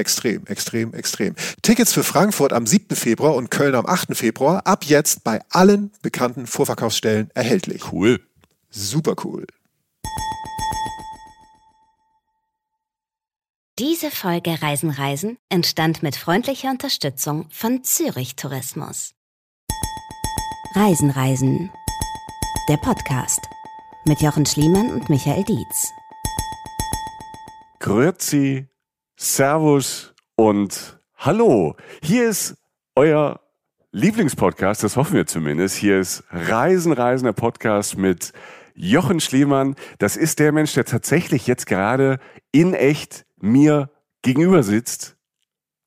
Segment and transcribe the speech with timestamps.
[0.00, 1.34] Extrem, extrem, extrem.
[1.60, 2.96] Tickets für Frankfurt am 7.
[2.96, 4.16] Februar und Köln am 8.
[4.16, 7.92] Februar ab jetzt bei allen bekannten Vorverkaufsstellen erhältlich.
[7.92, 8.18] Cool.
[8.70, 9.46] Super cool.
[13.78, 19.12] Diese Folge Reisen Reisen entstand mit freundlicher Unterstützung von Zürich Tourismus.
[20.74, 21.70] Reisen Reisen.
[22.70, 23.40] Der Podcast
[24.06, 25.90] mit Jochen Schliemann und Michael Dietz.
[27.80, 28.66] Grüezi
[29.22, 31.76] Servus und Hallo.
[32.02, 32.56] Hier ist
[32.96, 33.38] euer
[33.92, 35.76] Lieblingspodcast, das hoffen wir zumindest.
[35.76, 38.32] Hier ist Reisen, Reisender Podcast mit
[38.74, 39.76] Jochen Schliemann.
[39.98, 42.18] Das ist der Mensch, der tatsächlich jetzt gerade
[42.50, 43.90] in echt mir
[44.22, 45.18] gegenüber sitzt.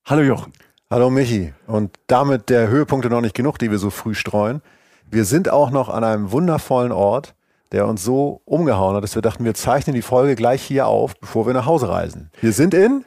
[0.06, 0.54] Hallo Jochen.
[0.92, 1.56] Hallo Michi.
[1.66, 4.62] Und damit der Höhepunkte noch nicht genug, die wir so früh streuen.
[5.10, 7.34] Wir sind auch noch an einem wundervollen Ort,
[7.74, 11.20] der uns so umgehauen hat, dass wir dachten, wir zeichnen die Folge gleich hier auf,
[11.20, 12.32] bevor wir nach Hause reisen.
[12.40, 13.04] Wir sind in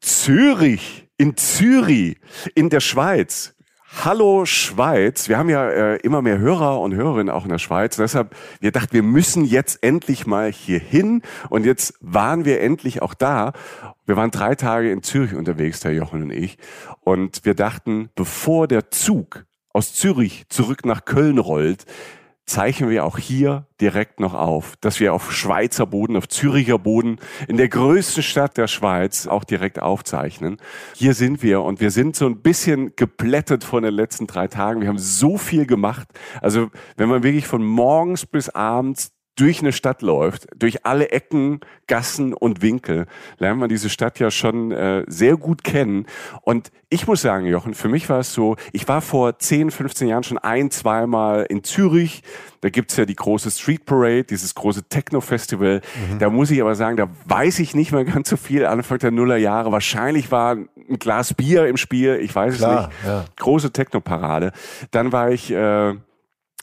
[0.00, 2.16] Zürich, in Zürich,
[2.54, 3.54] in der Schweiz.
[4.04, 5.28] Hallo Schweiz.
[5.28, 7.96] Wir haben ja äh, immer mehr Hörer und Hörerinnen auch in der Schweiz.
[7.96, 11.22] Deshalb, wir dachten, wir müssen jetzt endlich mal hier hin.
[11.48, 13.52] Und jetzt waren wir endlich auch da.
[14.06, 16.58] Wir waren drei Tage in Zürich unterwegs, Herr Jochen und ich.
[17.00, 21.84] Und wir dachten, bevor der Zug aus Zürich zurück nach Köln rollt,
[22.48, 27.18] zeichnen wir auch hier direkt noch auf, dass wir auf Schweizer Boden, auf Züricher Boden,
[27.46, 30.56] in der größten Stadt der Schweiz auch direkt aufzeichnen.
[30.94, 34.80] Hier sind wir und wir sind so ein bisschen geplättet von den letzten drei Tagen.
[34.80, 36.08] Wir haben so viel gemacht.
[36.40, 41.60] Also wenn man wirklich von morgens bis abends durch eine Stadt läuft, durch alle Ecken,
[41.86, 43.06] Gassen und Winkel,
[43.38, 46.06] lernt man diese Stadt ja schon äh, sehr gut kennen.
[46.42, 50.08] Und ich muss sagen, Jochen, für mich war es so, ich war vor 10, 15
[50.08, 52.24] Jahren schon ein, zweimal in Zürich.
[52.62, 55.82] Da gibt's ja die große Street Parade, dieses große Techno-Festival.
[56.10, 56.18] Mhm.
[56.18, 58.66] Da muss ich aber sagen, da weiß ich nicht mehr ganz so viel.
[58.66, 59.70] Anfang der Nullerjahre.
[59.70, 63.06] Wahrscheinlich war ein Glas Bier im Spiel, ich weiß Klar, es nicht.
[63.06, 63.24] Ja.
[63.36, 64.50] Große Techno-Parade.
[64.90, 65.52] Dann war ich...
[65.52, 65.94] Äh,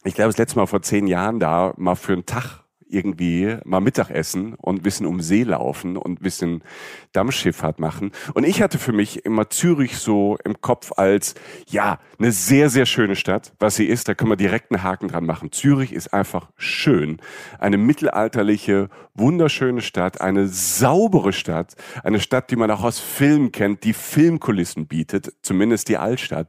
[0.06, 3.80] ich glaube, das letzte Mal vor zehn Jahren da mal für einen Tag irgendwie mal
[3.80, 6.64] Mittagessen und ein bisschen um See laufen und ein bisschen
[7.12, 8.12] Dammschifffahrt machen.
[8.34, 11.36] Und ich hatte für mich immer Zürich so im Kopf als,
[11.68, 13.54] ja, eine sehr, sehr schöne Stadt.
[13.60, 15.52] Was sie ist, da können wir direkt einen Haken dran machen.
[15.52, 17.18] Zürich ist einfach schön.
[17.60, 23.84] Eine mittelalterliche, wunderschöne Stadt, eine saubere Stadt, eine Stadt, die man auch aus Filmen kennt,
[23.84, 26.48] die Filmkulissen bietet, zumindest die Altstadt.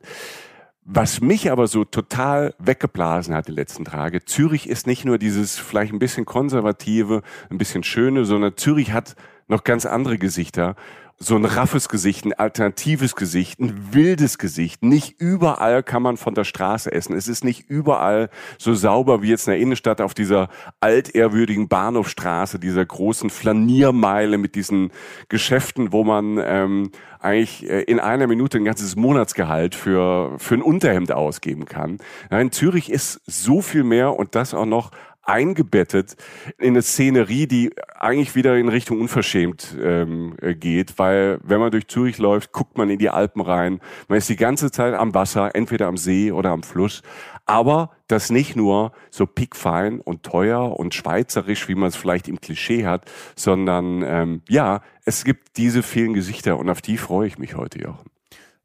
[0.89, 5.59] Was mich aber so total weggeblasen hat die letzten Tage, Zürich ist nicht nur dieses
[5.59, 9.17] vielleicht ein bisschen konservative, ein bisschen schöne, sondern Zürich hat
[9.49, 10.77] noch ganz andere Gesichter
[11.19, 14.85] so ein raffes Gesicht, ein alternatives Gesicht, ein wildes Gesicht.
[14.85, 17.17] Nicht überall kann man von der Straße essen.
[17.17, 18.29] Es ist nicht überall
[18.59, 20.49] so sauber wie jetzt in der Innenstadt auf dieser
[20.81, 24.91] altehrwürdigen Bahnhofstraße, dieser großen Flaniermeile mit diesen
[25.31, 30.63] Geschäften, wo man ähm, eigentlich äh, in einer Minute ein ganzes Monatsgehalt für, für ein
[30.63, 31.97] Unterhemd ausgeben kann.
[32.31, 34.91] Ja, in Zürich ist so viel mehr und das auch noch
[35.27, 36.17] eingebettet
[36.59, 41.71] in eine Szenerie, die eigentlich wieder in Richtung unverschämt ähm, äh, geht, weil wenn man
[41.71, 43.81] durch Zürich läuft, guckt man in die Alpen rein.
[44.09, 47.03] Man ist die ganze Zeit am Wasser, entweder am See oder am Fluss.
[47.45, 52.41] Aber das nicht nur so pickfein und teuer und schweizerisch, wie man es vielleicht im
[52.41, 57.39] Klischee hat, sondern ähm, ja, es gibt diese vielen Gesichter und auf die freue ich
[57.39, 58.11] mich heute, Jochen.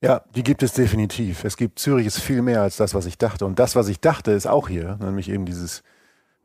[0.01, 1.43] Ja, die gibt es definitiv.
[1.43, 3.45] Es gibt Zürich ist viel mehr als das, was ich dachte.
[3.45, 5.83] Und das, was ich dachte, ist auch hier, nämlich eben dieses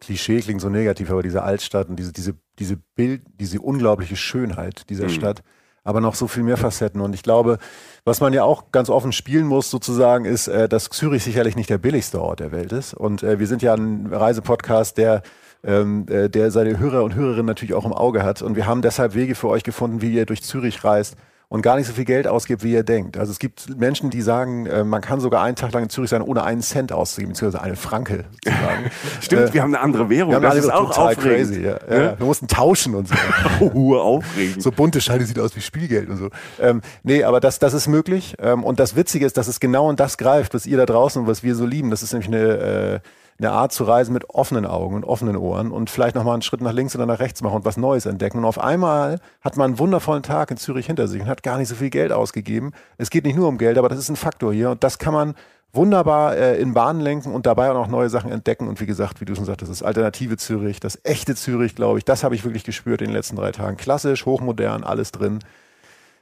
[0.01, 4.89] Klischee klingt so negativ, aber diese Altstadt und diese, diese, diese Bild, diese unglaubliche Schönheit
[4.91, 5.11] dieser mhm.
[5.11, 5.43] Stadt,
[5.85, 7.01] aber noch so viel mehr Facetten.
[7.01, 7.59] Und ich glaube,
[8.05, 11.71] was man ja auch ganz offen spielen muss, sozusagen, ist, äh, dass Zürich sicherlich nicht
[11.71, 12.93] der billigste Ort der Welt ist.
[12.93, 15.23] Und äh, wir sind ja ein Reisepodcast, der
[15.65, 18.43] ähm, äh, der seine Hörer und Hörerinnen natürlich auch im Auge hat.
[18.43, 21.17] Und wir haben deshalb Wege für euch gefunden, wie ihr durch Zürich reist
[21.49, 23.17] und gar nicht so viel Geld ausgibt, wie ihr denkt.
[23.17, 26.11] Also es gibt Menschen, die sagen, äh, man kann sogar einen Tag lang in Zürich
[26.11, 28.25] sein, ohne einen Cent auszugeben, beziehungsweise eine Franke.
[29.21, 30.33] Stimmt, äh, wir haben eine andere Währung.
[30.33, 31.51] Wir haben das ist auch total aufregend.
[31.51, 31.63] crazy.
[31.63, 31.79] Ja.
[31.89, 32.19] Ja.
[32.19, 33.15] Wir mussten tauschen und so.
[33.61, 34.61] oh, aufregend.
[34.61, 36.31] So bunte Scheine sieht aus wie Spielgeld und so.
[36.61, 38.35] Ähm, nee, aber das, das ist möglich.
[38.41, 41.23] Ähm, und das Witzige ist, dass es genau in das greift, was ihr da draußen
[41.23, 41.91] und was wir so lieben.
[41.91, 43.01] Das ist nämlich eine äh,
[43.39, 46.61] eine Art zu reisen mit offenen Augen und offenen Ohren und vielleicht nochmal einen Schritt
[46.61, 48.39] nach links oder nach rechts machen und was Neues entdecken.
[48.39, 51.59] Und auf einmal hat man einen wundervollen Tag in Zürich hinter sich und hat gar
[51.59, 52.73] nicht so viel Geld ausgegeben.
[52.97, 55.13] Es geht nicht nur um Geld, aber das ist ein Faktor hier und das kann
[55.13, 55.35] man
[55.73, 58.67] wunderbar äh, in Bahnen lenken und dabei auch noch neue Sachen entdecken.
[58.69, 62.05] Und wie gesagt, wie du schon sagtest, das alternative Zürich, das echte Zürich, glaube ich,
[62.05, 63.77] das habe ich wirklich gespürt in den letzten drei Tagen.
[63.77, 65.41] Klassisch, hochmodern, alles drin.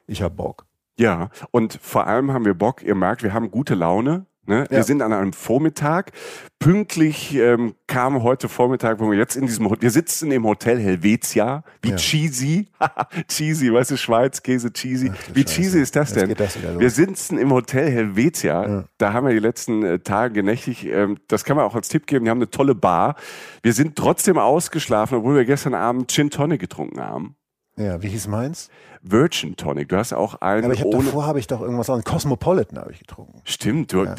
[0.06, 0.66] Ich habe Bock.
[0.98, 4.26] Ja, und vor allem haben wir Bock, ihr merkt, wir haben gute Laune.
[4.46, 4.66] Ne?
[4.70, 4.78] Ja.
[4.78, 6.12] Wir sind an einem Vormittag.
[6.58, 10.78] Pünktlich ähm, kam heute Vormittag, wo wir jetzt in diesem Hotel, wir sitzen im Hotel
[10.80, 11.96] Helvetia, wie ja.
[11.96, 12.68] cheesy,
[13.28, 15.10] cheesy, weißt du, Schweiz, Käse, cheesy.
[15.12, 15.54] Ach, wie Scheiße.
[15.54, 16.34] cheesy ist das denn?
[16.34, 18.84] Das wir sitzen im Hotel Helvetia, ja.
[18.98, 22.06] da haben wir die letzten äh, Tage genächtig, ähm, das kann man auch als Tipp
[22.06, 23.16] geben, die haben eine tolle Bar.
[23.62, 27.36] Wir sind trotzdem ausgeschlafen, obwohl wir gestern Abend Gin Tonic getrunken haben.
[27.76, 28.70] Ja, wie hieß meins?
[29.02, 29.88] Virgin Tonic.
[29.88, 30.62] Du hast auch einen.
[30.62, 33.40] Ja, aber ich hab davor habe ich doch irgendwas an Cosmopolitan habe ich getrunken.
[33.44, 33.92] Stimmt.
[33.92, 34.14] Du, ja.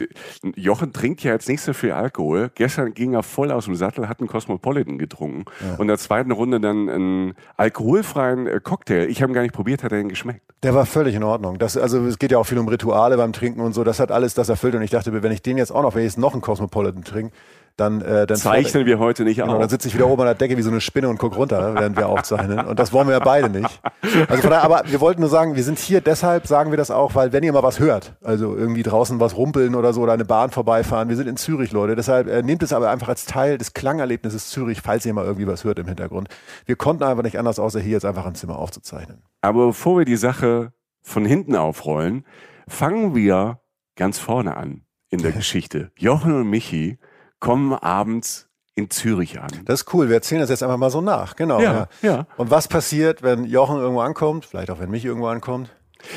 [0.55, 2.51] Jochen trinkt ja jetzt nicht so viel Alkohol.
[2.53, 5.73] Gestern ging er voll aus dem Sattel, hat einen Cosmopolitan getrunken ja.
[5.75, 9.09] und in der zweiten Runde dann einen alkoholfreien äh, Cocktail.
[9.09, 10.41] Ich habe ihn gar nicht probiert, hat er den geschmeckt.
[10.61, 11.57] Der war völlig in Ordnung.
[11.57, 13.83] Das, also es geht ja auch viel um Rituale beim Trinken und so.
[13.83, 16.01] Das hat alles das erfüllt und ich dachte, wenn ich den jetzt auch noch, wenn
[16.01, 17.33] ich jetzt noch einen Cosmopolitan trinke,
[17.77, 19.59] dann, äh, dann zeichnen wir heute nicht genau, auf.
[19.59, 21.75] Dann sitze ich wieder oben an der Decke wie so eine Spinne und gucke runter,
[21.75, 22.65] während wir aufzeichnen.
[22.65, 23.81] Und das wollen wir ja beide nicht.
[24.29, 26.89] Also von daher, aber wir wollten nur sagen, wir sind hier deshalb, sagen wir das
[26.89, 30.13] auch, weil wenn ihr mal was hört, also irgendwie draußen was rumpeln oder so oder
[30.13, 31.97] eine Bahn vorbeifahren, wir sind in Zürich, Leute.
[31.97, 35.47] Deshalb äh, nehmt es aber einfach als Teil des Klangerlebnisses Zürich, falls ihr mal irgendwie
[35.47, 36.29] was hört im Hintergrund.
[36.65, 39.21] Wir konnten einfach nicht anders, außer hier jetzt einfach ein Zimmer aufzuzeichnen.
[39.41, 42.25] Aber bevor wir die Sache von hinten aufrollen,
[42.69, 43.59] fangen wir
[43.97, 45.91] ganz vorne an in der Geschichte.
[45.97, 46.99] Jochen und Michi
[47.39, 49.49] kommen abends in Zürich an.
[49.65, 50.09] Das ist cool.
[50.09, 51.35] Wir erzählen das jetzt einfach mal so nach.
[51.35, 51.59] Genau.
[51.61, 51.87] Ja, ja.
[52.01, 52.27] ja.
[52.37, 54.45] Und was passiert, wenn Jochen irgendwo ankommt?
[54.45, 55.69] Vielleicht auch, wenn Michi irgendwo ankommt?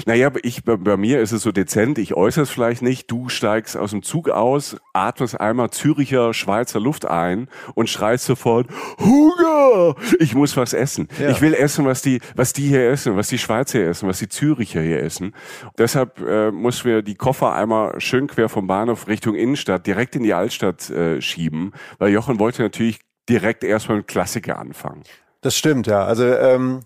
[0.07, 3.11] Naja, ich, bei, bei mir ist es so dezent, ich äußere es vielleicht nicht.
[3.11, 8.69] Du steigst aus dem Zug aus, atmest einmal Züricher, Schweizer Luft ein und schreist sofort,
[8.99, 9.95] Hunger!
[10.19, 11.09] Ich muss was essen.
[11.19, 11.31] Ja.
[11.31, 14.19] Ich will essen, was die, was die hier essen, was die Schweizer hier essen, was
[14.19, 15.35] die Züricher hier essen.
[15.79, 20.23] Deshalb äh, mussten wir die Koffer einmal schön quer vom Bahnhof Richtung Innenstadt direkt in
[20.23, 25.03] die Altstadt äh, schieben, weil Jochen wollte natürlich direkt erstmal mit Klassiker anfangen.
[25.41, 26.05] Das stimmt, ja.
[26.05, 26.81] Also ähm,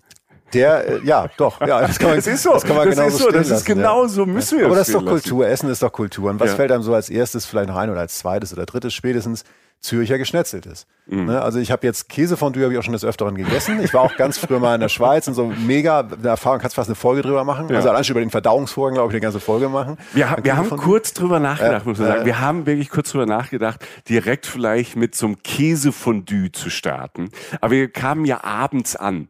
[0.53, 2.95] der, äh, ja, doch, ja, das kann man, das ist so, das kann man das
[2.95, 5.69] genau ist so, das ist genau so müssen wir Aber das ist doch Kultur, Essen
[5.69, 6.29] ist doch Kultur.
[6.29, 8.93] Und was fällt einem so als erstes vielleicht noch ein oder als zweites oder drittes
[8.93, 9.43] spätestens?
[9.83, 10.87] Zürcher Geschnetzeltes.
[11.07, 11.25] Mhm.
[11.25, 11.41] Ne?
[11.41, 13.83] Also ich habe jetzt Käsefondue habe ich auch schon des Öfteren gegessen.
[13.83, 16.77] Ich war auch ganz früher mal in der Schweiz und so mega eine Erfahrung, kannst
[16.77, 17.67] fast eine Folge drüber machen.
[17.67, 17.75] Ja.
[17.75, 19.97] Also allein schon über den Verdauungsvorgang, glaube ich, eine ganze Folge machen.
[20.13, 22.21] Wir, wir haben kurz drüber nachgedacht, äh, muss man sagen.
[22.21, 27.29] Äh, wir haben wirklich kurz drüber nachgedacht, direkt vielleicht mit so einem Käsefondue zu starten.
[27.59, 29.27] Aber wir kamen ja abends an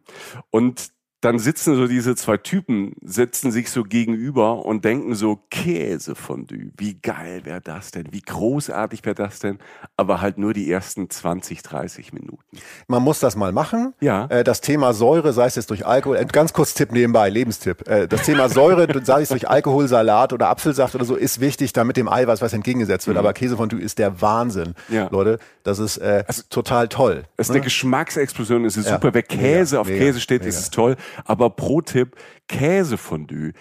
[0.52, 0.92] und
[1.24, 6.96] dann sitzen so diese zwei Typen, sitzen sich so gegenüber und denken so, Käsefondue, wie
[6.96, 8.08] geil wäre das denn?
[8.12, 9.60] Wie großartig wäre das denn?
[9.96, 12.44] Aber halt nur die ersten 20, 30 Minuten.
[12.88, 13.94] Man muss das mal machen.
[14.02, 14.26] Ja.
[14.26, 17.88] Äh, das Thema Säure, sei es jetzt durch Alkohol, ganz kurz Tipp nebenbei, Lebenstipp.
[17.88, 21.72] Äh, das Thema Säure, sei es durch Alkohol, Salat oder Apfelsaft oder so, ist wichtig,
[21.72, 23.16] damit dem Eiweiß was entgegengesetzt wird.
[23.16, 23.20] Mhm.
[23.20, 24.76] Aber Käsefondue ist der Wahnsinn.
[24.90, 25.08] Ja.
[25.10, 27.24] Leute, das ist äh, also, total toll.
[27.38, 27.56] Es ist ne?
[27.56, 28.96] eine Geschmacksexplosion, es ist ja.
[28.96, 29.14] super.
[29.14, 30.50] Wer Käse mega, auf Käse steht, mega.
[30.50, 30.98] ist es toll.
[31.26, 32.16] Aber Pro-Tipp,
[32.48, 33.54] Käsefondue,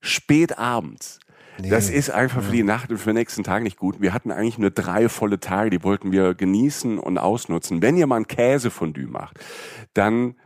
[0.00, 1.20] spät abends.
[1.60, 1.70] Nee.
[1.70, 4.00] Das ist einfach für die Nacht und für den nächsten Tag nicht gut.
[4.00, 7.82] Wir hatten eigentlich nur drei volle Tage, die wollten wir genießen und ausnutzen.
[7.82, 9.40] Wenn ihr mal ein Käsefondue macht,
[9.92, 10.36] dann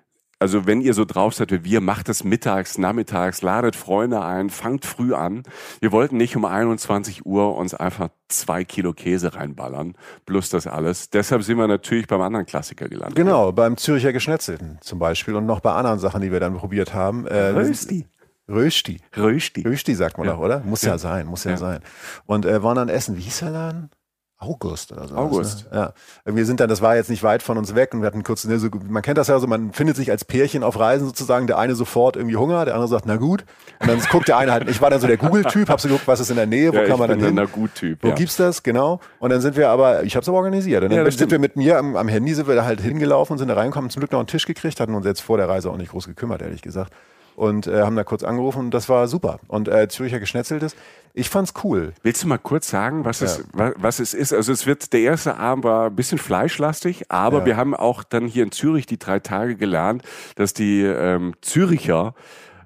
[0.43, 4.51] also wenn ihr so drauf seid wie wir, macht es mittags, nachmittags, ladet Freunde ein,
[4.51, 5.45] fangt früh an.
[5.81, 9.95] Wir wollten nicht um 21 Uhr uns einfach zwei Kilo Käse reinballern,
[10.27, 11.11] plus das alles.
[11.11, 13.15] Deshalb sind wir natürlich beim anderen Klassiker gelandet.
[13.15, 16.93] Genau, beim Zürcher Geschnetzelten zum Beispiel und noch bei anderen Sachen, die wir dann probiert
[16.93, 17.25] haben.
[17.27, 18.09] Äh, Rösti.
[18.49, 19.01] Rösti.
[19.17, 19.63] Rösti.
[19.63, 20.33] Rösti sagt man ja.
[20.33, 20.59] doch, oder?
[20.65, 21.81] Muss ja, ja sein, muss ja, ja, sein.
[22.27, 23.17] Und äh, waren dann essen.
[23.17, 23.91] Wie hieß der Laden?
[24.43, 25.17] August oder so.
[25.17, 25.71] August.
[25.73, 25.93] Ne?
[26.27, 26.35] Ja.
[26.35, 28.45] Wir sind dann, das war jetzt nicht weit von uns weg und wir hatten kurz,
[28.45, 31.47] ne, so, man kennt das ja so, man findet sich als Pärchen auf Reisen sozusagen,
[31.47, 33.45] der eine sofort irgendwie Hunger, der andere sagt, na gut.
[33.81, 36.07] Und dann guckt der eine halt, ich war dann so der Google-Typ, hab so geguckt,
[36.07, 37.35] was ist in der Nähe, wo ja, kann man dann hin?
[37.35, 37.99] Na gut Typ.
[38.03, 38.15] Wo ja.
[38.15, 38.63] gibt's das?
[38.63, 39.01] Genau.
[39.19, 40.83] Und dann sind wir aber, ich hab's aber organisiert.
[40.83, 43.33] Und dann ja, sind wir mit mir am, am, Handy, sind wir da halt hingelaufen
[43.33, 45.49] und sind da reingekommen, zum Glück noch einen Tisch gekriegt, hatten uns jetzt vor der
[45.49, 46.93] Reise auch nicht groß gekümmert, ehrlich gesagt
[47.37, 49.41] und äh, haben da kurz angerufen und das war super.
[49.49, 50.77] Und äh, Zürcher Geschnetzeltes,
[51.15, 51.93] ich fand's cool.
[52.03, 53.27] Willst du mal kurz sagen, was, ja.
[53.27, 54.33] es, was, was es ist?
[54.33, 57.47] Also es wird, der erste Abend war ein bisschen fleischlastig, aber ja.
[57.47, 60.03] wir haben auch dann hier in Zürich die drei Tage gelernt,
[60.37, 62.15] dass die ähm, Züricher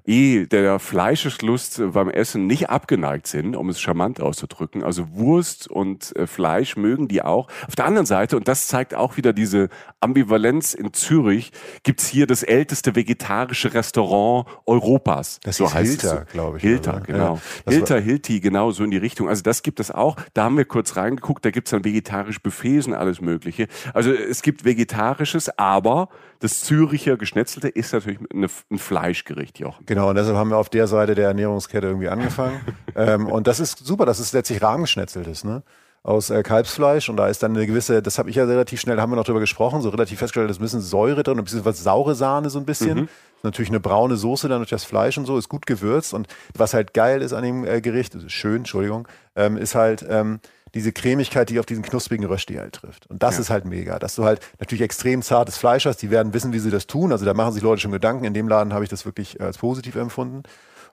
[0.07, 4.83] eh der Fleischeslust beim Essen nicht abgeneigt sind, um es charmant auszudrücken.
[4.83, 7.47] Also Wurst und äh, Fleisch mögen die auch.
[7.67, 11.51] Auf der anderen Seite, und das zeigt auch wieder diese Ambivalenz in Zürich,
[11.83, 15.39] gibt's hier das älteste vegetarische Restaurant Europas.
[15.43, 17.39] Das so heißt Hilter, glaube ich, Hilter, genau.
[17.65, 19.27] Ja, Hilter, Hilti, genau so in die Richtung.
[19.27, 20.15] Also das gibt es auch.
[20.33, 23.67] Da haben wir kurz reingeguckt, da gibt's dann vegetarische Buffets und alles mögliche.
[23.93, 26.09] Also es gibt vegetarisches, aber
[26.39, 29.85] das Züricher Geschnetzelte ist natürlich eine, ein Fleischgericht, Jochen.
[29.85, 32.59] Genau, und deshalb haben wir auf der Seite der Ernährungskette irgendwie angefangen.
[32.95, 35.63] ähm, und das ist super, dass es letztlich rahmgeschnetzelt ist, ne?
[36.03, 39.01] Aus äh, Kalbsfleisch und da ist dann eine gewisse, das habe ich ja relativ schnell,
[39.01, 41.83] haben wir noch drüber gesprochen, so relativ festgestellt, ein bisschen Säure drin, ein bisschen was
[41.83, 43.09] saure Sahne so ein bisschen.
[43.43, 46.13] Natürlich eine braune Soße dann durch das Fleisch und so, ist gut gewürzt.
[46.13, 50.39] Und was halt geil ist an dem äh, Gericht, schön, Entschuldigung, ähm, ist halt ähm,
[50.77, 53.07] diese Cremigkeit, die auf diesen knusprigen Rösti halt trifft.
[53.07, 53.41] Und das Ja.
[53.41, 55.97] ist halt mega, dass du halt natürlich extrem zartes Fleisch hast.
[56.01, 57.11] Die werden wissen, wie sie das tun.
[57.11, 58.23] Also da machen sich Leute schon Gedanken.
[58.23, 60.43] In dem Laden habe ich das wirklich als positiv empfunden.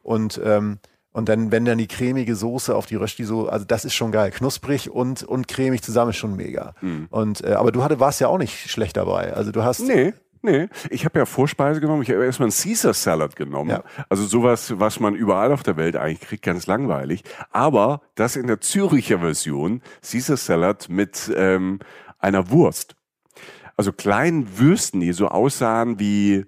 [0.03, 0.79] Und ähm,
[1.17, 4.11] und dann, wenn dann die cremige Soße auf die Rösti so, also das ist schon
[4.11, 4.33] geil.
[4.33, 6.75] Knusprig und, und cremig zusammen ist schon mega.
[7.11, 9.33] Und, äh, aber du hatte, warst ja auch nicht schlecht dabei.
[9.33, 10.13] Also du hast, Nee.
[10.45, 12.03] Nee, ich habe ja Vorspeise genommen.
[12.03, 13.71] Ich habe erstmal einen Caesar Salad genommen.
[13.71, 13.83] Ja.
[14.11, 17.25] Also sowas, was man überall auf der Welt eigentlich kriegt, ganz langweilig.
[17.51, 21.79] Aber das in der Züricher Version, Caesar Salad mit ähm,
[22.19, 22.95] einer Wurst.
[23.79, 26.45] Also kleinen Würsten, die so aussahen wie,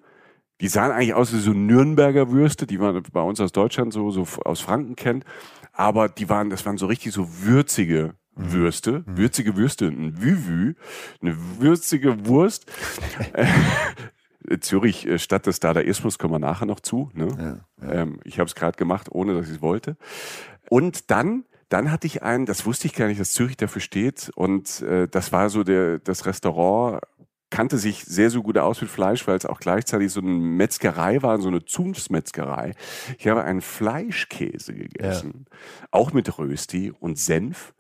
[0.61, 4.11] die sahen eigentlich aus wie so Nürnberger Würste, die man bei uns aus Deutschland so,
[4.11, 5.25] so aus Franken kennt.
[5.73, 10.75] Aber die waren, das waren so richtig so würzige Würste, würzige Würste, ein Vüvü,
[11.23, 12.67] eine würzige Wurst.
[14.49, 17.11] Äh, Zürich, äh, Stadt des Dadaismus, kommen wir nachher noch zu.
[17.15, 17.27] Ne?
[17.83, 19.97] Ähm, ich habe es gerade gemacht, ohne dass ich es wollte.
[20.69, 24.31] Und dann, dann hatte ich einen, das wusste ich gar nicht, dass Zürich dafür steht.
[24.37, 27.01] Und äh, das war so der, das Restaurant
[27.51, 31.23] kannte sich sehr, so gut aus mit Fleisch, weil es auch gleichzeitig so eine Metzgerei
[31.23, 32.75] war, so eine Zunftsmetzgerei.
[33.19, 35.47] Ich habe einen Fleischkäse gegessen,
[35.91, 37.73] auch mit Rösti und Senf.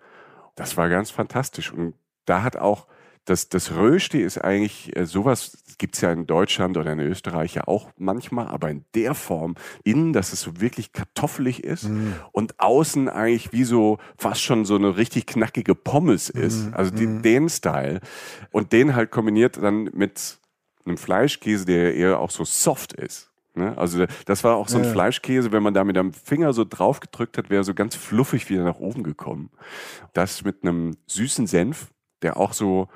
[0.56, 1.72] Das war ganz fantastisch.
[1.72, 1.94] Und
[2.24, 2.88] da hat auch
[3.26, 7.66] das, das Rösti ist eigentlich äh, sowas, gibt's ja in Deutschland oder in Österreich ja
[7.66, 11.90] auch manchmal, aber in der Form, innen, dass es so wirklich kartoffelig ist
[12.32, 16.72] und außen eigentlich wie so fast schon so eine richtig knackige Pommes ist.
[16.72, 18.00] Also die, den Style.
[18.52, 20.38] Und den halt kombiniert dann mit
[20.84, 23.32] einem Fleischkäse, der eher auch so soft ist.
[23.56, 23.76] Ne?
[23.76, 24.90] Also das war auch so ein Ja.
[24.90, 28.48] Fleischkäse, wenn man da mit einem Finger so drauf gedrückt hat, wäre so ganz fluffig
[28.50, 29.50] wieder nach oben gekommen.
[30.12, 32.88] Das mit einem süßen Senf, der auch so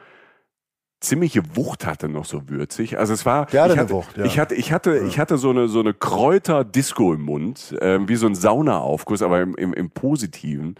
[1.00, 2.98] ziemliche Wucht hatte, noch so würzig.
[2.98, 4.24] Also es war, hatte ich hatte, Wucht, ja.
[4.24, 8.16] ich hatte, ich hatte, ich hatte so eine so eine Kräuter-Disco im Mund, ähm, wie
[8.16, 10.76] so ein Saunaaufguss, aber im, im, im Positiven.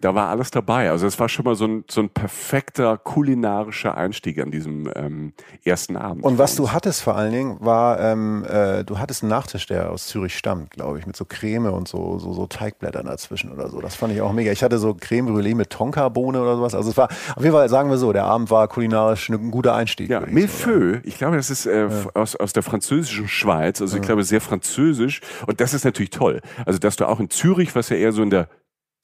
[0.00, 0.90] Da war alles dabei.
[0.90, 5.32] Also es war schon mal so ein so ein perfekter kulinarischer Einstieg an diesem ähm,
[5.64, 6.24] ersten Abend.
[6.24, 9.90] Und was du hattest vor allen Dingen, war, ähm, äh, du hattest einen Nachtisch, der
[9.90, 13.70] aus Zürich stammt, glaube ich, mit so Creme und so, so, so Teigblättern dazwischen oder
[13.70, 13.80] so.
[13.80, 14.52] Das fand ich auch mega.
[14.52, 16.74] Ich hatte so Creme Brûlée mit Tonkabohne oder sowas.
[16.74, 19.74] Also es war, auf jeden Fall sagen wir so, der Abend war kulinarisch ein guter
[19.74, 20.10] Einstieg.
[20.10, 24.22] Ja, würde ich glaube, das ist äh, aus, aus der französischen Schweiz, also ich glaube
[24.24, 26.40] sehr französisch und das ist natürlich toll.
[26.66, 28.48] Also dass du auch in Zürich, was ja eher so in der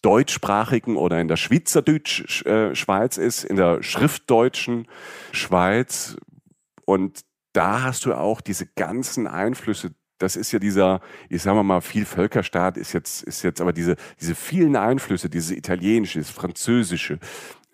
[0.03, 4.87] deutschsprachigen oder in der Schweizerdeutsch äh, Schweiz ist, in der schriftdeutschen
[5.33, 6.17] Schweiz
[6.85, 7.21] und
[7.53, 9.93] da hast du auch diese ganzen Einflüsse.
[10.19, 11.01] Das ist ja dieser,
[11.31, 15.57] ich sag mal, viel Völkerstaat ist jetzt, ist jetzt aber diese, diese vielen Einflüsse, diese
[15.57, 17.19] italienische, das französische,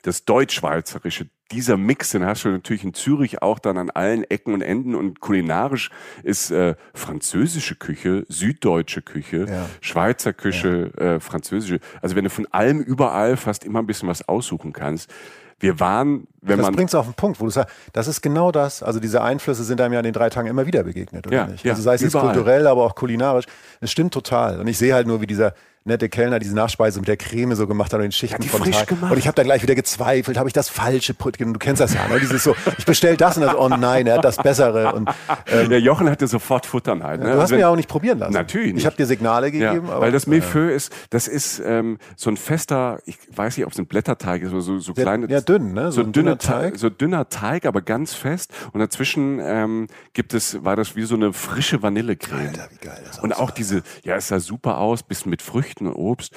[0.07, 4.53] das deutsch-schweizerische, dieser Mix, den hast du natürlich in Zürich auch dann an allen Ecken
[4.55, 5.91] und Enden und kulinarisch
[6.23, 9.67] ist äh, französische Küche, süddeutsche Küche, Ja.
[9.81, 11.79] Schweizer Küche, äh, französische.
[12.03, 15.13] Also wenn du von allem überall fast immer ein bisschen was aussuchen kannst.
[15.59, 18.21] Wir waren, wenn Das man bringt es auf den Punkt, wo du sagst, das ist
[18.21, 18.83] genau das.
[18.83, 21.47] Also diese Einflüsse sind einem ja in den drei Tagen immer wieder begegnet, oder Ja,
[21.47, 21.65] nicht?
[21.65, 23.47] ja, also sei es jetzt kulturell, aber auch kulinarisch.
[23.81, 24.61] Es stimmt total.
[24.61, 25.55] Und ich sehe halt nur, wie dieser
[25.87, 28.63] nette Kellner diese Nachspeise mit der Creme so gemacht hat und den Schichten die von
[28.63, 29.13] frisch gemacht.
[29.13, 31.95] Und ich habe da gleich wieder gezweifelt, habe ich das falsche Put Du kennst das
[31.95, 32.19] ja, ne?
[32.21, 34.93] Dieses so, ich bestell das und das, oh nein, er hat das Bessere.
[34.95, 35.09] Und
[35.47, 37.21] ähm, der Jochen hatte sofort Futternheit.
[37.21, 37.27] Ne?
[37.27, 38.33] du hast Also mir ja auch nicht probieren lassen.
[38.33, 38.81] Natürlich nicht.
[38.83, 39.91] Ich habe dir Signale Ja, gegeben.
[39.91, 43.67] aber, weil das äh, Millefeuille ist, das ist ähm, so ein fester, ich weiß nicht,
[43.67, 45.29] ob es ein Blätterteig ist oder so, so kleine.
[45.29, 45.93] ja, dünn, ne?
[45.93, 46.73] So, So ein dünner Teig.
[46.73, 46.79] Teig.
[46.79, 48.53] So dünner Teig, aber ganz fest.
[48.73, 52.49] Und dazwischen ähm, gibt es, war das wie so eine frische Vanillecreme.
[52.49, 55.76] Alter, wie geil das Und auch diese, ja, es sah super aus, bisschen mit Früchten
[55.81, 56.33] und Obst.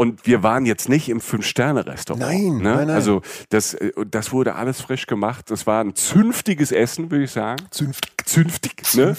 [0.00, 2.22] Und wir waren jetzt nicht im Fünf-Sterne-Restaurant.
[2.22, 2.62] Nein, ne?
[2.62, 2.90] nein, nein.
[2.90, 3.20] Also
[3.50, 5.50] das, äh, das wurde alles frisch gemacht.
[5.50, 7.66] Das war ein zünftiges Essen, würde ich sagen.
[7.70, 8.12] Zünftig.
[8.24, 8.94] Zünftig.
[8.94, 9.14] Ne?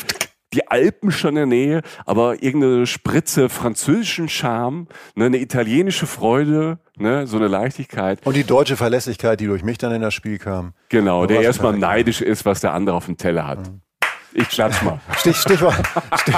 [0.54, 5.26] Die Alpen schon in der Nähe, aber irgendeine Spritze französischen Charme, ne?
[5.26, 7.28] eine italienische Freude, ne?
[7.28, 8.26] so eine Leichtigkeit.
[8.26, 10.74] Und die deutsche Verlässlichkeit, die durch mich dann in das Spiel kam.
[10.90, 13.72] Genau, der erstmal neidisch ist, was der andere auf dem Teller hat.
[14.34, 15.00] Ich klatsch mal.
[15.18, 15.76] Stich, Stichwort,
[16.22, 16.36] Stich,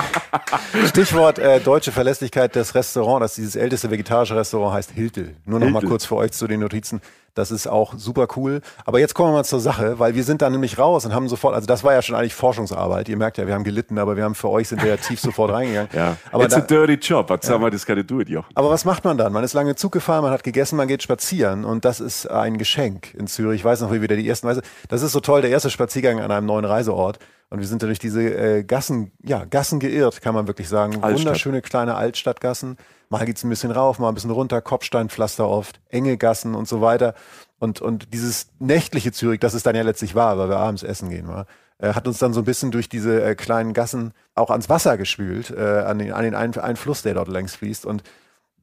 [0.90, 3.24] Stichwort äh, deutsche Verlässlichkeit des Restaurants.
[3.24, 5.36] Das dieses älteste vegetarische Restaurant heißt Hiltel.
[5.46, 5.90] Nur noch mal Hiltel.
[5.90, 7.02] kurz für euch zu den Notizen.
[7.36, 8.62] Das ist auch super cool.
[8.86, 11.28] Aber jetzt kommen wir mal zur Sache, weil wir sind dann nämlich raus und haben
[11.28, 13.10] sofort, also das war ja schon eigentlich Forschungsarbeit.
[13.10, 15.20] Ihr merkt ja, wir haben gelitten, aber wir haben für euch sind wir ja tief
[15.20, 15.90] sofort reingegangen.
[15.94, 16.18] Ja.
[16.32, 17.30] Aber It's da, a dirty job.
[17.30, 18.52] Was soll man das gerade do it, Jochen?
[18.54, 19.34] aber was macht man dann?
[19.34, 22.58] Man ist lange Zug gefahren, man hat gegessen, man geht spazieren und das ist ein
[22.58, 23.62] Geschenk in Zürich.
[23.62, 24.62] Ich weiß noch, wie wir da die ersten Weise.
[24.90, 27.20] Das ist so toll, der erste Spaziergang an einem neuen Reiseort.
[27.50, 31.04] Und wir sind da durch diese äh, Gassen, ja, Gassen geirrt, kann man wirklich sagen.
[31.04, 31.20] Altstadt.
[31.20, 32.78] Wunderschöne kleine Altstadtgassen.
[33.10, 36.82] Mal geht's ein bisschen rauf, mal ein bisschen runter, Kopfsteinpflaster oft, enge Gassen und so
[36.82, 37.14] weiter.
[37.60, 41.10] Und, und dieses nächtliche Zürich, das es dann ja letztlich war, weil wir abends essen
[41.10, 41.46] gehen, war,
[41.78, 44.98] äh, hat uns dann so ein bisschen durch diese äh, kleinen Gassen auch ans Wasser
[44.98, 47.86] gespült, äh, an den, an den einen, einen Fluss, der dort längs fließt.
[47.86, 48.04] Und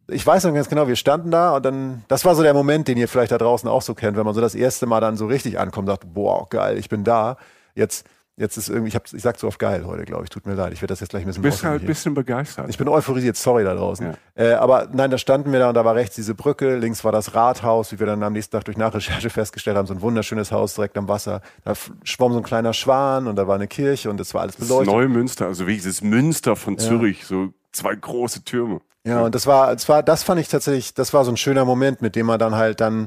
[0.09, 2.89] ich weiß noch ganz genau, wir standen da und dann, das war so der Moment,
[2.89, 5.17] den ihr vielleicht da draußen auch so kennt, wenn man so das erste Mal dann
[5.17, 7.37] so richtig ankommt, sagt, boah, geil, ich bin da.
[7.75, 8.07] Jetzt,
[8.41, 10.55] jetzt ist irgendwie, ich, hab, ich sag so oft geil heute, glaube ich, tut mir
[10.55, 12.69] leid, ich werde das jetzt gleich ein bisschen Du bist halt ein bisschen begeistert.
[12.71, 14.15] Ich bin euphorisiert, sorry da draußen.
[14.35, 17.13] Äh, aber nein, da standen wir da und da war rechts diese Brücke, links war
[17.13, 20.51] das Rathaus, wie wir dann am nächsten Tag durch Nachrecherche festgestellt haben, so ein wunderschönes
[20.53, 21.43] Haus direkt am Wasser.
[21.65, 24.57] Da schwamm so ein kleiner Schwan und da war eine Kirche und das war alles
[24.57, 24.93] das beleuchtet.
[24.93, 28.81] Neumünster, also wie dieses Münster von Zürich, so zwei große Türme.
[29.05, 31.65] Ja, und das war, das war, das fand ich tatsächlich, das war so ein schöner
[31.65, 33.07] Moment, mit dem man dann halt dann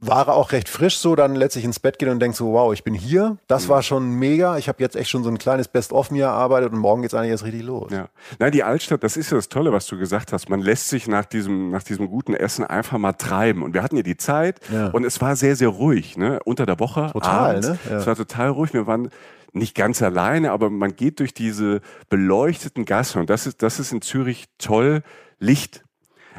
[0.00, 2.72] war er auch recht frisch so, dann letztlich ins Bett geht und denkt so, wow,
[2.72, 3.36] ich bin hier.
[3.48, 4.56] Das war schon mega.
[4.56, 7.30] Ich habe jetzt echt schon so ein kleines Best-of mir erarbeitet und morgen geht's eigentlich
[7.32, 7.92] erst richtig los.
[7.92, 8.08] Ja.
[8.38, 10.48] Nein, die Altstadt, das ist ja das Tolle, was du gesagt hast.
[10.48, 13.62] Man lässt sich nach diesem, nach diesem guten Essen einfach mal treiben.
[13.62, 14.88] Und wir hatten ja die Zeit Ja.
[14.88, 16.40] und es war sehr, sehr ruhig, ne?
[16.44, 17.10] Unter der Woche.
[17.12, 17.68] Total, abends.
[17.68, 17.78] ne?
[17.90, 17.96] Ja.
[17.98, 18.72] Es war total ruhig.
[18.72, 19.10] Wir waren
[19.52, 23.92] nicht ganz alleine, aber man geht durch diese beleuchteten Gassen und das ist, das ist
[23.92, 25.02] in Zürich toll.
[25.38, 25.84] Licht.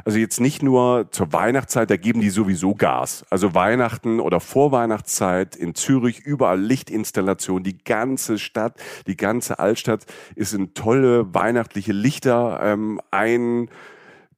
[0.04, 3.24] Also jetzt nicht nur zur Weihnachtszeit, da geben die sowieso Gas.
[3.30, 8.74] Also Weihnachten oder Vorweihnachtszeit in Zürich, überall Lichtinstallation, die ganze Stadt,
[9.06, 13.68] die ganze Altstadt ist in tolle weihnachtliche Lichter ähm, ein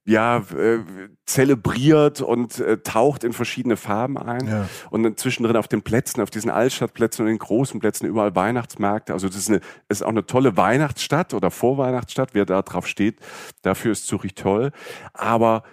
[0.05, 0.79] ja, äh,
[1.25, 4.47] zelebriert und äh, taucht in verschiedene Farben ein.
[4.47, 4.69] Ja.
[4.91, 9.13] Und dann zwischendrin auf den Plätzen, auf diesen Altstadtplätzen und den großen Plätzen überall Weihnachtsmärkte.
[9.13, 13.19] Also das ist, eine, ist auch eine tolle Weihnachtsstadt oder Vorweihnachtsstadt, wer da drauf steht.
[13.63, 14.71] Dafür ist Zürich toll.
[15.13, 15.63] Aber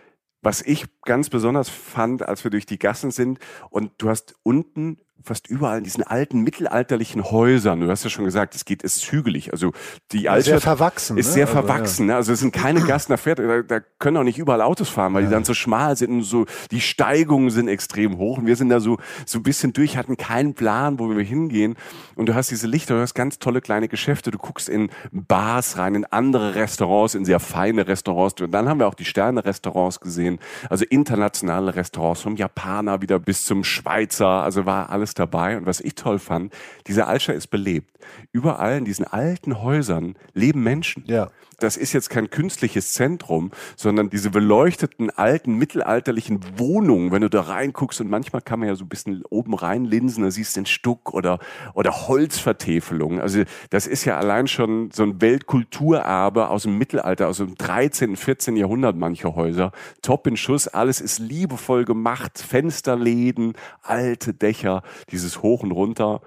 [0.41, 4.99] was ich ganz besonders fand, als wir durch die Gassen sind und du hast unten
[5.25, 8.97] fast überall in diesen alten mittelalterlichen Häusern, du hast ja schon gesagt, es geht, es
[8.97, 9.53] ist hügelig.
[9.53, 9.73] Also
[10.13, 11.19] die Sehr Altstadt verwachsen.
[11.19, 11.33] ist ne?
[11.33, 12.07] sehr Also, verwachsen.
[12.07, 12.17] Ne?
[12.17, 15.23] Also es sind keine Gassen, da, fährt, da, können auch nicht überall Autos fahren, weil
[15.23, 15.33] die Ja.
[15.33, 18.39] dann so schmal sind und so, die Steigungen sind extrem hoch.
[18.39, 21.77] Und wir sind da so, so ein bisschen durch, hatten keinen Plan, wo wir hingehen.
[22.17, 25.79] Und du hast diese Lichter, du hast ganz tolle kleine Geschäfte, du guckst in Bars
[25.79, 28.41] rein, in andere Restaurants, in sehr feine Restaurants.
[28.41, 33.45] Und dann haben wir auch die Sterne-Restaurants gesehen, also internationale Restaurants, vom Japaner wieder bis
[33.45, 35.57] zum Schweizer, also war alles dabei.
[35.57, 36.53] Und was ich toll fand,
[36.87, 37.99] diese Altstadt ist belebt.
[38.33, 41.05] Überall in diesen alten Häusern leben Menschen.
[41.07, 41.31] Ja.
[41.63, 47.43] Das ist jetzt kein künstliches Zentrum, sondern diese beleuchteten alten mittelalterlichen Wohnungen, wenn du da
[47.43, 50.67] reinguckst und manchmal kann man ja so ein bisschen oben reinlinsen, da siehst du den
[50.67, 51.39] Stuck oder,
[51.75, 53.21] oder Holzvertäfelungen.
[53.21, 58.17] Also das ist ja allein schon so ein Weltkulturerbe aus dem Mittelalter, aus dem 13.,
[58.17, 58.57] 14.
[58.57, 59.71] Jahrhundert manche Häuser.
[60.03, 66.21] Top in Schuss, alles ist liebevoll gemacht, Fensterläden, alte Dächer, dieses Hoch und Runter.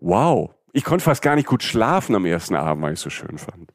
[0.00, 0.50] Wow.
[0.72, 3.38] Ich konnte fast gar nicht gut schlafen am ersten Abend, weil ich es so schön
[3.38, 3.72] fand.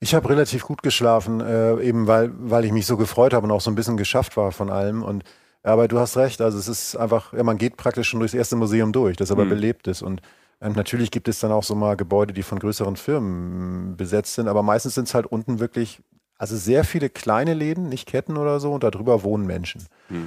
[0.00, 3.50] Ich habe relativ gut geschlafen, äh, eben weil, weil ich mich so gefreut habe und
[3.50, 5.02] auch so ein bisschen geschafft war von allem.
[5.02, 5.24] Und
[5.62, 8.54] aber du hast recht, also es ist einfach, ja, man geht praktisch schon durchs erste
[8.54, 10.02] Museum durch, das aber belebt ist.
[10.02, 10.20] Und
[10.60, 14.46] ähm, natürlich gibt es dann auch so mal Gebäude, die von größeren Firmen besetzt sind,
[14.46, 16.00] aber meistens sind es halt unten wirklich,
[16.36, 19.86] also sehr viele kleine Läden, nicht Ketten oder so, und darüber wohnen Menschen.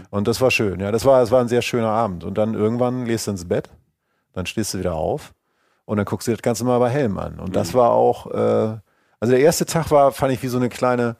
[0.09, 0.91] Und das war schön, ja.
[0.91, 2.23] Das war, das war ein sehr schöner Abend.
[2.23, 3.69] Und dann irgendwann gehst du ins Bett,
[4.33, 5.33] dann stehst du wieder auf
[5.85, 7.39] und dann guckst du dir das Ganze mal bei Helm an.
[7.39, 8.77] Und das war auch, äh,
[9.19, 11.15] also der erste Tag war, fand ich wie so eine kleine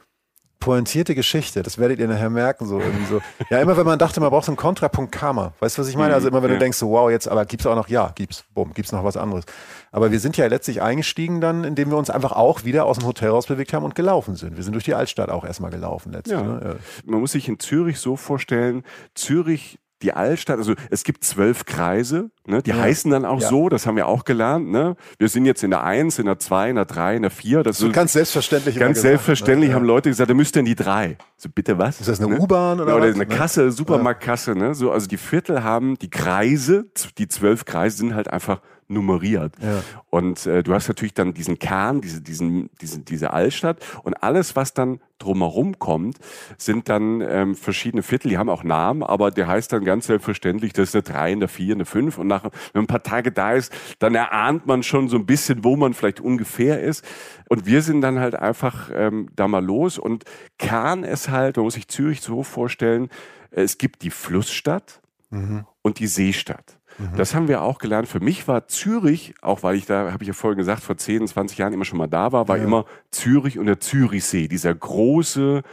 [0.60, 1.62] pointierte Geschichte.
[1.64, 3.22] Das werdet ihr nachher merken, so irgendwie so.
[3.50, 5.54] Ja, immer wenn man dachte, man braucht so einen Kontrapunkt Karma.
[5.60, 6.14] Weißt du, was ich meine?
[6.14, 6.56] Also immer wenn Ja.
[6.56, 9.18] du denkst, so wow, jetzt, aber gibt's auch noch, ja, gibt's, bumm, gibt's noch was
[9.18, 9.46] anderes.
[9.92, 13.08] Aber wir sind ja letztlich eingestiegen dann, indem wir uns einfach auch wieder aus dem
[13.08, 14.58] Hotel rausbewegt haben und gelaufen sind.
[14.58, 16.40] Wir sind durch die Altstadt auch erstmal gelaufen letztlich.
[16.40, 16.44] Ja.
[16.46, 16.78] Ne?
[17.06, 18.84] Man muss sich in Zürich so vorstellen,
[19.16, 22.62] Zürich, die Altstadt, also es gibt zwölf Kreise, ne?
[22.62, 22.78] die Ja.
[22.78, 23.50] heißen dann auch Ja.
[23.50, 24.70] so, das haben wir auch gelernt.
[24.70, 24.96] Ne?
[25.18, 27.64] Wir sind jetzt in der Eins, in der Zwei, in der Drei, in der Vier.
[27.64, 28.76] Das So ist ganz selbstverständlich.
[28.78, 29.76] ganz gesagt, selbstverständlich ne?
[29.76, 31.18] haben Leute gesagt, da müsste in die Drei.
[31.36, 32.00] So, bitte was?
[32.00, 32.40] Ist das eine Ne?
[32.40, 33.16] U-Bahn oder Ja, oder was?
[33.16, 33.36] eine Ne?
[33.36, 34.54] Kasse, Supermarktkasse.
[34.56, 34.76] Ne?
[34.76, 36.86] So, also die Viertel haben, die Kreise,
[37.18, 39.54] die zwölf Kreise sind halt einfach nummeriert.
[39.62, 39.84] Ja.
[40.10, 44.56] Und äh, du hast natürlich dann diesen Kern, diese, diesen, diesen, diese Altstadt und alles,
[44.56, 46.18] was dann drumherum kommt,
[46.58, 50.74] sind dann ähm, verschiedene Viertel, die haben auch Namen, aber der heißt dann ganz selbstverständlich,
[50.74, 52.52] das ist eine 3, eine 4, eine 5 und machen.
[52.74, 55.76] Wenn man ein paar Tage da ist, dann erahnt man schon so ein bisschen, wo
[55.76, 57.04] man vielleicht ungefähr ist.
[57.50, 59.98] Und wir sind dann halt einfach ähm, da mal los.
[59.98, 60.24] Und
[60.60, 63.10] Kern ist halt, man muss sich Zürich so vorstellen,
[63.52, 65.66] es gibt die Flussstadt mhm.
[65.82, 66.77] und die Seestadt.
[66.98, 67.16] Mhm.
[67.16, 68.08] Das haben wir auch gelernt.
[68.08, 71.28] Für mich war Zürich, auch weil ich da, habe ich ja vorhin gesagt, vor 10,
[71.28, 72.64] 20 Jahren immer schon mal da war, war ja.
[72.64, 75.64] immer Zürich und der Zürichsee, dieser große,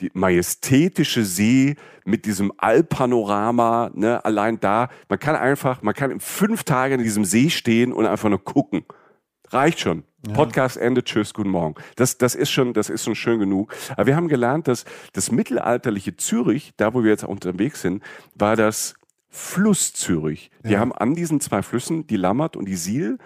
[0.00, 6.64] die majestätische See mit diesem Allpanorama, ne, allein da, man kann einfach, man kann fünf
[6.64, 8.84] Tage in diesem See stehen und einfach nur gucken.
[9.50, 10.04] Reicht schon.
[10.26, 10.34] Ja.
[10.34, 11.74] Podcast endet, tschüss, guten Morgen.
[11.96, 13.74] Das, das ist schon, das ist schon schön genug.
[13.92, 18.02] Aber wir haben gelernt, dass das mittelalterliche Zürich, da wo wir jetzt unterwegs sind,
[18.34, 18.94] war das
[19.30, 20.50] Fluss Zürich.
[20.64, 20.80] Die ja.
[20.80, 23.18] haben an diesen zwei Flüssen, die Lammert und die Siel,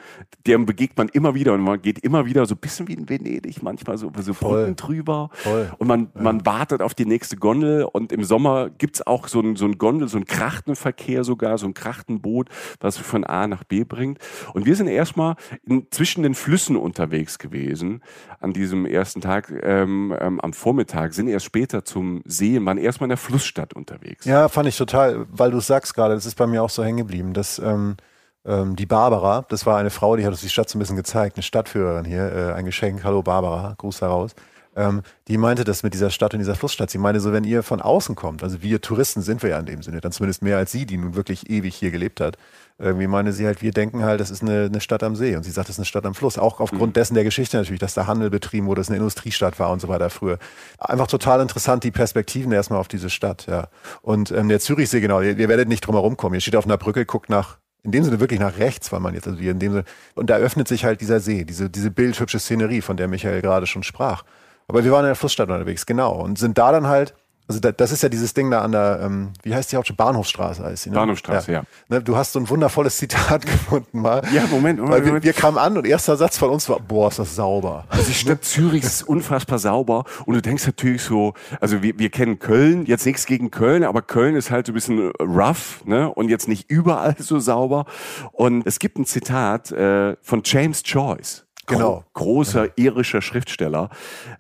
[0.47, 3.09] dem begegnet man immer wieder und man geht immer wieder so ein bisschen wie in
[3.09, 5.31] Venedig, manchmal so, so Brücken drüber.
[5.33, 5.71] Voll.
[5.79, 6.23] Und man, ja.
[6.23, 9.79] man wartet auf die nächste Gondel und im Sommer gibt's auch so ein, so ein
[9.79, 12.49] Gondel, so ein Krachtenverkehr sogar, so ein Krachtenboot,
[12.81, 14.19] was von A nach B bringt.
[14.55, 18.03] Und wir sind erstmal in, zwischen den Flüssen unterwegs gewesen
[18.41, 23.07] an diesem ersten Tag ähm, ähm, am Vormittag, sind erst später zum See, waren erstmal
[23.07, 24.25] in der Flussstadt unterwegs.
[24.25, 26.99] Ja, fand ich total, weil du sagst gerade, das ist bei mir auch so hängen
[26.99, 27.97] geblieben, dass ähm,
[28.45, 30.97] ähm, die Barbara, das war eine Frau, die hat uns die Stadt so ein bisschen
[30.97, 34.35] gezeigt, eine Stadtführerin hier, äh, ein Geschenk, hallo Barbara, Gruß heraus.
[34.75, 36.91] Ähm, die meinte das mit dieser Stadt und dieser Flussstadt.
[36.91, 39.67] Sie meinte so, wenn ihr von außen kommt, also wir Touristen sind wir ja in
[39.67, 42.37] dem Sinne, dann zumindest mehr als sie, die nun wirklich ewig hier gelebt hat,
[42.83, 45.37] irgendwie meine sie halt, wir denken halt, das ist eine, eine Stadt am See.
[45.37, 46.39] Und sie sagt, das ist eine Stadt am Fluss.
[46.39, 46.93] Auch aufgrund mhm.
[46.93, 49.81] dessen der Geschichte natürlich, dass da Handel betrieben wurde, dass es eine Industriestadt war und
[49.81, 50.39] so weiter früher.
[50.79, 53.69] Einfach total interessant, die Perspektiven erstmal auf diese Stadt, ja.
[54.03, 56.35] Und ähm, der Zürichsee, genau, ihr, ihr werdet nicht drum herum kommen.
[56.35, 59.15] Ihr steht auf einer Brücke, guckt nach in dem Sinne wirklich nach rechts, weil man
[59.15, 62.39] jetzt, also in dem Sinne, und da öffnet sich halt dieser See, diese, diese bildhübsche
[62.39, 64.23] Szenerie, von der Michael gerade schon sprach.
[64.69, 67.15] Aber wir waren in der Flussstadt unterwegs, genau, und sind da dann halt
[67.53, 69.99] also da, das ist ja dieses Ding da an der, ähm, wie heißt die Hauptstadt?
[69.99, 70.91] Bahnhofstraße heißt sie.
[70.91, 70.97] Ne?
[70.97, 71.59] Bahnhofstraße, ja.
[71.61, 71.65] ja.
[71.89, 74.23] Ne, du hast so ein wundervolles Zitat gefunden mal.
[74.33, 74.81] Ja, Moment.
[74.81, 77.37] Moment, Weil wir, wir, kamen an und erster Satz von uns war, boah, ist das
[77.37, 77.85] sauber.
[77.91, 82.09] Also die Stadt Zürich ist unfassbar sauber und du denkst natürlich so, also wir, wir
[82.09, 86.11] kennen Köln, jetzt nichts gegen Köln, aber Köln ist halt so ein bisschen rough ne?
[86.11, 87.85] und jetzt nicht überall so sauber.
[88.33, 91.45] Und es gibt ein Zitat äh, von James Joyce.
[91.73, 92.05] Genau.
[92.15, 93.91] großer irischer Schriftsteller,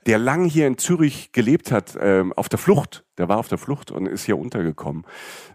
[0.06, 3.04] der lang hier in Zürich gelebt hat, ähm, auf der Flucht.
[3.18, 5.04] Der war auf der Flucht und ist hier untergekommen,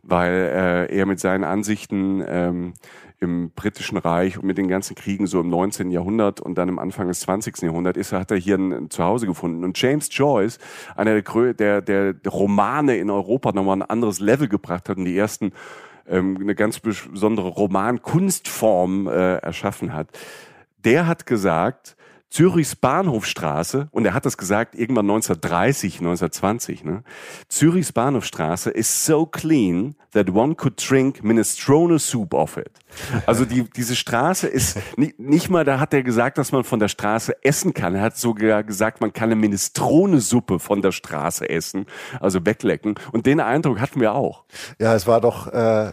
[0.04, 2.74] weil äh, er mit seinen Ansichten ähm,
[3.20, 5.90] im britischen Reich und mit den ganzen Kriegen so im 19.
[5.90, 7.64] Jahrhundert und dann im Anfang des 20.
[7.64, 9.64] Jahrhunderts ist, hat er hier ein, Zuhause gefunden.
[9.64, 10.60] Und James Joyce,
[10.96, 15.18] einer der, der, der Romane in Europa nochmal ein anderes Level gebracht hat und die
[15.18, 15.52] ersten
[16.08, 20.10] ähm, eine ganz besondere Romankunstform äh, erschaffen hat
[20.78, 21.98] der hat gesagt,
[22.30, 27.04] Zürichs Bahnhofstraße, und er hat das gesagt irgendwann 1930, 1920, ne?
[27.48, 32.72] Zürichs Bahnhofstraße is so clean that one could drink minestrone soup off it.
[33.26, 36.80] Also die, diese Straße ist nicht, nicht mal, da hat er gesagt, dass man von
[36.80, 37.96] der Straße essen kann.
[37.96, 41.86] Er hat sogar gesagt, man kann eine Minestrone-Suppe von der Straße essen,
[42.20, 42.96] also weglecken.
[43.14, 44.44] Und den Eindruck hatten wir auch.
[44.80, 45.92] Ja, es war doch äh,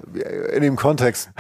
[0.54, 1.30] in dem Kontext,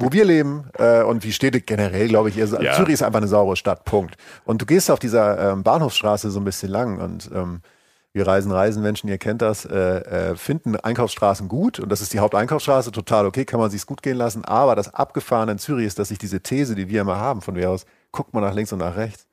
[0.00, 2.46] wo wir leben äh, und wie Städte generell, glaube ich, ja.
[2.46, 4.16] Zürich ist einfach eine saubere Stadt, Punkt.
[4.44, 7.60] Und du gehst auf dieser ähm, Bahnhofsstraße so ein bisschen lang und ähm,
[8.12, 12.12] wir reisen, reisen Menschen, ihr kennt das, äh, äh, finden Einkaufsstraßen gut und das ist
[12.12, 14.44] die Haupteinkaufsstraße, total okay, kann man sich's gut gehen lassen.
[14.44, 17.54] Aber das Abgefahrene in Zürich ist, dass sich diese These, die wir immer haben, von
[17.54, 19.26] wir aus, guckt man nach links und nach rechts,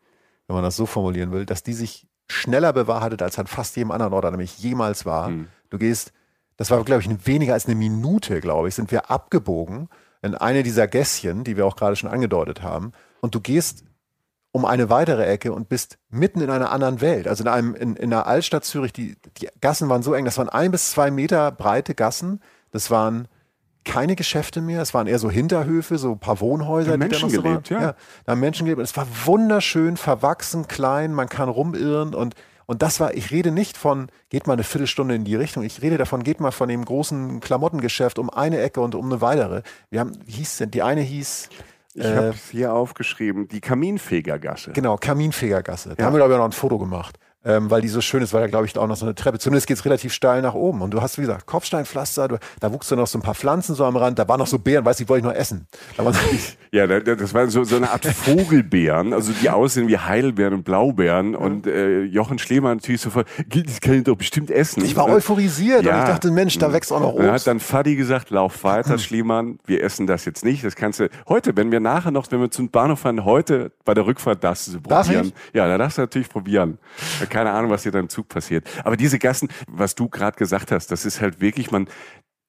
[0.47, 3.91] wenn man das so formulieren will, dass die sich schneller bewahrheitet als an fast jedem
[3.91, 5.27] anderen Ort, an dem ich jemals war.
[5.27, 5.47] Hm.
[5.69, 6.11] Du gehst,
[6.57, 9.89] das war, glaube ich, weniger als eine Minute, glaube ich, sind wir abgebogen
[10.25, 12.91] in eine dieser Gässchen, die wir auch gerade schon angedeutet haben.
[13.21, 13.85] Und du gehst
[14.51, 17.27] um eine weitere Ecke und bist mitten in einer anderen Welt.
[17.27, 20.37] Also in einem in, in einer Altstadt Zürich, die, die Gassen waren so eng, das
[20.37, 22.41] waren ein bis zwei Meter breite Gassen.
[22.71, 23.27] Das waren
[23.83, 26.91] keine Geschäfte mehr, es waren eher so Hinterhöfe, so ein paar Wohnhäuser.
[26.91, 27.81] Da Menschen so gelebt, ja.
[27.81, 27.95] ja.
[28.25, 28.81] Da haben Menschen gelebt.
[28.81, 32.33] Es war wunderschön, verwachsen, klein, man kann rumirren und
[32.65, 35.81] und das war, ich rede nicht von, geht mal eine Viertelstunde in die Richtung, ich
[35.81, 39.61] rede davon, geht mal von dem großen Klamottengeschäft um eine Ecke und um eine weitere.
[39.89, 41.49] Wir haben, wie hieß denn, die eine hieß,
[41.93, 44.71] ich äh, habe es hier aufgeschrieben, die Kaminfegergasse.
[44.73, 45.89] Genau, Kaminfegergasse.
[45.89, 46.05] Da ja.
[46.05, 48.41] haben wir, glaube ich, noch ein Foto gemacht ähm, weil die so schön ist, weil
[48.41, 49.39] da glaube ich auch noch so eine Treppe.
[49.39, 50.81] Zumindest geht es relativ steil nach oben.
[50.81, 53.85] Und du hast, wie gesagt, Kopfsteinpflaster, du, da wuchsen noch so ein paar Pflanzen so
[53.85, 55.67] am Rand, da waren noch so Beeren, weiß ich, wollte ich noch essen.
[56.71, 61.33] ja, das war so, so eine Art Vogelbeeren, also die aussehen wie Heidelbeeren und Blaubeeren.
[61.33, 61.39] Ja.
[61.39, 64.83] Und äh, Jochen Schlemann natürlich sofort, das kann ich doch bestimmt essen.
[64.83, 65.93] Ich war euphorisiert ja.
[65.93, 67.19] und ich dachte, Mensch, da wächst auch noch Obst.
[67.19, 70.63] Und hat dann Fadi gesagt, lauf weiter, Schliemann, wir essen das jetzt nicht.
[70.63, 73.93] Das kannst du heute, wenn wir nachher noch, wenn wir zum Bahnhof fahren, heute bei
[73.93, 74.89] der Rückfahrt darfst du probieren.
[74.89, 75.33] Darf ich?
[75.53, 76.79] Ja, da darfst du natürlich probieren.
[77.35, 78.65] Keine Ahnung, was dir da im Zug passiert.
[78.85, 81.89] Aber diese Gassen, was du gerade gesagt hast, das ist halt wirklich, man,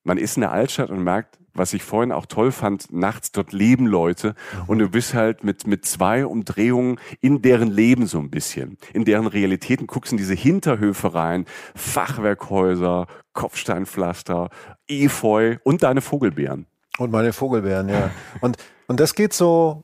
[0.04, 3.52] man ist in der Altstadt und merkt, was ich vorhin auch toll fand, nachts dort
[3.52, 4.62] leben Leute mhm.
[4.68, 9.04] und du bist halt mit, mit zwei Umdrehungen in deren Leben so ein bisschen, in
[9.04, 14.50] deren Realitäten, guckst in diese Hinterhöfe rein, Fachwerkhäuser, Kopfsteinpflaster,
[14.86, 16.66] Efeu und deine Vogelbeeren.
[16.98, 18.12] Und meine Vogelbeeren, ja.
[18.40, 19.82] Und, und das geht so,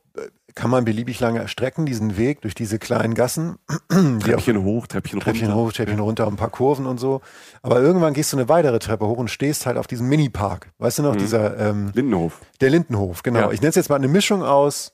[0.55, 3.57] kann man beliebig lange erstrecken, diesen Weg durch diese kleinen Gassen.
[4.21, 5.63] Treppchen auch, hoch, Treppchen, Treppchen runter.
[5.63, 7.21] hoch, Treppchen runter, ein paar Kurven und so.
[7.63, 10.73] Aber irgendwann gehst du eine weitere Treppe hoch und stehst halt auf diesem Mini-Park.
[10.79, 11.19] Weißt du noch, mhm.
[11.19, 12.41] dieser ähm, Lindenhof.
[12.61, 13.41] Der Lindenhof, genau.
[13.41, 13.51] Ja.
[13.51, 14.93] Ich nenne es jetzt mal eine Mischung aus,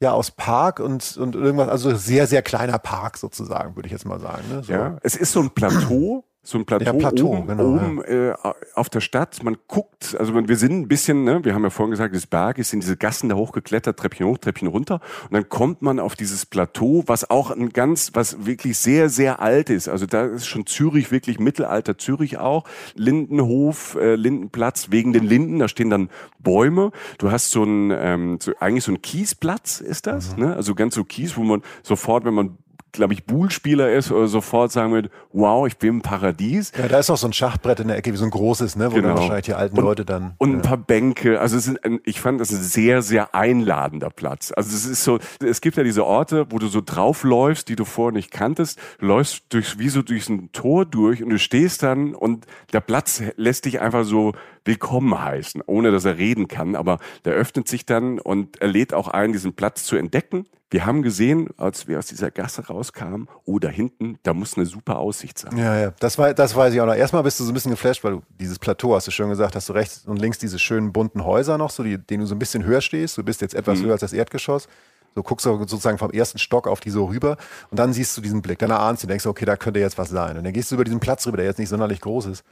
[0.00, 4.04] ja, aus Park und, und irgendwas, also sehr, sehr kleiner Park sozusagen, würde ich jetzt
[4.04, 4.42] mal sagen.
[4.50, 4.62] Ne?
[4.62, 4.72] So.
[4.72, 8.30] Ja, es ist so ein Plateau so ein Plateau, ja, Plateau oben, genau, oben ja.
[8.30, 8.34] äh,
[8.74, 9.42] auf der Stadt.
[9.42, 12.58] Man guckt, also wir sind ein bisschen, ne, wir haben ja vorhin gesagt, das Berg
[12.58, 15.00] ist in diese Gassen da hochgeklettert, Treppchen hoch, Treppchen runter.
[15.24, 19.40] Und dann kommt man auf dieses Plateau, was auch ein ganz, was wirklich sehr, sehr
[19.40, 19.88] alt ist.
[19.88, 22.64] Also da ist schon Zürich, wirklich Mittelalter Zürich auch.
[22.94, 26.92] Lindenhof, äh, Lindenplatz, wegen den Linden, da stehen dann Bäume.
[27.18, 30.44] Du hast so ein, ähm, so, eigentlich so ein Kiesplatz ist das, mhm.
[30.44, 30.56] ne?
[30.56, 32.58] Also ganz so Kies, wo man sofort, wenn man
[32.96, 36.72] glaube ich, Buhlspieler ist oder sofort sagen wird, wow, ich bin im Paradies.
[36.76, 38.90] Ja, da ist auch so ein Schachbrett in der Ecke, wie so ein großes, ne,
[38.90, 39.08] wo genau.
[39.08, 40.34] dann wahrscheinlich die alten und, Leute dann.
[40.38, 40.56] Und ja.
[40.56, 41.40] ein paar Bänke.
[41.40, 44.52] Also es ist ein, ich fand das ein sehr, sehr einladender Platz.
[44.54, 47.84] Also es ist so, es gibt ja diese Orte, wo du so draufläufst, die du
[47.84, 48.78] vorher nicht kanntest.
[48.98, 52.80] Du läufst durch, wie so durch ein Tor durch und du stehst dann und der
[52.80, 54.32] Platz lässt dich einfach so
[54.66, 56.76] willkommen heißen, ohne dass er reden kann.
[56.76, 60.46] Aber der öffnet sich dann und er lädt auch ein, diesen Platz zu entdecken.
[60.68, 64.66] Wir haben gesehen, als wir aus dieser Gasse rauskamen, oh, da hinten, da muss eine
[64.66, 65.56] super Aussicht sein.
[65.56, 66.94] Ja, ja, das, war, das weiß ich auch noch.
[66.94, 69.54] Erstmal bist du so ein bisschen geflasht, weil du dieses Plateau, hast du schon gesagt,
[69.54, 72.34] hast du rechts und links diese schönen bunten Häuser noch, so die, denen du so
[72.34, 73.16] ein bisschen höher stehst.
[73.16, 73.86] Du bist jetzt etwas mhm.
[73.86, 74.66] höher als das Erdgeschoss.
[75.14, 77.38] So guckst du sozusagen vom ersten Stock auf die so rüber
[77.70, 78.58] und dann siehst du diesen Blick.
[78.58, 80.36] Dann ahnst du, denkst du, okay, da könnte jetzt was sein.
[80.36, 82.44] Und dann gehst du über diesen Platz rüber, der jetzt nicht sonderlich groß ist.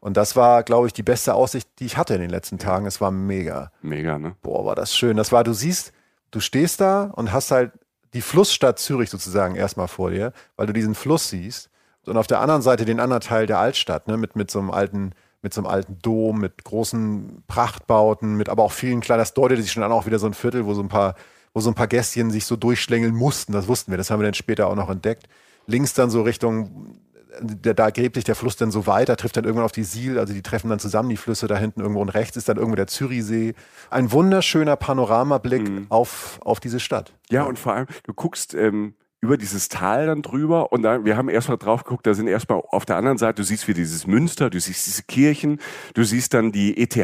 [0.00, 2.86] Und das war, glaube ich, die beste Aussicht, die ich hatte in den letzten Tagen.
[2.86, 3.70] Es war mega.
[3.82, 4.34] Mega, ne?
[4.42, 5.16] Boah, war das schön.
[5.16, 5.92] Das war, du siehst,
[6.30, 7.72] du stehst da und hast halt
[8.14, 11.70] die Flussstadt Zürich sozusagen erstmal vor dir, weil du diesen Fluss siehst.
[12.06, 14.70] Und auf der anderen Seite den anderen Teil der Altstadt, ne, mit, mit so einem
[14.70, 19.34] alten, mit so einem alten Dom, mit großen Prachtbauten, mit aber auch vielen kleinen, das
[19.34, 21.14] deutete sich schon an, auch wieder so ein Viertel, wo so ein paar,
[21.52, 23.52] wo so ein paar Gästchen sich so durchschlängeln mussten.
[23.52, 25.28] Das wussten wir, das haben wir dann später auch noch entdeckt.
[25.66, 26.98] Links dann so Richtung
[27.42, 30.18] da, da gräbt sich der Fluss dann so weiter, trifft dann irgendwann auf die Siel,
[30.18, 32.76] also die treffen dann zusammen, die Flüsse da hinten irgendwo und rechts ist dann irgendwo
[32.76, 33.54] der Zürichsee.
[33.90, 35.86] Ein wunderschöner Panoramablick mhm.
[35.88, 37.12] auf, auf diese Stadt.
[37.30, 41.16] Ja, und vor allem, du guckst ähm, über dieses Tal dann drüber und dann, wir
[41.16, 44.06] haben erstmal drauf geguckt, da sind erstmal auf der anderen Seite, du siehst wie dieses
[44.06, 45.60] Münster, du siehst diese Kirchen,
[45.94, 46.96] du siehst dann die ETH,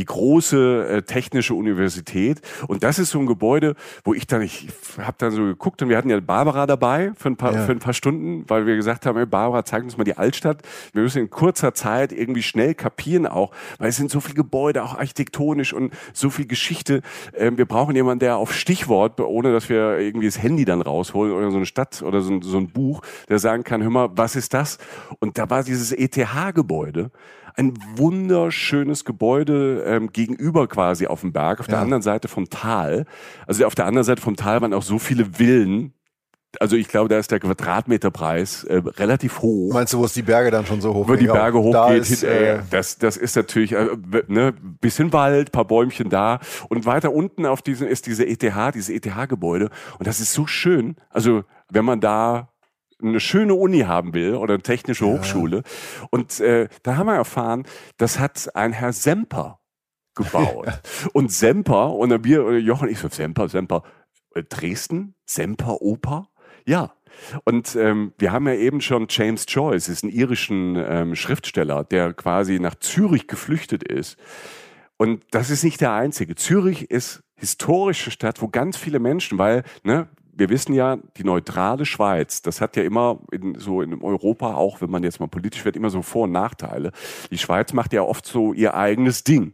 [0.00, 2.40] die große äh, technische Universität.
[2.68, 5.90] Und das ist so ein Gebäude, wo ich dann, ich habe dann so geguckt und
[5.90, 7.66] wir hatten ja Barbara dabei für ein paar, ja.
[7.66, 10.62] für ein paar Stunden, weil wir gesagt haben, hey Barbara, zeig uns mal die Altstadt.
[10.94, 14.82] Wir müssen in kurzer Zeit irgendwie schnell kapieren auch, weil es sind so viele Gebäude,
[14.82, 17.02] auch architektonisch und so viel Geschichte.
[17.36, 21.34] Ähm, wir brauchen jemanden, der auf Stichwort, ohne dass wir irgendwie das Handy dann rausholen
[21.34, 24.08] oder so eine Stadt oder so ein, so ein Buch, der sagen kann, hör mal,
[24.12, 24.78] was ist das?
[25.18, 27.10] Und da war dieses ETH-Gebäude
[27.56, 33.06] ein wunderschönes Gebäude ähm, gegenüber quasi auf dem Berg, auf der anderen Seite vom Tal.
[33.46, 35.94] Also auf der anderen Seite vom Tal waren auch so viele Villen,
[36.58, 39.72] also ich glaube, da ist der Quadratmeterpreis äh, relativ hoch.
[39.72, 41.92] Meinst du, wo es die Berge dann schon so hoch Wo die Berge hochgeht, da
[41.92, 43.86] ist, äh, das, das ist natürlich äh,
[44.26, 48.88] ne, bisschen Wald, paar Bäumchen da und weiter unten auf diesem ist diese ETH, dieses
[48.88, 50.96] ETH-Gebäude und das ist so schön.
[51.10, 52.48] Also wenn man da
[53.02, 55.12] eine schöne Uni haben will oder eine technische ja.
[55.12, 55.62] Hochschule.
[56.10, 57.64] Und äh, da haben wir erfahren,
[57.96, 59.60] das hat ein Herr Semper
[60.14, 60.68] gebaut.
[61.12, 63.82] und Semper, und wir, Jochen, ich so, Semper, Semper,
[64.34, 66.28] äh, Dresden, Semper Oper?
[66.66, 66.92] Ja.
[67.44, 72.14] Und ähm, wir haben ja eben schon James Joyce, ist ein irischen ähm, Schriftsteller, der
[72.14, 74.16] quasi nach Zürich geflüchtet ist.
[74.96, 76.34] Und das ist nicht der einzige.
[76.34, 80.08] Zürich ist historische Stadt, wo ganz viele Menschen, weil ne,
[80.40, 84.80] wir wissen ja, die neutrale Schweiz, das hat ja immer in, so in Europa, auch
[84.80, 86.92] wenn man jetzt mal politisch wird, immer so Vor- und Nachteile.
[87.30, 89.52] Die Schweiz macht ja oft so ihr eigenes Ding.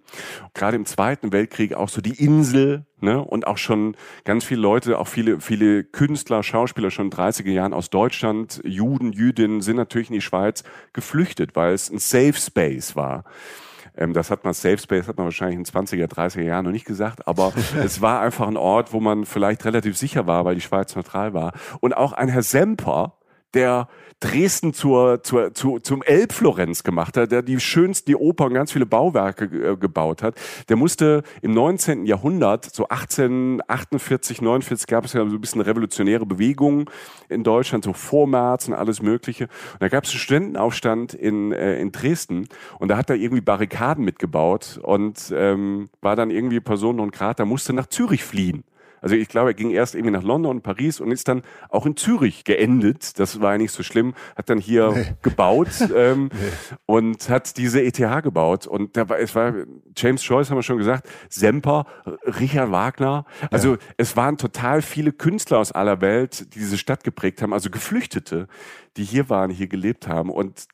[0.54, 3.20] Gerade im Zweiten Weltkrieg auch so die Insel, ne?
[3.20, 7.74] Und auch schon ganz viele Leute, auch viele, viele Künstler, Schauspieler schon in 30er Jahren
[7.74, 12.94] aus Deutschland, Juden, Jüdinnen sind natürlich in die Schweiz geflüchtet, weil es ein Safe Space
[12.94, 13.24] war.
[13.96, 16.86] Ähm, das hat man, Safe Space hat man wahrscheinlich in 20er, 30er Jahren noch nicht
[16.86, 20.60] gesagt, aber es war einfach ein Ort, wo man vielleicht relativ sicher war, weil die
[20.60, 21.52] Schweiz neutral war.
[21.80, 23.14] Und auch ein Herr Semper,
[23.54, 23.88] der
[24.20, 28.72] Dresden zur, zur, zu, zum Elbflorenz gemacht hat, der die schönsten, die Oper und ganz
[28.72, 30.36] viele Bauwerke äh, gebaut hat.
[30.70, 32.06] Der musste im 19.
[32.06, 36.86] Jahrhundert, so 1848, 49, gab es ja so ein bisschen revolutionäre Bewegungen
[37.28, 39.44] in Deutschland, so Vormärz und alles Mögliche.
[39.74, 43.42] Und da gab es einen Studentenaufstand in, äh, in Dresden und da hat er irgendwie
[43.42, 48.64] Barrikaden mitgebaut und ähm, war dann irgendwie Person und Krater, musste nach Zürich fliehen.
[49.00, 51.86] Also ich glaube, er ging erst irgendwie nach London und Paris und ist dann auch
[51.86, 53.18] in Zürich geendet.
[53.18, 54.14] Das war ja nicht so schlimm.
[54.36, 55.14] Hat dann hier nee.
[55.22, 56.76] gebaut ähm, nee.
[56.86, 58.66] und hat diese ETH gebaut.
[58.66, 59.54] Und da war, es war
[59.96, 61.86] James Joyce, haben wir schon gesagt, Semper,
[62.40, 63.24] Richard Wagner.
[63.50, 63.78] Also ja.
[63.96, 67.52] es waren total viele Künstler aus aller Welt, die diese Stadt geprägt haben.
[67.52, 68.48] Also Geflüchtete,
[68.96, 70.66] die hier waren, hier gelebt haben und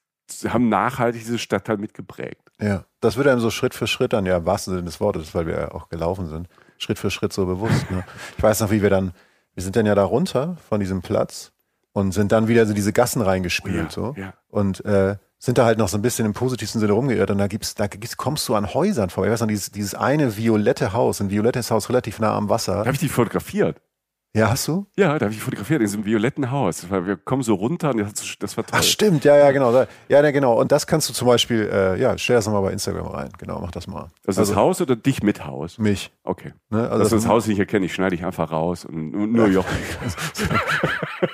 [0.48, 2.50] haben nachhaltig diese Stadt halt mitgeprägt.
[2.60, 5.34] Ja, das wird einem so Schritt für Schritt dann ja im wahrsten Sinne des Wortes,
[5.34, 6.48] weil wir ja auch gelaufen sind.
[6.82, 7.90] Schritt für Schritt so bewusst.
[7.90, 8.04] Ne?
[8.36, 9.12] Ich weiß noch, wie wir dann,
[9.54, 11.52] wir sind dann ja da runter von diesem Platz
[11.92, 13.76] und sind dann wieder so diese Gassen reingespielt.
[13.76, 14.14] Ja, so.
[14.16, 14.34] Ja.
[14.48, 17.48] Und äh, sind da halt noch so ein bisschen im positivsten Sinne rumgeirrt und da
[17.48, 19.28] gibt's, da gibt's, kommst du an Häusern vorbei.
[19.28, 22.74] Ich weiß noch, dieses, dieses eine violette Haus, ein violettes Haus relativ nah am Wasser.
[22.74, 23.80] Da habe ich die fotografiert.
[24.34, 24.86] Ja, hast du?
[24.96, 26.90] Ja, da habe ich fotografiert in diesem violetten Haus.
[26.90, 28.78] Wir kommen so runter und das, das war toll.
[28.80, 29.74] Ach stimmt, ja, ja, genau.
[29.74, 30.58] Ja, ja genau.
[30.58, 33.28] Und das kannst du zum Beispiel, äh, ja, stell das nochmal bei Instagram rein.
[33.36, 34.10] Genau, mach das mal.
[34.24, 35.76] Das also, das Haus oder dich mit Haus?
[35.76, 36.12] Mich.
[36.24, 36.54] Okay.
[36.70, 36.80] Ne?
[36.80, 39.76] Also das, das, das Haus nicht erkenne, ich schneide ich einfach raus und nur Jochen.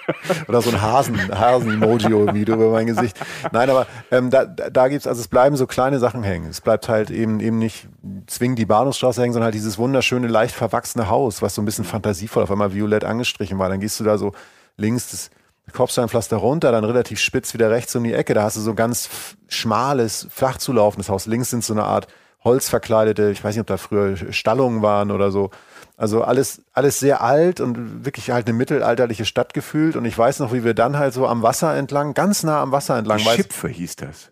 [0.49, 3.19] oder so ein Hasen, Hasen-Emoji irgendwie über mein Gesicht.
[3.53, 6.51] Nein, aber ähm, da, da gibt's, also es bleiben so kleine Sachen hängen.
[6.51, 7.89] Es bleibt halt eben eben nicht
[8.27, 11.85] zwingend die Bahnhofstraße hängen, sondern halt dieses wunderschöne, leicht verwachsene Haus, was so ein bisschen
[11.85, 14.33] fantasievoll auf einmal violett angestrichen war dann gehst du da so
[14.77, 15.31] links das
[15.73, 18.35] Kopfsteinpflaster runter, dann relativ spitz wieder rechts um die Ecke.
[18.35, 19.11] Da hast du so ein ganz
[19.49, 21.27] schmales, flach zulaufendes Haus.
[21.27, 22.09] Links sind so eine Art
[22.45, 25.51] holzverkleidete, ich weiß nicht, ob da früher Stallungen waren oder so.
[25.99, 29.97] Also alles, alles sehr alt und wirklich halt eine mittelalterliche Stadt gefühlt.
[29.97, 32.71] Und ich weiß noch, wie wir dann halt so am Wasser entlang, ganz nah am
[32.71, 33.19] Wasser entlang.
[33.19, 34.31] Schipfe hieß das.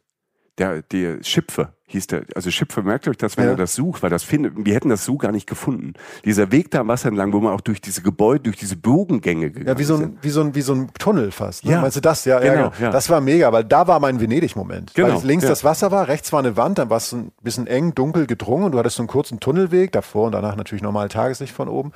[0.58, 3.50] Der, der Schipfe hieß der, also Schipfe, merkt euch das, wenn ja.
[3.52, 5.94] ihr das sucht, weil das findet, wir hätten das so gar nicht gefunden.
[6.24, 9.50] Dieser Weg da am Wasser entlang, wo man auch durch diese Gebäude, durch diese Bogengänge
[9.50, 11.64] gegangen Ja, wie so ein, wie so ein, wie so ein Tunnel fast.
[11.64, 11.72] Ne?
[11.72, 11.80] Ja.
[11.80, 12.24] Meinst du das?
[12.24, 12.72] Ja, genau, ja, genau.
[12.80, 12.90] ja.
[12.90, 14.94] Das war mega, weil da war mein Venedig-Moment.
[14.94, 15.16] Genau.
[15.16, 15.50] Weil links ja.
[15.50, 18.64] das Wasser war, rechts war eine Wand, dann war es ein bisschen eng, dunkel, gedrungen
[18.64, 21.92] und du hattest so einen kurzen Tunnelweg, davor und danach natürlich normal Tageslicht von oben.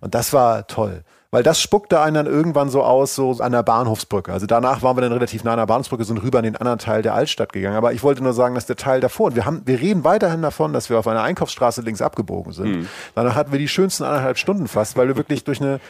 [0.00, 1.02] Und das war toll.
[1.32, 4.30] Weil das spuckte einen dann irgendwann so aus, so an der Bahnhofsbrücke.
[4.30, 6.78] Also danach waren wir dann relativ nah an der Bahnhofsbrücke, sind rüber in den anderen
[6.78, 7.74] Teil der Altstadt gegangen.
[7.74, 10.42] Aber ich wollte nur sagen, dass der Teil davor, und wir haben, wir reden weiterhin
[10.42, 12.80] davon, dass wir auf einer Einkaufsstraße links abgebogen sind.
[12.80, 12.88] Mhm.
[13.14, 15.80] Danach hatten wir die schönsten anderthalb Stunden fast, weil wir wirklich durch eine,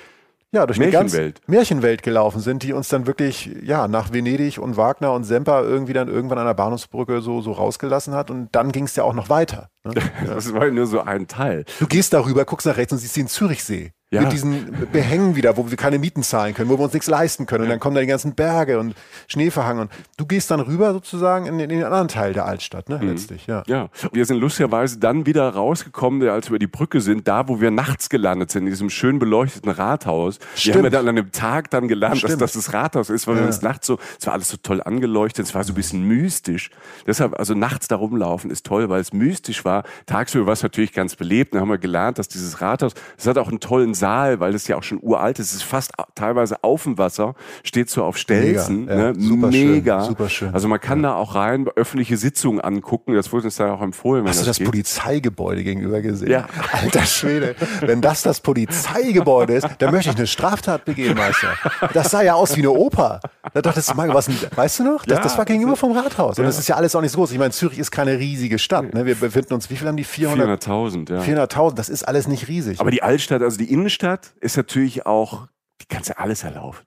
[0.53, 4.77] ja, durch eine ganz Märchenwelt gelaufen sind, die uns dann wirklich, ja, nach Venedig und
[4.77, 8.31] Wagner und Semper irgendwie dann irgendwann an der Bahnhofsbrücke so, so rausgelassen hat.
[8.31, 9.71] Und dann ging es ja auch noch weiter.
[9.83, 9.95] Ne?
[10.25, 11.65] Das war nur so ein Teil.
[11.81, 14.21] Du gehst darüber, guckst nach rechts und siehst den Zürichsee ja.
[14.23, 17.47] mit diesen Behängen wieder, wo wir keine Mieten zahlen können, wo wir uns nichts leisten
[17.47, 17.65] können.
[17.65, 18.95] Und dann kommen da die ganzen Berge und
[19.27, 19.79] Schneeverhang.
[19.79, 23.09] Und du gehst dann rüber sozusagen in, in den anderen Teil der Altstadt, ne, mhm.
[23.09, 23.47] letztlich.
[23.47, 23.63] Ja.
[23.67, 27.61] ja, wir sind lustigerweise dann wieder rausgekommen, als wir über die Brücke sind, da, wo
[27.61, 30.39] wir nachts gelandet sind, in diesem schön beleuchteten Rathaus.
[30.55, 30.75] Stimmt.
[30.75, 33.37] Wir haben ja dann an einem Tag dann gelernt, dass das das Rathaus ist, weil
[33.37, 33.41] ja.
[33.43, 36.03] wir uns nachts so, es war alles so toll angeleuchtet, es war so ein bisschen
[36.07, 36.71] mystisch.
[37.07, 39.85] Deshalb, also nachts da rumlaufen ist toll, weil es mystisch war.
[40.05, 41.55] Tagsüber war es natürlich ganz belebt.
[41.55, 44.67] Dann haben wir gelernt, dass dieses Rathaus, es hat auch einen tollen Saal, weil es
[44.67, 45.51] ja auch schon uralt ist.
[45.51, 48.87] Es ist fast teilweise auf dem Wasser, steht so auf Stelzen.
[48.87, 49.21] Mega, ja, ne?
[49.21, 50.01] super Mega.
[50.01, 50.55] Schön, super schön.
[50.55, 51.11] Also man kann ja.
[51.11, 53.15] da auch rein öffentliche Sitzungen angucken.
[53.15, 54.27] Das wurde uns da auch empfohlen.
[54.27, 56.33] Hast du das, das Polizeigebäude gegenüber gesehen?
[56.33, 56.47] Ja.
[56.73, 57.55] Alter Schwede.
[57.81, 61.55] Wenn das das Polizeigebäude ist, dann möchte ich eine Straftat begehen, Meister.
[61.95, 63.21] Das sah ja aus wie eine Oper.
[63.55, 65.05] Da dachtest du, was, weißt du noch?
[65.05, 66.41] Das, ja, das war gegenüber vom Rathaus.
[66.41, 67.31] Und das ist ja alles auch nicht so groß.
[67.31, 68.93] Ich meine, Zürich ist keine riesige Stadt.
[68.95, 69.07] Ne?
[69.07, 70.05] Wir befinden uns, wie viel haben die?
[70.05, 71.21] 400.000, ja.
[71.21, 72.81] 400.000, das ist alles nicht riesig.
[72.81, 73.92] Aber die Altstadt, also die Innenstadt,
[74.41, 75.49] ist natürlich auch,
[75.81, 76.87] die kannst ja alles erlaufen.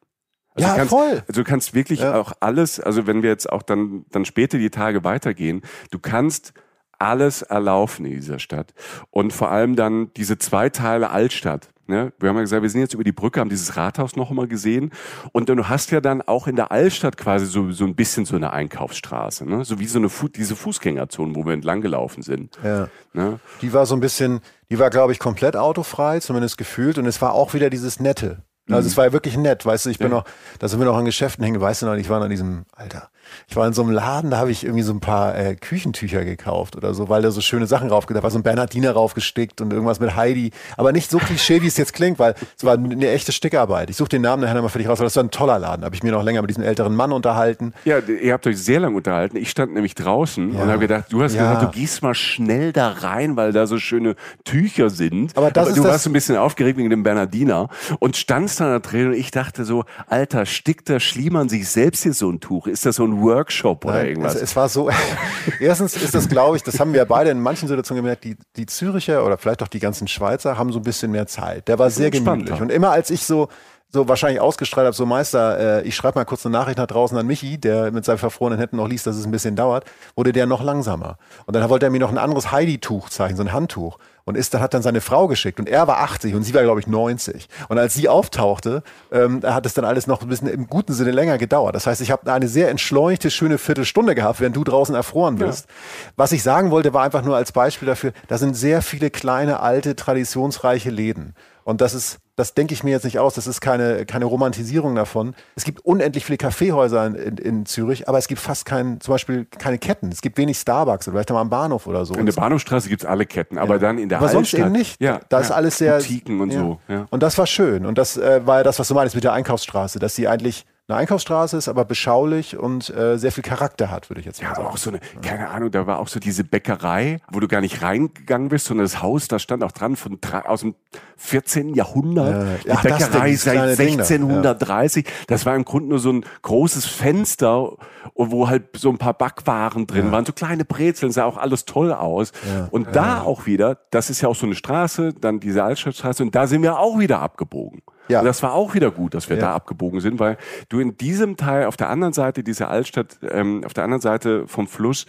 [0.55, 1.23] Also ja, kannst, voll.
[1.27, 2.15] Also du kannst wirklich ja.
[2.19, 6.53] auch alles, also wenn wir jetzt auch dann, dann später die Tage weitergehen, du kannst
[6.97, 8.73] alles erlaufen in dieser Stadt.
[9.11, 11.69] Und vor allem dann diese zwei Teile Altstadt.
[11.87, 12.13] Ne?
[12.19, 14.47] Wir haben ja gesagt, wir sind jetzt über die Brücke, haben dieses Rathaus noch einmal
[14.47, 14.91] gesehen.
[15.31, 18.35] Und du hast ja dann auch in der Altstadt quasi so, so ein bisschen so
[18.35, 19.45] eine Einkaufsstraße.
[19.45, 19.65] Ne?
[19.65, 22.57] So wie so eine Fu diese Fußgängerzone, wo wir entlang gelaufen sind.
[22.63, 22.89] Ja.
[23.13, 23.39] Ne?
[23.61, 26.97] Die war so ein bisschen, die war, glaube ich, komplett autofrei, zumindest gefühlt.
[26.97, 28.43] Und es war auch wieder dieses Nette.
[28.67, 28.87] Also mhm.
[28.87, 30.17] es war ja wirklich nett, weißt du, ich bin ja.
[30.17, 30.25] noch,
[30.57, 33.09] da sind wir noch an Geschäften hängen, weißt du noch, ich war an diesem, Alter,
[33.47, 36.25] Ich war in so einem Laden, da habe ich irgendwie so ein paar äh, Küchentücher
[36.25, 39.71] gekauft oder so, weil da so schöne Sachen raufgedeckt war, so ein Bernhardiner raufgestickt und
[39.71, 40.51] irgendwas mit Heidi.
[40.77, 43.89] Aber nicht so Klischee, wie es jetzt klingt, weil es war eine echte Stickarbeit.
[43.89, 45.81] Ich suche den Namen nachher nochmal für dich raus, weil das war ein toller Laden.
[45.81, 47.73] Da habe ich mir noch länger mit diesem älteren Mann unterhalten.
[47.85, 49.37] Ja, ihr habt euch sehr lange unterhalten.
[49.37, 50.61] Ich stand nämlich draußen ja.
[50.61, 51.53] und habe gedacht, du hast ja.
[51.53, 55.37] gesagt, du gehst mal schnell da rein, weil da so schöne Tücher sind.
[55.37, 58.79] Aber, das Aber du warst das ein bisschen aufgeregt wegen dem Bernhardiner und standst da
[58.79, 62.67] drin und ich dachte so, Alter, stickt der Schliemann sich selbst hier so ein Tuch?
[62.67, 64.35] Ist das so ein Workshop oder irgendwas?
[64.35, 64.89] Es, es war so,
[65.59, 68.65] erstens ist das, glaube ich, das haben wir beide in manchen Situationen gemerkt, die, die
[68.65, 71.67] Züricher oder vielleicht auch die ganzen Schweizer haben so ein bisschen mehr Zeit.
[71.67, 72.61] Der war sehr gemütlich.
[72.61, 73.49] Und immer als ich so
[73.89, 77.17] so wahrscheinlich ausgestrahlt habe, so Meister, äh, ich schreibe mal kurz eine Nachricht nach draußen
[77.17, 80.33] an Michi, der mit seinen verfrorenen Händen noch liest, dass es ein bisschen dauert, wurde
[80.33, 81.17] der noch langsamer.
[81.45, 83.97] Und dann wollte er mir noch ein anderes Heidi-Tuch zeigen, so ein Handtuch.
[84.27, 86.63] Und ist, dann hat dann seine Frau geschickt und er war 80 und sie war,
[86.63, 87.47] glaube ich, 90.
[87.69, 88.81] Und als sie auftauchte,
[89.11, 91.75] ähm, hat es dann alles noch ein bisschen im guten Sinne länger gedauert.
[91.75, 95.67] Das heißt, ich habe eine sehr entschleunigte, schöne Viertelstunde gehabt, während du draußen erfroren bist.
[95.67, 95.75] Ja.
[96.15, 99.59] Was ich sagen wollte, war einfach nur als Beispiel dafür, da sind sehr viele kleine,
[99.59, 101.35] alte, traditionsreiche Läden.
[101.65, 104.93] Und das ist, das denke ich mir jetzt nicht aus, das ist keine, keine Romantisierung
[104.93, 105.33] davon.
[105.55, 109.15] Es gibt unendlich viele Kaffeehäuser in, in, in Zürich, aber es gibt fast kein, zum
[109.15, 110.09] Beispiel keine Ketten.
[110.09, 112.13] Es gibt wenig Starbucks oder vielleicht mal am Bahnhof oder so.
[112.13, 113.79] In der Bahnhofstraße gibt es alle Ketten, aber ja.
[113.79, 115.01] dann in der aber sonst eben nicht.
[115.01, 115.97] Ja, da ist alles sehr.
[115.97, 116.79] Boutiquen und so.
[117.09, 117.87] Und das war schön.
[117.87, 120.67] Und das äh, war ja das, was du meinst mit der Einkaufsstraße, dass sie eigentlich
[120.87, 124.49] eine Einkaufsstraße ist, aber beschaulich und äh, sehr viel Charakter hat, würde ich jetzt mal
[124.49, 124.67] ja, sagen.
[124.67, 127.61] Ja, auch so eine, keine Ahnung, da war auch so diese Bäckerei, wo du gar
[127.61, 130.75] nicht reingegangen bist, sondern das Haus, da stand auch dran von aus dem
[131.17, 131.73] 14.
[131.73, 132.63] Jahrhundert.
[132.65, 135.05] Ja, die Bäckerei Ding, seit 1630.
[135.05, 135.09] Da.
[135.09, 135.15] Ja.
[135.27, 137.71] Das war im Grunde nur so ein großes Fenster,
[138.13, 140.11] wo halt so ein paar Backwaren drin ja.
[140.11, 142.31] waren, so kleine Brezeln, sah auch alles toll aus.
[142.69, 146.35] Und da auch wieder, das ist ja auch so eine Straße, dann diese Altstadtstraße, und
[146.35, 147.81] da sind wir auch wieder abgebogen.
[148.07, 148.19] Ja.
[148.19, 149.43] Und das war auch wieder gut, dass wir ja.
[149.43, 150.37] da abgebogen sind, weil
[150.69, 154.47] du in diesem Teil auf der anderen Seite dieser Altstadt, ähm, auf der anderen Seite
[154.47, 155.05] vom Fluss,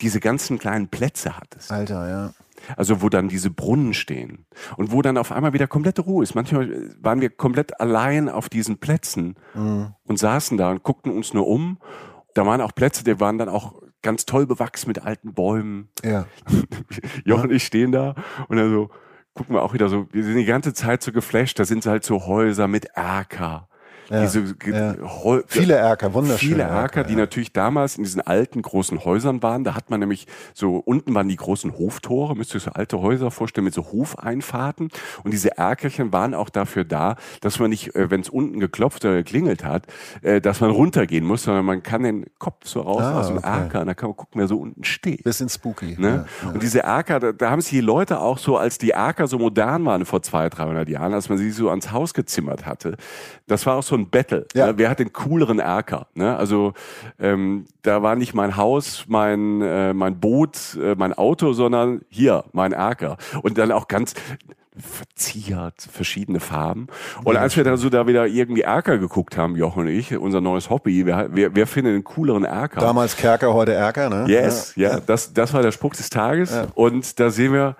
[0.00, 1.70] diese ganzen kleinen Plätze hattest.
[1.70, 2.34] Alter, ja.
[2.76, 4.46] Also wo dann diese Brunnen stehen
[4.76, 6.34] und wo dann auf einmal wieder komplette Ruhe ist.
[6.34, 9.94] Manchmal waren wir komplett allein auf diesen Plätzen mhm.
[10.04, 11.78] und saßen da und guckten uns nur um.
[12.34, 15.88] Da waren auch Plätze, die waren dann auch ganz toll bewachsen mit alten Bäumen.
[16.02, 16.26] Ja.
[17.24, 18.14] Jochen und ich stehen da
[18.48, 18.90] und dann so,
[19.34, 22.04] gucken wir auch wieder so, wir sind die ganze Zeit so geflasht, da sind halt
[22.04, 23.68] so Häuser mit Erker,
[24.10, 24.94] ja, diese ja.
[25.46, 27.20] viele Erker, wunderschöne viele Erker, Erker die ja.
[27.20, 29.64] natürlich damals in diesen alten großen Häusern waren.
[29.64, 33.00] Da hat man nämlich so unten waren die großen Hoftore, müsst ihr euch so alte
[33.00, 34.88] Häuser vorstellen mit so Hofeinfahrten.
[35.22, 39.04] Und diese Erkerchen waren auch dafür da, dass man nicht, äh, wenn es unten geklopft
[39.04, 39.86] oder geklingelt hat,
[40.22, 43.38] äh, dass man runtergehen muss, sondern man kann den Kopf so raus ah, aus dem
[43.38, 43.48] okay.
[43.48, 45.24] Erker und da kann man gucken, wer so unten steht.
[45.24, 45.96] Bisschen spooky.
[45.98, 46.26] Ne?
[46.52, 49.38] Und diese Erker, da, da haben sich die Leute auch so, als die Erker so
[49.38, 52.96] modern waren vor 200, 300 Jahren, als man sie so ans Haus gezimmert hatte,
[53.46, 54.46] das war auch so so ein Battle.
[54.54, 54.66] Ja.
[54.66, 54.78] Ne?
[54.78, 56.08] Wer hat den cooleren Erker?
[56.14, 56.36] Ne?
[56.36, 56.74] Also
[57.18, 62.44] ähm, da war nicht mein Haus, mein, äh, mein Boot, äh, mein Auto, sondern hier
[62.52, 63.16] mein Erker.
[63.42, 64.14] Und dann auch ganz
[64.76, 66.88] verziert, verschiedene Farben.
[67.22, 70.40] Und als wir dann so da wieder irgendwie Erker geguckt haben, Jochen und ich, unser
[70.40, 72.80] neues Hobby, wer, wer, wer findet einen cooleren Erker?
[72.80, 74.24] Damals Kerker, heute Erker, ne?
[74.26, 75.00] Yes, ja, ja.
[75.00, 76.52] Das, das war der Spruch des Tages.
[76.52, 76.66] Ja.
[76.74, 77.76] Und da sehen wir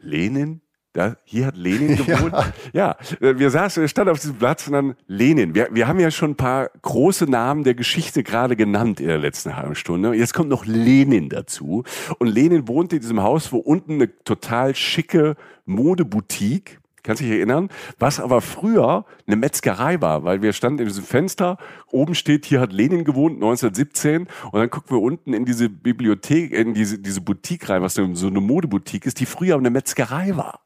[0.00, 0.61] Lenin,
[0.92, 2.34] da, hier hat Lenin gewohnt.
[2.72, 2.96] Ja.
[3.20, 5.54] ja, wir saßen, wir standen auf diesem Platz und dann Lenin.
[5.54, 9.18] Wir, wir haben ja schon ein paar große Namen der Geschichte gerade genannt in der
[9.18, 10.14] letzten halben Stunde.
[10.14, 11.84] Jetzt kommt noch Lenin dazu.
[12.18, 17.68] Und Lenin wohnte in diesem Haus, wo unten eine total schicke Modeboutique Kannst dich erinnern?
[17.98, 21.58] Was aber früher eine Metzgerei war, weil wir standen in diesem Fenster,
[21.90, 26.52] oben steht, hier hat Lenin gewohnt, 1917, und dann gucken wir unten in diese Bibliothek,
[26.52, 30.60] in diese, diese Boutique rein, was so eine Modeboutique ist, die früher eine Metzgerei war.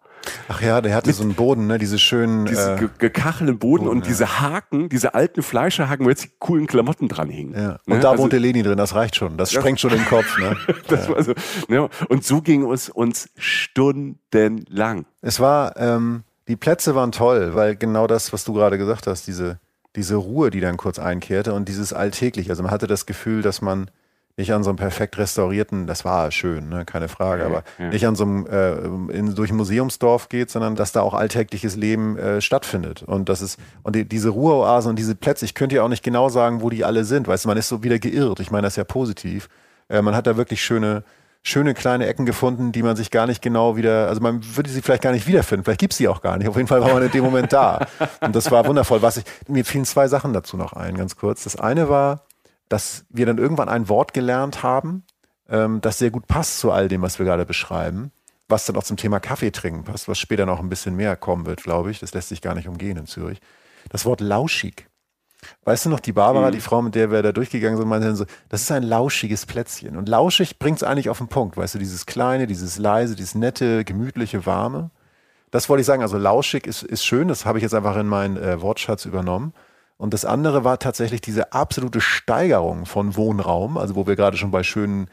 [0.49, 1.79] Ach ja, der hatte so einen Boden, ne?
[1.79, 2.47] diese schönen.
[2.47, 4.09] Diese äh, gekachelten Boden, Boden und ja.
[4.09, 7.55] diese Haken, diese alten Fleischerhaken, wo jetzt die coolen Klamotten dran hingen.
[7.55, 7.79] Ja.
[7.87, 8.01] Und ne?
[8.01, 9.37] da also, wohnte Leni drin, das reicht schon.
[9.37, 10.39] Das, das sprengt schon den Kopf.
[10.39, 10.57] Ne?
[10.89, 11.15] das ja.
[11.15, 11.35] war so,
[11.69, 11.89] ne?
[12.09, 15.07] Und so ging es uns stundenlang.
[15.23, 19.27] Es war, ähm, die Plätze waren toll, weil genau das, was du gerade gesagt hast,
[19.27, 19.59] diese,
[19.97, 22.51] diese Ruhe, die dann kurz einkehrte und dieses Alltägliche.
[22.51, 23.91] Also man hatte das Gefühl, dass man
[24.39, 27.89] nicht an so einem perfekt restaurierten, das war schön, ne, keine Frage, aber ja.
[27.89, 31.75] nicht an so einem äh, in, durch ein Museumsdorf geht, sondern dass da auch alltägliches
[31.75, 33.03] Leben äh, stattfindet.
[33.03, 36.03] Und das ist, und die, diese Ruheoasen und diese Plätze, ich könnte ja auch nicht
[36.03, 37.29] genau sagen, wo die alle sind.
[37.29, 38.41] Weißt du, man ist so wieder geirrt.
[38.41, 39.49] Ich meine das ist ja positiv.
[39.89, 41.03] Äh, man hat da wirklich schöne,
[41.43, 44.83] schöne kleine Ecken gefunden, die man sich gar nicht genau wieder, also man würde sie
[44.83, 46.49] vielleicht gar nicht wiederfinden, vielleicht gibt es sie auch gar nicht.
[46.49, 47.87] Auf jeden Fall war man in dem Moment da.
[48.21, 49.01] Und das war wundervoll.
[49.01, 51.45] Was ich, mir fielen zwei Sachen dazu noch ein, ganz kurz.
[51.45, 52.27] Das eine war,
[52.69, 55.05] dass wir dann irgendwann ein Wort gelernt haben,
[55.49, 58.13] ähm, das sehr gut passt zu all dem, was wir gerade beschreiben,
[58.49, 61.47] was dann auch zum Thema Kaffee trinken passt, was später noch ein bisschen mehr kommen
[61.47, 62.01] wird, glaube ich.
[62.01, 63.41] Das lässt sich gar nicht umgehen in Zürich.
[63.91, 64.89] Das Wort lauschig.
[65.65, 66.53] Weißt du noch, die Barbara, mhm.
[66.53, 69.47] die Frau, mit der wir da durchgegangen sind, meinte dann so, das ist ein lauschiges
[69.47, 69.97] Plätzchen.
[69.97, 71.57] Und lauschig bringt es eigentlich auf den Punkt.
[71.57, 74.91] Weißt du, dieses kleine, dieses leise, dieses nette, gemütliche, warme.
[75.51, 76.03] Das wollte ich sagen.
[76.03, 77.29] Also lauschig ist, ist schön.
[77.29, 79.53] Das habe ich jetzt einfach in meinen äh, Wortschatz übernommen.
[79.99, 84.51] Und das andere war tatsächlich diese absolute Steigerung von Wohnraum, also wo wir gerade schon
[84.51, 85.09] bei schönen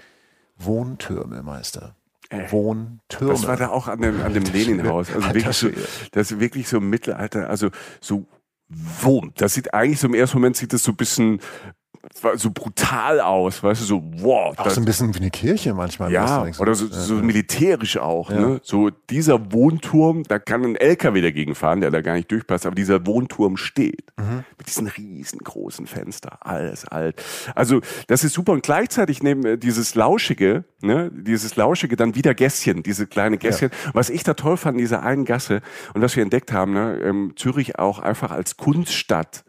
[0.58, 1.96] Wohntürme, Meister.
[2.30, 3.32] Äh, Wohntürme.
[3.32, 5.10] Das war da auch an dem, an dem Leninhaus.
[5.14, 5.70] Also wirklich so,
[6.12, 7.70] das ist wirklich so Mittelalter, also
[8.02, 8.26] so
[8.70, 9.34] Wurm.
[9.36, 11.40] Das sieht eigentlich so im ersten Moment sieht das so ein bisschen
[12.36, 14.57] so brutal aus, weißt du, so wow.
[14.57, 16.11] Auch so ein bisschen wie eine Kirche manchmal.
[16.11, 18.30] Ja, oder so, so militärisch auch.
[18.30, 18.39] Ja.
[18.39, 18.61] Ne?
[18.64, 22.76] So dieser Wohnturm, da kann ein LKW dagegen fahren, der da gar nicht durchpasst, aber
[22.76, 24.43] dieser Wohnturm steht mhm.
[24.57, 27.22] mit diesen riesengroßen Fenster, alles alt.
[27.55, 32.84] Also das ist super und gleichzeitig neben dieses lauschige, ne, dieses lauschige dann wieder Gässchen,
[32.84, 33.70] diese kleine Gässchen.
[33.72, 33.91] Ja.
[33.93, 35.61] Was ich da toll fand in dieser einen Gasse
[35.93, 39.43] und was wir entdeckt haben, ne, ähm, Zürich auch einfach als Kunststadt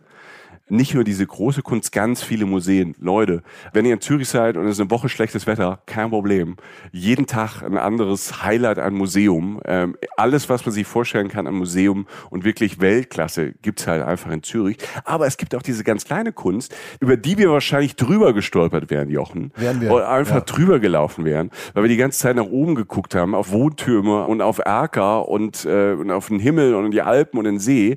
[0.69, 2.95] nicht nur diese große Kunst, ganz viele Museen.
[2.99, 3.43] Leute,
[3.75, 6.57] wenn ihr in Zürich seid und es ist eine Woche schlechtes Wetter, kein Problem.
[6.91, 9.61] Jeden Tag ein anderes Highlight an Museum.
[9.67, 14.31] Ähm, alles, was man sich vorstellen kann an Museum und wirklich Weltklasse gibt's halt einfach
[14.31, 14.79] in Zürich.
[15.05, 19.11] Aber es gibt auch diese ganz kleine Kunst, über die wir wahrscheinlich drüber gestolpert wären,
[19.11, 19.53] Jochen.
[19.57, 19.93] Wären wir.
[19.93, 20.41] Oder einfach ja.
[20.41, 24.41] drüber gelaufen wären, weil wir die ganze Zeit nach oben geguckt haben, auf Wohntürme und
[24.41, 27.97] auf Erker und, äh, und auf den Himmel und die Alpen und den See.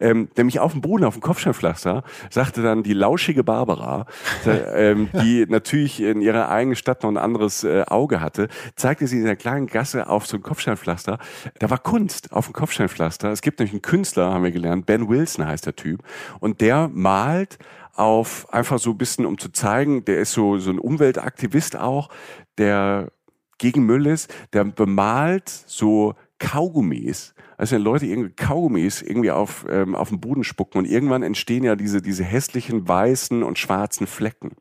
[0.00, 4.06] Ähm, nämlich auf dem Boden, auf dem Kopfsteinpflaster sagte dann die lauschige Barbara,
[4.46, 9.18] ähm, die natürlich in ihrer eigenen Stadt noch ein anderes äh, Auge hatte, zeigte sie
[9.18, 11.18] in der kleinen Gasse auf so ein Kopfsteinpflaster.
[11.58, 13.30] Da war Kunst auf dem Kopfsteinpflaster.
[13.30, 16.02] Es gibt nämlich einen Künstler, haben wir gelernt, Ben Wilson heißt der Typ,
[16.40, 17.58] und der malt
[17.94, 22.08] auf einfach so ein bisschen, um zu zeigen, der ist so, so ein Umweltaktivist auch,
[22.56, 23.10] der
[23.58, 29.94] gegen Müll ist, der bemalt so Kaugummis als wenn Leute irgendwie Kaugummis irgendwie auf, ähm,
[29.94, 34.52] auf den Boden spucken und irgendwann entstehen ja diese, diese hässlichen weißen und schwarzen Flecken.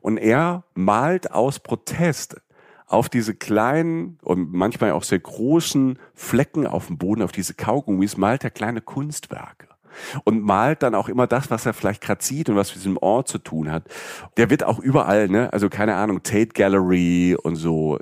[0.00, 2.40] Und er malt aus Protest
[2.86, 8.16] auf diese kleinen und manchmal auch sehr großen Flecken auf dem Boden, auf diese Kaugummis,
[8.16, 9.68] malt er kleine Kunstwerke
[10.24, 12.96] und malt dann auch immer das, was er vielleicht gerade sieht und was mit diesem
[12.98, 13.84] Ort zu tun hat.
[14.36, 17.98] Der wird auch überall, ne, also keine Ahnung, Tate Gallery und so,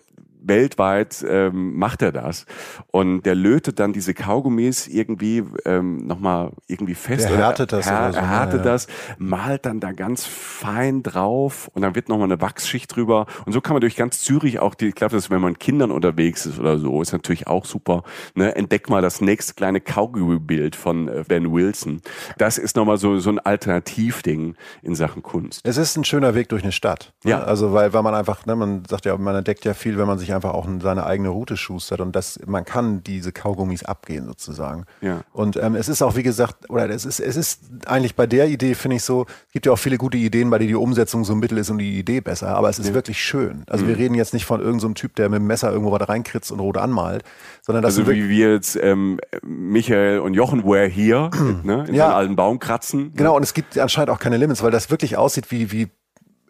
[0.49, 2.47] weltweit ähm, macht er das.
[2.91, 7.29] Und der lötet dann diese Kaugummis irgendwie ähm, nochmal irgendwie fest.
[7.31, 7.87] Er härtet das.
[7.87, 8.87] Er, so, er härtet ja, das,
[9.19, 13.27] malt dann da ganz fein drauf und dann wird nochmal eine Wachsschicht drüber.
[13.45, 15.91] Und so kann man durch ganz Zürich auch, die, ich glaube, dass wenn man Kindern
[15.91, 18.03] unterwegs ist oder so, ist natürlich auch super.
[18.35, 18.55] Ne?
[18.55, 22.01] Entdeck mal das nächste kleine Kaugummi-Bild von äh, Ben Wilson.
[22.39, 25.61] Das ist nochmal so, so ein Alternativding in Sachen Kunst.
[25.65, 27.13] Es ist ein schöner Weg durch eine Stadt.
[27.25, 27.33] Ne?
[27.33, 27.43] Ja.
[27.43, 30.19] Also weil, weil man einfach, ne, man sagt ja, man entdeckt ja viel, wenn man
[30.19, 34.85] sich einfach auch seine eigene Route schustert und das, man kann diese Kaugummis abgehen sozusagen.
[35.01, 35.23] Ja.
[35.33, 38.49] Und ähm, es ist auch, wie gesagt, oder es ist, es ist eigentlich bei der
[38.49, 41.25] Idee, finde ich so, es gibt ja auch viele gute Ideen, bei denen die Umsetzung
[41.25, 42.95] so ein Mittel ist und die Idee besser, aber es ist ja.
[42.95, 43.65] wirklich schön.
[43.67, 43.89] Also mhm.
[43.89, 46.53] wir reden jetzt nicht von irgendeinem so Typ, der mit dem Messer irgendwo was reinkritzt
[46.53, 47.25] und rot anmalt,
[47.63, 51.31] sondern das Also wie wir jetzt ähm, Michael und Jochen Ware hier
[51.63, 52.15] ne, in ja.
[52.15, 53.13] alten Baum kratzen.
[53.15, 55.89] Genau, und es gibt anscheinend auch keine Limits, weil das wirklich aussieht wie, wie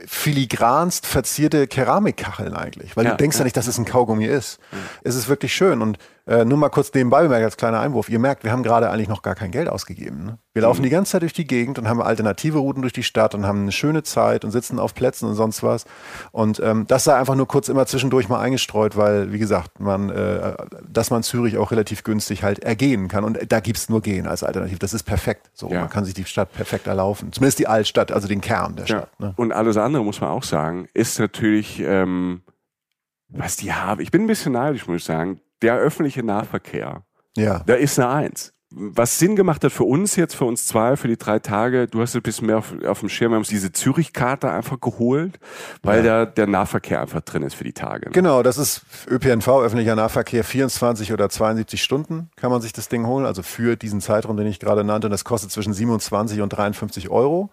[0.05, 4.27] filigranst verzierte Keramikkacheln eigentlich, weil ja, du denkst ja, ja nicht, dass es ein Kaugummi
[4.27, 4.59] ist.
[4.73, 4.77] Mhm.
[5.05, 5.99] Es ist wirklich schön und
[6.29, 8.09] äh, nur mal kurz nebenbei bemerkt als kleiner Einwurf.
[8.09, 10.25] Ihr merkt, wir haben gerade eigentlich noch gar kein Geld ausgegeben.
[10.25, 10.39] Ne?
[10.55, 10.85] Wir laufen mhm.
[10.85, 13.63] die ganze Zeit durch die Gegend und haben alternative Routen durch die Stadt und haben
[13.63, 15.85] eine schöne Zeit und sitzen auf Plätzen und sonst was.
[16.33, 20.11] Und ähm, das sei einfach nur kurz immer zwischendurch mal eingestreut, weil, wie gesagt, man,
[20.11, 20.57] äh,
[20.89, 23.23] dass man Zürich auch relativ günstig halt ergehen kann.
[23.23, 24.81] Und da gibt's nur Gehen als Alternativ.
[24.81, 25.51] Das ist perfekt.
[25.55, 25.81] So, ja.
[25.81, 27.33] man kann sich die Stadt perfekt erlaufen.
[27.33, 29.11] Zumindest die Altstadt, also den Kern der Stadt.
[29.21, 29.27] Ja.
[29.27, 29.35] Ne?
[29.37, 32.43] Und alles andere, muss man auch sagen, ist natürlich, ähm,
[33.29, 34.01] was die haben.
[34.01, 37.03] Ich bin ein bisschen neidisch, muss ich sagen der öffentliche Nahverkehr,
[37.37, 37.63] ja.
[37.67, 38.53] da ist eine Eins.
[38.71, 42.01] Was Sinn gemacht hat für uns jetzt, für uns zwei, für die drei Tage, du
[42.01, 45.39] hast ein bisschen mehr auf, auf dem Schirm, wir haben uns diese Zürich-Karte einfach geholt,
[45.83, 46.25] weil ja.
[46.25, 48.07] der, der Nahverkehr einfach drin ist für die Tage.
[48.07, 48.13] Ne?
[48.13, 53.07] Genau, das ist ÖPNV, öffentlicher Nahverkehr, 24 oder 72 Stunden kann man sich das Ding
[53.07, 56.49] holen, also für diesen Zeitraum, den ich gerade nannte, und das kostet zwischen 27 und
[56.49, 57.51] 53 Euro.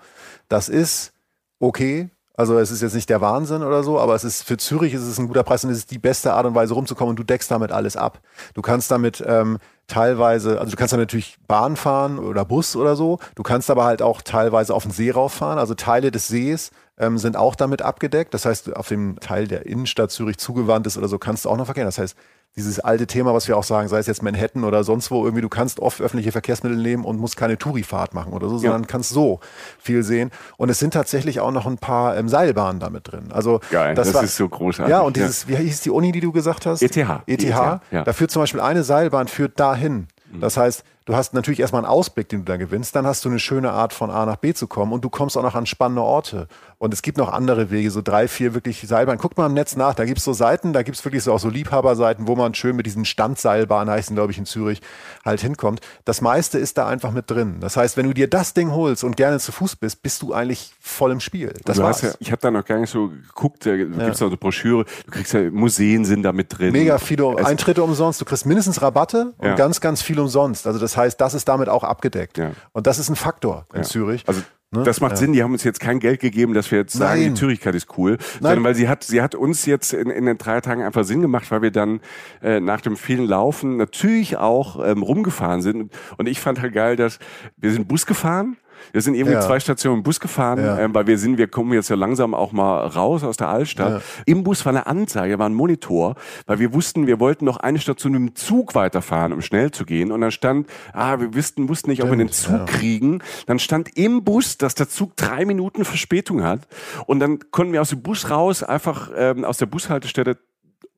[0.50, 1.14] Das ist
[1.60, 4.94] okay, also es ist jetzt nicht der Wahnsinn oder so, aber es ist für Zürich
[4.94, 7.20] ist es ein guter Preis und es ist die beste Art und Weise rumzukommen und
[7.20, 8.22] du deckst damit alles ab.
[8.56, 12.96] Du kannst damit ähm, teilweise, also du kannst damit natürlich Bahn fahren oder Bus oder
[12.96, 13.20] so.
[13.36, 15.60] Du kannst aber halt auch teilweise auf den See rauffahren.
[15.60, 18.34] Also Teile des Sees ähm, sind auch damit abgedeckt.
[18.34, 21.58] Das heißt, auf dem Teil der Innenstadt Zürich zugewandt ist oder so, kannst du auch
[21.58, 21.88] noch verkehren.
[21.88, 22.16] Das heißt,
[22.56, 25.42] dieses alte Thema, was wir auch sagen, sei es jetzt Manhattan oder sonst wo, irgendwie
[25.42, 29.10] du kannst oft öffentliche Verkehrsmittel nehmen und musst keine Tourifahrt machen oder so, sondern kannst
[29.10, 29.40] so
[29.80, 30.30] viel sehen.
[30.58, 33.32] Und es sind tatsächlich auch noch ein paar ähm, Seilbahnen damit drin.
[33.32, 34.92] Also Geil, das, das war, ist so großartig.
[34.92, 36.84] Ja, und dieses, wie hieß die Uni, die du gesagt hast?
[36.84, 36.96] ETH.
[36.96, 37.28] ETH.
[37.28, 37.82] ETH ja.
[37.92, 40.08] Da führt zum Beispiel eine Seilbahn führt dahin.
[40.32, 40.40] Mhm.
[40.40, 42.96] Das heißt, Du hast natürlich erstmal einen Ausblick, den du da gewinnst.
[42.96, 45.38] Dann hast du eine schöne Art von A nach B zu kommen und du kommst
[45.38, 46.48] auch noch an spannende Orte.
[46.78, 49.20] Und es gibt noch andere Wege, so drei, vier wirklich Seilbahnen.
[49.20, 51.50] Guckt mal im Netz nach, da gibt's so Seiten, da gibt's wirklich so auch so
[51.50, 54.82] Liebhaberseiten, wo man schön mit diesen Standseilbahnen, heißen glaube ich in Zürich,
[55.26, 55.82] halt hinkommt.
[56.06, 57.58] Das meiste ist da einfach mit drin.
[57.60, 60.34] Das heißt, wenn du dir das Ding holst und gerne zu Fuß bist, bist du
[60.34, 61.54] eigentlich voll im Spiel.
[61.66, 62.02] Das war's.
[62.02, 65.12] ja, ich habe da noch gar nicht so geguckt, da gibt's noch eine Broschüre, du
[65.12, 66.72] kriegst ja, Museen sind da mit drin.
[66.74, 68.20] Mega viele Es- Eintritte umsonst.
[68.22, 69.56] Du kriegst mindestens Rabatte und Ja.
[69.56, 70.68] ganz, ganz viel umsonst.
[70.68, 72.38] Also das heißt, das ist damit auch abgedeckt.
[72.38, 72.52] Ja.
[72.72, 73.84] Und das ist ein Faktor in Ja.
[73.84, 74.24] Zürich.
[74.28, 74.42] Also
[74.76, 74.82] Ne?
[74.82, 75.18] das macht Ja.
[75.18, 75.34] Sinn.
[75.34, 77.34] Die haben uns jetzt kein Geld gegeben, dass wir jetzt sagen, Nein.
[77.36, 80.40] die Zürichkeit ist cool, sondern weil sie hat, sie hat uns jetzt in, in den
[80.40, 82.00] drei Tagen einfach Sinn gemacht, weil wir dann
[82.42, 85.92] äh, nach dem vielen Laufen natürlich auch ähm, rumgefahren sind.
[86.18, 87.20] Und ich fand halt geil, dass
[87.56, 88.58] wir sind Bus gefahren.
[88.92, 89.42] Wir sind irgendwie Ja.
[89.42, 90.80] zwei Stationen Bus gefahren, Ja.
[90.80, 94.02] ähm, weil wir sind, wir kommen jetzt ja langsam auch mal raus aus der Altstadt.
[94.26, 96.16] Im Bus war eine Anzeige, war ein Monitor,
[96.46, 100.12] weil wir wussten, wir wollten noch eine Station dem Zug weiterfahren, um schnell zu gehen.
[100.12, 102.66] Und dann stand, ah, wir wussten, wussten nicht, ob wir den Zug ja.
[102.66, 103.22] kriegen.
[103.46, 106.68] Dann stand im Bus, dass der Zug drei Minuten Verspätung hat.
[107.06, 110.38] Und dann konnten wir aus dem Bus raus, einfach ähm, aus der Bushaltestelle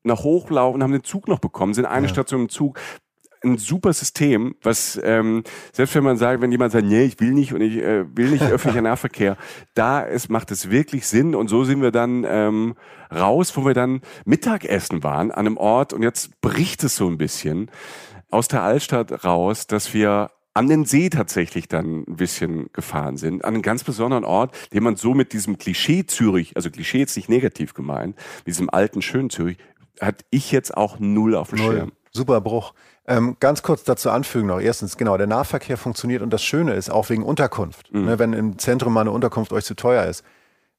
[0.04, 2.78] nach hochlaufen, haben den Zug noch bekommen, sind eine Station im Zug.
[3.46, 7.32] Ein super System, was ähm, selbst wenn man sagt, wenn jemand sagt, nee, ich will
[7.32, 9.36] nicht und ich äh, will nicht öffentlicher Nahverkehr,
[9.74, 12.74] da ist, macht es wirklich Sinn und so sind wir dann ähm,
[13.14, 17.18] raus, wo wir dann Mittagessen waren an einem Ort und jetzt bricht es so ein
[17.18, 17.70] bisschen
[18.30, 23.44] aus der Altstadt raus, dass wir an den See tatsächlich dann ein bisschen gefahren sind,
[23.44, 27.16] an einen ganz besonderen Ort, den man so mit diesem Klischee Zürich, also Klischee jetzt
[27.16, 28.16] nicht negativ gemeint,
[28.46, 29.58] diesem alten schönen Zürich,
[30.00, 31.76] hat ich jetzt auch null auf dem Null.
[31.76, 31.92] Schirm.
[32.10, 32.72] Super Bruch.
[33.08, 34.60] Ähm, ganz kurz dazu anfügen noch.
[34.60, 37.92] Erstens, genau, der Nahverkehr funktioniert und das Schöne ist, auch wegen Unterkunft.
[37.92, 38.04] Mhm.
[38.04, 40.24] Ne, wenn im Zentrum mal eine Unterkunft euch zu teuer ist.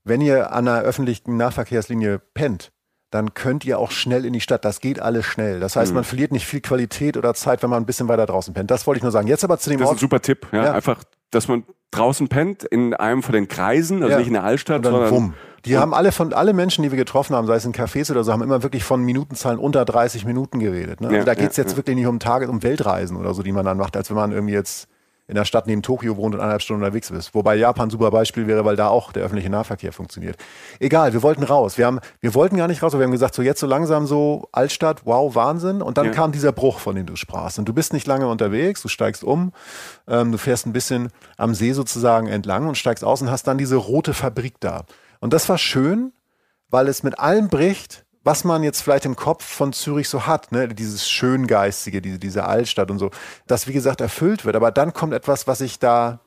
[0.04, 2.72] Wenn ihr an einer öffentlichen Nahverkehrslinie pennt,
[3.12, 4.66] dann könnt ihr auch schnell in die Stadt.
[4.66, 5.62] Das geht alles schnell.
[5.62, 5.80] Das Mhm.
[5.80, 8.70] heißt, man verliert nicht viel Qualität oder Zeit, wenn man ein bisschen weiter draußen pennt.
[8.72, 9.28] Das wollte ich nur sagen.
[9.28, 10.00] Jetzt aber zu dem Das ist ein Ort.
[10.00, 10.74] super Tipp, ja, Ja.
[10.74, 11.02] einfach,
[11.32, 14.18] dass man draußen pennt in einem von den Kreisen, also Ja.
[14.20, 15.34] nicht in der Altstadt, sondern wumm.
[15.66, 18.24] Die haben alle von alle Menschen, die wir getroffen haben, sei es in Cafés oder
[18.24, 21.02] so, haben immer wirklich von Minutenzahlen unter 30 Minuten geredet.
[21.02, 21.08] Ne?
[21.08, 21.78] Ja, Also da geht's ja, jetzt ja.
[21.78, 24.32] wirklich nicht um Tage, um Weltreisen oder so, die man dann macht, als wenn man
[24.32, 24.88] irgendwie jetzt
[25.28, 27.36] in der Stadt neben Tokio wohnt und eineinhalb Stunden unterwegs ist.
[27.36, 30.38] Wobei Japan ein super Beispiel wäre, weil da auch der öffentliche Nahverkehr funktioniert.
[30.80, 31.78] Egal, wir wollten raus.
[31.78, 34.08] Wir, haben, wir wollten gar nicht raus, aber wir haben gesagt, so jetzt so langsam
[34.08, 35.82] so Altstadt, wow, Wahnsinn.
[35.82, 36.12] Und dann Ja.
[36.14, 37.60] kam dieser Bruch, von dem du sprachst.
[37.60, 39.52] Und du bist nicht lange unterwegs, du steigst um,
[40.08, 43.58] ähm, du fährst ein bisschen am See sozusagen entlang und steigst aus und hast dann
[43.58, 44.86] diese rote Fabrik da.
[45.20, 46.14] Und das war schön,
[46.70, 50.52] weil es mit allem bricht, was man jetzt vielleicht im Kopf von Zürich so hat,
[50.52, 50.68] ne?
[50.68, 53.10] dieses Schöngeistige, diese, diese Altstadt und so,
[53.48, 54.58] das wie gesagt erfüllt wird.
[54.58, 56.20] Aber dann kommt etwas, was ich da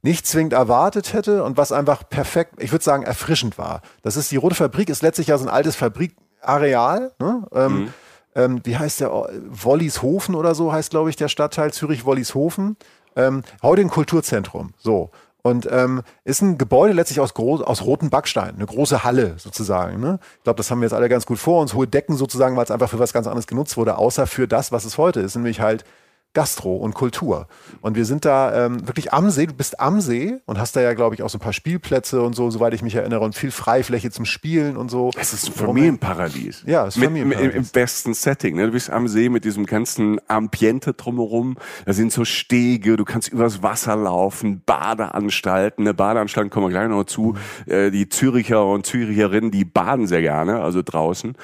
[0.00, 3.82] nicht zwingend erwartet hätte und was einfach perfekt, ich würde sagen, erfrischend war.
[4.02, 7.10] Das ist die Rote Fabrik, ist letztlich ja so ein altes Fabrikareal.
[7.18, 7.42] Ne?
[7.52, 7.92] Ähm,
[8.36, 9.10] ähm, wie heißt der?
[9.10, 12.76] Wollishofen oder so heißt, glaube ich, der Stadtteil Zürich-Wollishofen.
[13.16, 14.72] Ähm, heute ein Kulturzentrum.
[14.78, 15.10] So.
[15.42, 20.00] Und ähm, ist ein Gebäude letztlich aus, groß, aus roten Backsteinen, eine große Halle sozusagen.
[20.00, 20.18] Ne?
[20.38, 21.74] Ich glaube, das haben wir jetzt alle ganz gut vor uns.
[21.74, 24.72] Hohe Decken sozusagen, weil es einfach für was ganz anderes genutzt wurde, außer für das,
[24.72, 25.84] was es heute ist, nämlich halt
[26.32, 27.48] Gastro und Kultur.
[27.80, 29.46] Und wir sind da ähm, wirklich am See.
[29.46, 32.22] Du bist am See und hast da ja, glaube ich, auch so ein paar Spielplätze
[32.22, 35.10] und so, soweit ich mich erinnere, und viel Freifläche zum Spielen und so.
[35.18, 36.62] Es ist ein Warum- Familienparadies.
[36.66, 37.54] Ja, es ist mit, Familienparadies.
[37.54, 38.56] Im, Im besten Setting.
[38.56, 38.66] Ne?
[38.66, 41.56] Du bist am See mit diesem ganzen Ambiente drumherum.
[41.84, 45.84] Da sind so Stege, du kannst übers Wasser laufen, Badeanstalten.
[45.84, 45.94] Ne?
[45.94, 47.36] Badeanstalten kommen wir gleich noch zu.
[47.66, 51.34] Äh, die Züricher und Züricherinnen, die baden sehr gerne, also draußen.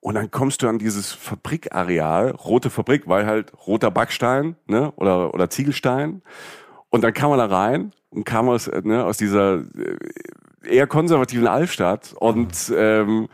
[0.00, 4.92] Und dann kommst du an dieses Fabrikareal, rote Fabrik, weil halt roter Backstein ne?
[4.96, 6.22] oder, oder Ziegelstein.
[6.90, 9.96] Und dann kam man da rein und kam aus, ne, aus dieser äh,
[10.64, 13.28] eher konservativen Altstadt und ähm,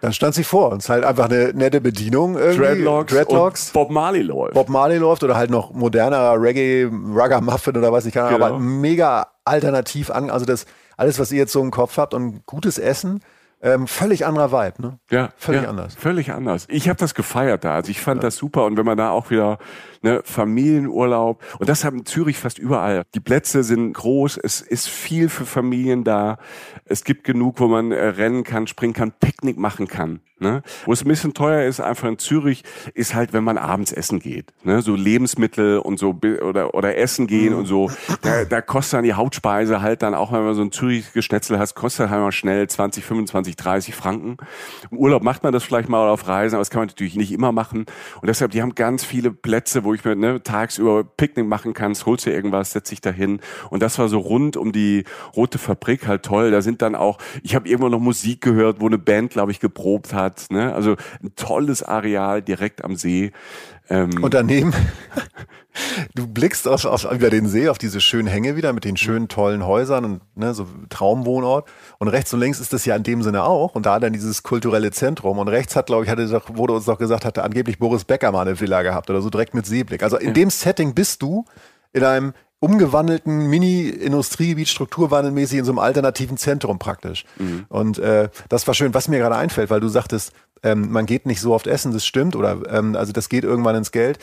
[0.00, 2.36] Dann stand sie vor uns, halt einfach eine nette Bedienung.
[2.36, 2.58] Irgendwie.
[2.58, 3.66] Dreadlocks, Dreadlocks.
[3.68, 4.54] und Bob Marley läuft.
[4.54, 8.44] Bob Marley läuft oder halt noch moderner Reggae, Rugger-Muffin oder was ich kann, Genau.
[8.46, 10.28] aber mega alternativ an.
[10.28, 10.66] Also das
[10.96, 13.20] alles, was ihr jetzt so im Kopf habt und gutes Essen,
[13.64, 14.98] ähm, völlig anderer Vibe, ne?
[15.10, 15.94] Ja, Völlig ja, anders.
[15.94, 16.66] Völlig anders.
[16.68, 17.74] Ich habe das gefeiert da.
[17.74, 18.66] Also ich fand das super.
[18.66, 19.58] Und wenn man da auch wieder
[20.04, 23.04] ne, Familienurlaub und das haben Zürich fast überall.
[23.14, 24.38] Die Plätze sind groß.
[24.38, 26.38] Es ist viel für Familien da.
[26.84, 30.20] Es gibt genug, wo man äh, rennen kann, springen kann, Picknick machen kann.
[30.44, 30.62] Ne?
[30.84, 34.18] Wo es ein bisschen teuer ist, einfach in Zürich, ist halt, wenn man abends essen
[34.18, 34.52] geht.
[34.62, 34.82] Ne?
[34.82, 37.90] So Lebensmittel und so oder oder essen gehen und so.
[38.20, 41.58] Da, da kostet dann die Hauptspeise halt dann auch, wenn man so ein Zürich Geschnetzel
[41.58, 44.36] hast, kostet halt mal schnell 20, 25, 30 Franken.
[44.90, 47.32] Im Urlaub macht man das vielleicht mal auf Reisen, aber das kann man natürlich nicht
[47.32, 47.86] immer machen.
[48.20, 51.94] Und deshalb, die haben ganz viele Plätze, wo ich mir ne, tagsüber Picknick machen kann,
[52.06, 53.40] holst dir irgendwas, setz dich dahin.
[53.70, 55.04] Und das war so rund um die
[55.36, 56.50] Rote Fabrik halt toll.
[56.50, 59.60] Da sind dann auch, ich habe irgendwo noch Musik gehört, wo eine Band, glaube ich,
[59.60, 60.46] geprobt hat.
[60.50, 60.74] Ne?
[60.74, 63.32] Also ein tolles Areal direkt am See.
[63.88, 64.72] Ähm, und daneben,
[66.14, 69.28] du blickst auf, auf, über den See, auf diese schönen Hänge wieder mit den schönen,
[69.28, 71.68] tollen Häusern und ne, so Traumwohnort.
[71.98, 73.74] Und rechts und links ist das ja in dem Sinne auch.
[73.74, 75.38] Und da dann dieses kulturelle Zentrum.
[75.38, 78.32] Und rechts hat, glaube ich, hatte doch, wurde uns doch gesagt, hatte angeblich Boris Becker
[78.32, 80.02] mal eine Villa gehabt oder so direkt mit Seeblick.
[80.02, 80.32] Also in ja.
[80.32, 81.44] dem Setting bist du
[81.92, 82.32] in einem
[82.64, 87.26] umgewandelten Mini-Industriegebiet strukturwandelmäßig in so einem alternativen Zentrum praktisch.
[87.36, 87.66] Mhm.
[87.68, 90.32] Und äh, das war schön, was mir gerade einfällt, weil du sagtest,
[90.64, 93.76] ähm, man geht nicht so oft essen, das stimmt, oder ähm, also das geht irgendwann
[93.76, 94.18] ins Geld.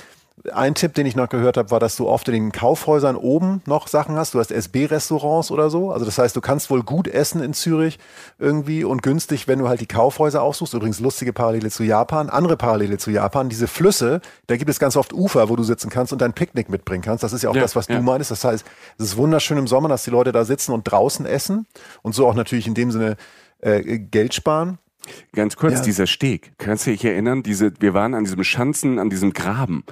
[0.54, 3.62] Ein Tipp, den ich noch gehört habe, war, dass du oft in den Kaufhäusern oben
[3.68, 4.34] noch Sachen hast.
[4.34, 5.92] Du hast SB-Restaurants oder so.
[5.92, 8.00] Also das heißt, du kannst wohl gut essen in Zürich
[8.40, 10.74] irgendwie und günstig, wenn du halt die Kaufhäuser aussuchst.
[10.74, 12.30] Übrigens lustige Parallele zu Japan.
[12.30, 13.50] Andere Parallele zu Japan.
[13.50, 16.70] Diese Flüsse, da gibt es ganz oft Ufer, wo du sitzen kannst und dein Picknick
[16.70, 17.24] mitbringen kannst.
[17.24, 17.98] Das ist ja auch ja, das, was ja.
[17.98, 18.32] du meinst.
[18.32, 18.66] Das heißt,
[18.98, 21.68] es ist wunderschön im Sommer, dass die Leute da sitzen und draußen essen
[22.02, 23.16] und so auch natürlich in dem Sinne
[23.60, 24.80] äh, Geld sparen.
[25.34, 25.82] Ganz kurz, ja.
[25.82, 26.54] dieser Steg.
[26.58, 27.44] Kannst du dich erinnern?
[27.44, 29.84] Diese, wir waren an diesem Schanzen, an diesem Graben.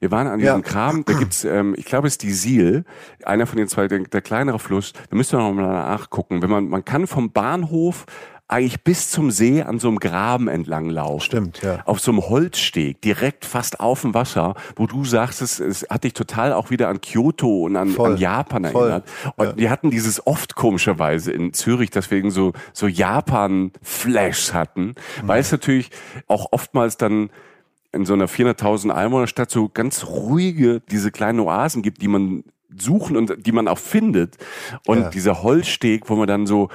[0.00, 0.68] Wir waren an diesem ja.
[0.68, 2.84] Graben, da gibt's, ähm, ich glaube, es ist die Siel,
[3.24, 4.92] einer von den zwei, der, der kleinere Fluss.
[4.92, 6.42] Da müsst ihr noch mal nachgucken.
[6.42, 8.06] Wenn man, man kann vom Bahnhof
[8.48, 11.20] eigentlich bis zum See an so einem Graben entlang laufen.
[11.20, 11.82] Stimmt, ja.
[11.84, 16.04] Auf so einem Holzsteg, direkt fast auf dem Wasser, wo du sagst, es, es hat
[16.04, 19.06] dich total auch wieder an Kyoto und an, an Japan erinnert.
[19.36, 19.56] Und ja.
[19.56, 24.94] wir hatten dieses oft komischerweise in Zürich, dass wir so, so Japan-Flashs hatten, mhm.
[25.24, 25.90] weil es natürlich
[26.26, 27.28] auch oftmals dann
[27.92, 32.44] in so einer 400.000 Einwohnerstadt so ganz ruhige, diese kleinen Oasen gibt, die man
[32.74, 34.36] suchen und die man auch findet.
[34.86, 35.10] Und ja.
[35.10, 36.70] dieser Holzsteg, wo man dann so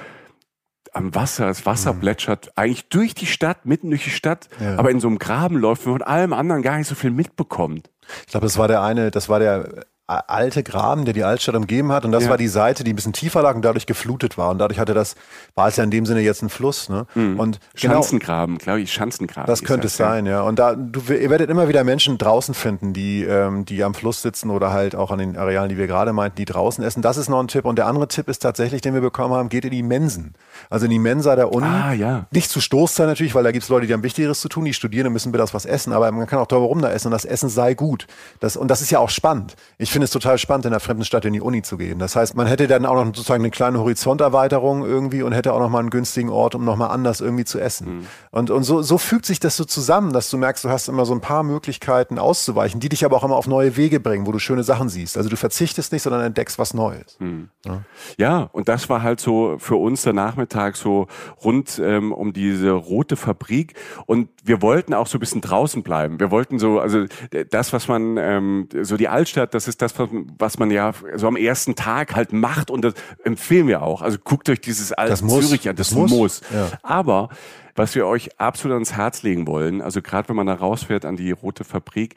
[0.93, 1.99] am Wasser, das Wasser mhm.
[1.99, 4.77] plätschert eigentlich durch die Stadt, mitten durch die Stadt, ja.
[4.77, 7.11] aber in so einem Graben läuft, wo man von allem anderen gar nicht so viel
[7.11, 7.89] mitbekommt.
[8.21, 11.91] Ich glaube, das war der eine, das war der alte Graben, der die Altstadt umgeben
[11.91, 12.03] hat.
[12.03, 12.29] Und das ja.
[12.29, 14.49] war die Seite, die ein bisschen tiefer lag und dadurch geflutet war.
[14.49, 15.15] Und dadurch hatte das,
[15.55, 16.89] war es ja in dem Sinne jetzt ein Fluss.
[16.89, 17.05] Ne?
[17.15, 17.39] Mhm.
[17.39, 19.47] Und genau Schanzengraben, genau, glaube ich, Schanzengraben.
[19.47, 20.41] Das könnte es sein, ja.
[20.41, 24.21] Und da, du, ihr werdet immer wieder Menschen draußen finden, die, ähm, die am Fluss
[24.21, 27.01] sitzen oder halt auch an den Arealen, die wir gerade meinten, die draußen essen.
[27.01, 27.63] Das ist noch ein Tipp.
[27.63, 30.33] Und der andere Tipp ist tatsächlich, den wir bekommen haben, geht in die Mensen.
[30.69, 31.65] Also in die Mensa der Uni.
[31.65, 32.25] Ah, ja.
[32.31, 34.73] Nicht zu Stoßzeit natürlich, weil da gibt es Leute, die haben Wichtigeres zu tun, die
[34.73, 35.93] studieren und müssen bitte was essen.
[35.93, 38.07] Aber man kann auch drüber rum da essen und das Essen sei gut.
[38.41, 39.55] Das, und das ist ja auch spannend.
[39.77, 41.99] Ich finde es total spannend, in einer fremden Stadt in die Uni zu gehen.
[41.99, 45.59] Das heißt, man hätte dann auch noch sozusagen eine kleine Horizonterweiterung irgendwie und hätte auch
[45.59, 47.97] noch mal einen günstigen Ort, um noch mal anders irgendwie zu essen.
[47.99, 48.07] Mhm.
[48.31, 51.05] Und, und so, so fügt sich das so zusammen, dass du merkst, du hast immer
[51.05, 54.31] so ein paar Möglichkeiten auszuweichen, die dich aber auch immer auf neue Wege bringen, wo
[54.31, 55.15] du schöne Sachen siehst.
[55.15, 57.17] Also du verzichtest nicht, sondern entdeckst was Neues.
[57.19, 57.49] Mhm.
[57.65, 57.81] Ja.
[58.17, 58.49] ja.
[58.51, 61.07] und das war halt so für uns der Nachmittag so
[61.43, 63.75] rund ähm, um diese rote Fabrik
[64.07, 66.19] und wir wollten auch so ein bisschen draußen bleiben.
[66.19, 67.05] Wir wollten so, also
[67.51, 69.93] das, was man, ähm, so die Altstadt, das ist das,
[70.39, 74.01] was man ja so am ersten Tag halt macht und das empfehlen wir auch.
[74.01, 76.11] Also guckt euch dieses alte Zürich an, das, muss.
[76.11, 76.41] muss.
[76.53, 76.71] Ja.
[76.81, 77.29] Aber
[77.75, 81.15] was wir euch absolut ans Herz legen wollen, also gerade wenn man da rausfährt an
[81.15, 82.15] die Rote Fabrik,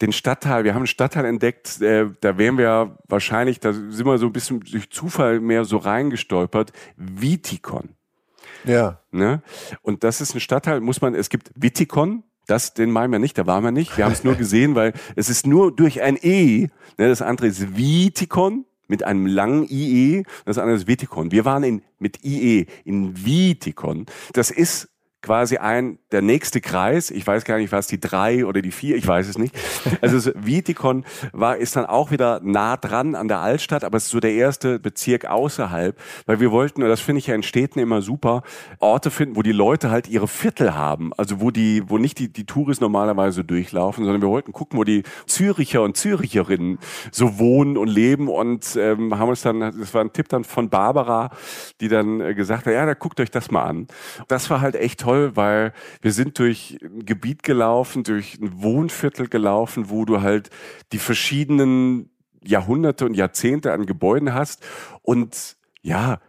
[0.00, 4.18] den Stadtteil, wir haben einen Stadtteil entdeckt, äh, da wären wir wahrscheinlich, da sind wir
[4.18, 7.90] so ein bisschen durch Zufall mehr so reingestolpert, Vitikon.
[8.64, 9.00] Ja.
[9.10, 9.42] Ne?
[9.82, 13.38] Und das ist ein Stadtteil, muss man, es gibt Vitikon, das, den meinen wir nicht,
[13.38, 13.96] da waren wir nicht.
[13.96, 16.68] Wir haben es nur gesehen, weil es ist nur durch ein E.
[16.98, 21.30] Ne, das andere ist Vitikon mit einem langen IE, das andere ist Vitikon.
[21.30, 24.06] Wir waren in, mit IE in Vitikon.
[24.32, 24.89] Das ist
[25.22, 28.96] quasi ein, der nächste Kreis, ich weiß gar nicht, was die drei oder die vier,
[28.96, 29.54] ich weiß es nicht.
[30.00, 34.10] Also Vitikon war, ist dann auch wieder nah dran an der Altstadt, aber es ist
[34.10, 37.78] so der erste Bezirk außerhalb, weil wir wollten, und das finde ich ja in Städten
[37.80, 38.42] immer super,
[38.78, 42.32] Orte finden, wo die Leute halt ihre Viertel haben, also wo die, wo nicht die,
[42.32, 46.78] die Touris normalerweise durchlaufen, sondern wir wollten gucken, wo die Züricher und Züricherinnen
[47.12, 50.70] so wohnen und leben und ähm, haben uns dann, das war ein Tipp dann von
[50.70, 51.30] Barbara,
[51.80, 53.86] die dann äh, gesagt hat, ja, da guckt euch das mal an.
[54.28, 58.62] Das war halt echt toll toll, weil wir sind durch ein Gebiet gelaufen, durch ein
[58.62, 60.50] Wohnviertel gelaufen, wo du halt
[60.92, 62.10] die verschiedenen
[62.42, 64.64] Jahrhunderte und Jahrzehnte an Gebäuden hast
[65.02, 66.20] und ja,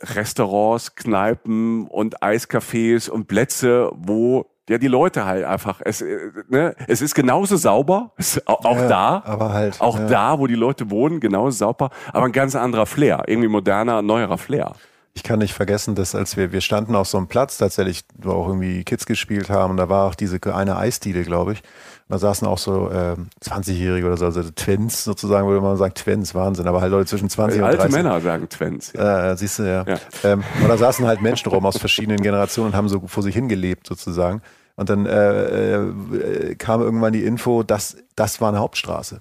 [0.00, 6.74] Restaurants, Kneipen und Eiscafés und Plätze, wo ja die Leute halt einfach es äh, ne,
[6.88, 8.12] es ist genauso sauber
[8.46, 10.06] auch ja, da aber halt auch ja.
[10.06, 14.38] da wo die Leute wohnen genauso sauber aber ein ganz anderer Flair irgendwie moderner neuerer
[14.38, 14.72] Flair
[15.16, 18.32] ich kann nicht vergessen, dass als wir, wir standen auf so einem Platz tatsächlich, wo
[18.32, 21.62] auch irgendwie Kids gespielt haben und da war auch diese eine Eisdiele, glaube ich.
[22.08, 25.94] Und da saßen auch so äh, 20-Jährige oder so, also Twins sozusagen, würde man sagen,
[25.94, 27.94] Twins, Wahnsinn, aber halt Leute zwischen 20 also und 30.
[27.94, 28.92] Alte Männer sagen Twins.
[28.92, 29.30] Ja.
[29.30, 29.84] Äh, siehst du, ja.
[29.86, 29.98] ja.
[30.24, 33.34] Ähm, und da saßen halt Menschen rum aus verschiedenen Generationen und haben so vor sich
[33.34, 34.42] hingelebt sozusagen.
[34.76, 39.20] Und dann äh, äh, kam irgendwann die Info, dass das war eine Hauptstraße.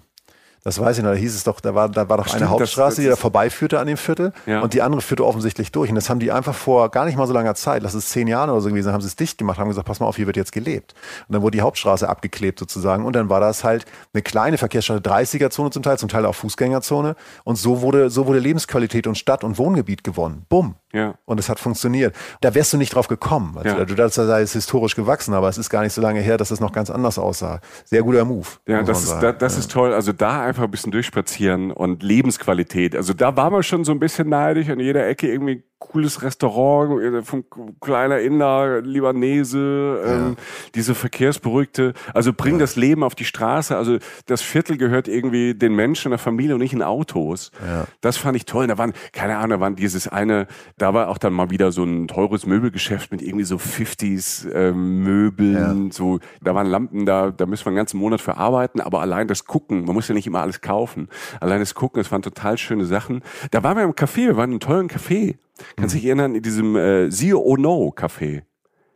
[0.64, 1.12] Das weiß ich noch.
[1.12, 3.06] Da hieß es doch, da war, da war doch Stimmt, eine Hauptstraße, das- das die
[3.08, 4.32] da ist- vorbeiführte an dem Viertel.
[4.46, 4.62] Ja.
[4.62, 5.90] Und die andere führte offensichtlich durch.
[5.90, 8.28] Und das haben die einfach vor gar nicht mal so langer Zeit, lass es zehn
[8.28, 10.26] Jahren oder so gewesen, haben sie es dicht gemacht, haben gesagt, pass mal auf, hier
[10.26, 10.94] wird jetzt gelebt.
[11.28, 13.06] Und dann wurde die Hauptstraße abgeklebt sozusagen.
[13.06, 17.16] Und dann war das halt eine kleine Verkehrsstraße, 30er-Zone zum Teil, zum Teil auch Fußgängerzone.
[17.44, 20.46] Und so wurde, so wurde Lebensqualität und Stadt- und Wohngebiet gewonnen.
[20.48, 20.76] Bumm.
[20.94, 21.16] Ja.
[21.26, 22.16] Und es hat funktioniert.
[22.42, 23.58] Da wärst du nicht drauf gekommen.
[23.58, 23.86] Also, Ja.
[23.86, 26.50] Du dachtest, da ist historisch gewachsen, aber es ist gar nicht so lange her, dass
[26.50, 27.60] das noch ganz anders aussah.
[27.86, 28.48] Sehr guter Move.
[28.68, 29.94] Ja, das, man ist, da, das ist toll.
[29.94, 32.96] Also da einfach ein bisschen durchspazieren und Lebensqualität.
[32.96, 34.70] Also da waren wir schon so ein bisschen neidisch.
[34.70, 37.46] An jeder Ecke irgendwie cooles Restaurant, äh, von
[37.82, 40.36] kleiner Inder, Libanese, ähm,
[40.76, 41.94] diese verkehrsberuhigte.
[42.14, 43.76] Also bring das Leben auf die Straße.
[43.76, 47.52] Also das Viertel gehört irgendwie den Menschen, der Familie und nicht in Autos.
[47.66, 47.86] Ja.
[48.02, 48.68] Das fand ich toll.
[48.68, 51.84] Da waren, keine Ahnung, da waren dieses eine, da war auch dann mal wieder so
[51.84, 57.46] ein teures Möbelgeschäft mit irgendwie so 50s ähm, Möbeln, so, da waren Lampen, da, da
[57.46, 60.28] müssen wir einen ganzen Monat für arbeiten, aber allein das Gucken, man muss ja nicht
[60.28, 61.10] immer alles kaufen.
[61.40, 63.22] Allein das Gucken, das waren total schöne Sachen.
[63.52, 65.36] Da waren wir im Café, wir waren in einem tollen Café.
[65.76, 68.44] Kannst dich erinnern, in diesem äh, See or No Café.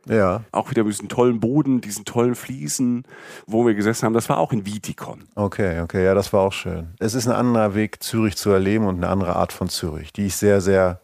[0.10, 3.04] Ja, Auch wieder mit diesem tollen Boden, diesen tollen Fliesen,
[3.46, 4.14] wo wir gesessen haben.
[4.14, 5.26] Das war auch in Vitikon.
[5.36, 6.94] okay, okay, ja, das war auch schön.
[7.00, 10.28] Es ist ein anderer Weg, Zürich zu erleben und eine andere Art von Zürich, die
[10.28, 11.02] ich sehr, sehr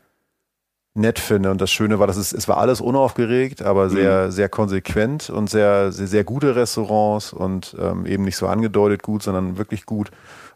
[0.93, 1.51] nett finde.
[1.51, 5.49] Und das Schöne war, dass es, es war alles unaufgeregt, aber sehr, sehr konsequent und
[5.49, 10.11] sehr, sehr, sehr gute Restaurants und ähm, eben nicht so angedeutet gut, sondern wirklich gut.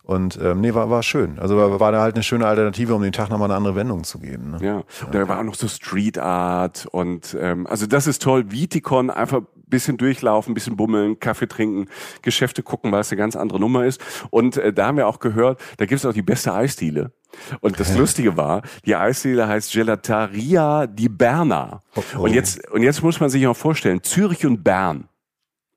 [0.08, 1.38] Und ähm, nee, war, war schön.
[1.38, 4.06] Also war, war da halt eine schöne Alternative, um den Tag nochmal eine andere Wendung
[4.06, 4.52] zu geben.
[4.52, 4.58] Ne?
[4.62, 8.50] Ja, und da war auch noch so Street Art und ähm, also das ist toll.
[8.50, 11.90] Vitikon einfach ein bisschen durchlaufen, ein bisschen bummeln, Kaffee trinken,
[12.22, 14.02] Geschäfte gucken, weil es eine ganz andere Nummer ist.
[14.30, 17.12] Und äh, da haben wir auch gehört, da gibt es auch die beste Eisdiele.
[17.60, 21.82] Und das Lustige war, die Eisdiele heißt Gelateria di Berna.
[21.96, 22.22] oh.
[22.22, 25.10] Und jetzt und jetzt muss man sich auch vorstellen, Zürich und Bern.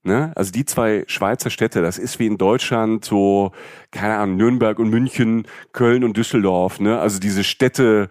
[0.03, 0.32] Ne?
[0.34, 3.53] Also die zwei Schweizer Städte, das ist wie in Deutschland so,
[3.90, 6.98] keine Ahnung, Nürnberg und München, Köln und Düsseldorf, ne?
[6.98, 8.09] Also diese Städte,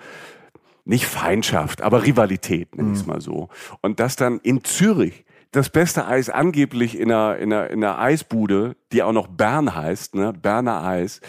[0.86, 3.50] nicht Feindschaft, aber Rivalität, nenn ich es mal so.
[3.82, 7.98] Und das dann in Zürich, das beste Eis angeblich in einer, in einer, in einer
[7.98, 10.32] Eisbude, die auch noch Bern heißt, ne?
[10.32, 11.22] Berner Eis.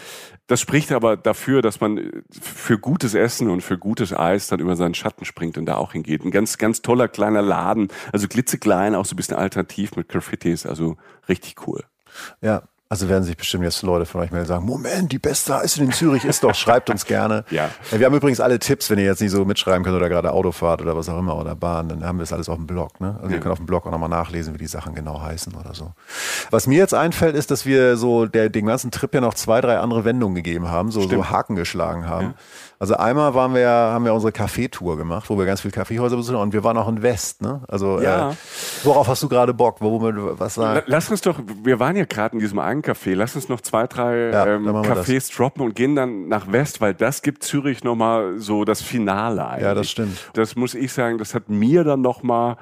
[0.51, 4.75] Das spricht aber dafür, dass man für gutes Essen und für gutes Eis dann über
[4.75, 6.25] seinen Schatten springt und da auch hingeht.
[6.25, 10.65] Ein ganz, ganz toller kleiner Laden, also klitzeklein, auch so ein bisschen alternativ mit Graffitis,
[10.65, 10.97] also
[11.29, 11.85] richtig cool.
[12.41, 15.85] Ja, also werden sich bestimmt jetzt Leute von euch melden sagen, Moment, die beste Eisdiele
[15.85, 17.45] in Zürich ist doch, schreibt uns gerne.
[17.51, 17.69] Ja.
[17.91, 20.51] Wir haben übrigens alle Tipps, wenn ihr jetzt nicht so mitschreiben könnt oder gerade Auto
[20.51, 22.99] fahrt oder was auch immer oder Bahn, dann haben wir das alles auf dem Blog.
[22.99, 23.17] Ne?
[23.21, 25.73] Also ihr könnt auf dem Blog auch nochmal nachlesen, wie die Sachen genau heißen oder
[25.73, 25.91] so.
[26.49, 29.61] Was mir jetzt einfällt, ist, dass wir so der, den ganzen Trip ja noch zwei,
[29.61, 32.33] drei andere Wendungen gegeben haben, so, so Haken geschlagen haben.
[32.81, 36.37] Also einmal waren wir, haben wir unsere Kaffeetour gemacht, wo wir ganz viele Kaffeehäuser besuchen
[36.37, 37.43] und wir waren auch in West.
[37.43, 37.61] Ne?
[37.67, 38.31] Also Ja.
[38.31, 38.33] äh,
[38.83, 39.81] worauf hast du gerade Bock?
[39.81, 40.81] Womit, was sagen?
[40.87, 43.87] Lass uns doch, wir waren ja gerade in diesem einen Café, lass uns noch zwei,
[43.87, 44.87] drei Ja, ähm, das.
[44.87, 49.45] Cafés droppen und gehen dann nach West, weil das gibt Zürich nochmal so das Finale
[49.47, 49.63] eigentlich.
[49.63, 50.29] Ja, das stimmt.
[50.33, 52.57] Das muss ich sagen, das hat mir dann nochmal,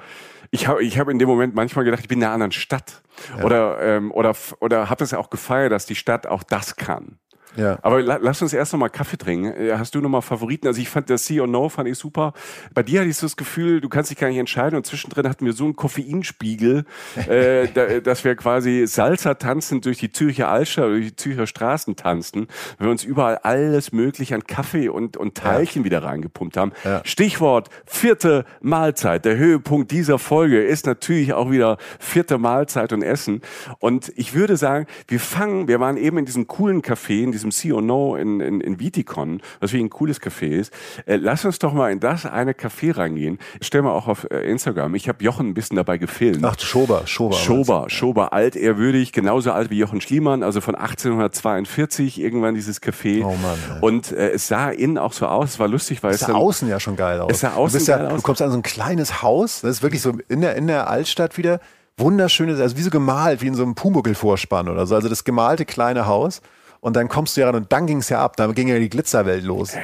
[0.50, 3.02] ich habe ich hab in dem Moment manchmal gedacht, ich bin in einer anderen Stadt.
[3.42, 7.18] Oder, ähm, oder, oder habe es auch gefeiert, dass die Stadt auch das kann.
[7.60, 7.78] Ja.
[7.82, 9.52] Aber la lass uns erst noch mal Kaffee trinken.
[9.52, 10.66] Äh, Hast du noch mal Favoriten?
[10.66, 12.32] Also ich fand das See or No fand ich super.
[12.74, 14.76] Bei dir hatte ich so das Gefühl, du kannst dich gar nicht entscheiden.
[14.76, 16.84] Und zwischendrin hatten wir so einen Koffeinspiegel,
[17.28, 21.96] äh, da, dass wir quasi Salsa tanzend durch die Zürcher Altstadt, durch die Zürcher Straßen
[21.96, 22.48] tanzten.
[22.78, 26.72] Weil wir uns überall alles mögliche an Kaffee und, und Teilchen wieder reingepumpt haben.
[26.84, 27.02] Ja.
[27.04, 29.24] Stichwort vierte Mahlzeit.
[29.24, 33.42] Der Höhepunkt dieser Folge ist natürlich auch wieder vierte Mahlzeit und Essen.
[33.78, 37.49] Und ich würde sagen, wir fangen, wir waren eben in diesem coolen Café, in diesem
[37.72, 40.72] Or No in, in, in Vitikon, was wirklich ein cooles Café ist.
[41.06, 43.38] Äh, lass uns doch mal in das eine Café reingehen.
[43.60, 44.94] Stell mal auch auf äh, Instagram.
[44.94, 46.44] Ich habe Jochen ein bisschen dabei gefilmt.
[46.44, 47.36] Ach, Schober, Schober.
[47.36, 53.22] Schober, Schober, alt, ehrwürdig, genauso alt wie Jochen Schliemann, also von 1842 irgendwann dieses Café.
[53.24, 53.78] Oh Mann, ey.
[53.80, 56.28] Und äh, es sah innen auch so aus, es war lustig, weil Es es sah
[56.28, 57.30] dann, außen ja schon geil aus.
[57.32, 58.14] Es sah du, außen bist ja, aus.
[58.14, 60.88] du kommst an so ein kleines Haus, das ist wirklich so in der, in der
[60.88, 61.60] Altstadt wieder.
[61.96, 64.94] Wunderschönes, also wie so gemalt, wie in so einem Pumuckl-Vorspann oder so.
[64.94, 66.40] Also das gemalte kleine Haus.
[66.80, 68.36] Und dann kommst du ja ran und dann ging es ja ab.
[68.36, 69.76] Da ging ja die Glitzerwelt los.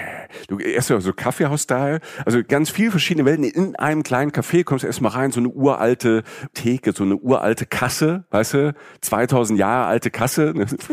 [0.49, 4.87] Du erst so Kaffeehaus-Style, also ganz viele verschiedene Welten in einem kleinen Café, kommst du
[4.87, 6.25] erstmal rein, so eine uralte
[6.55, 10.55] Theke, so eine uralte Kasse, weißt du, 2000 Jahre alte Kasse?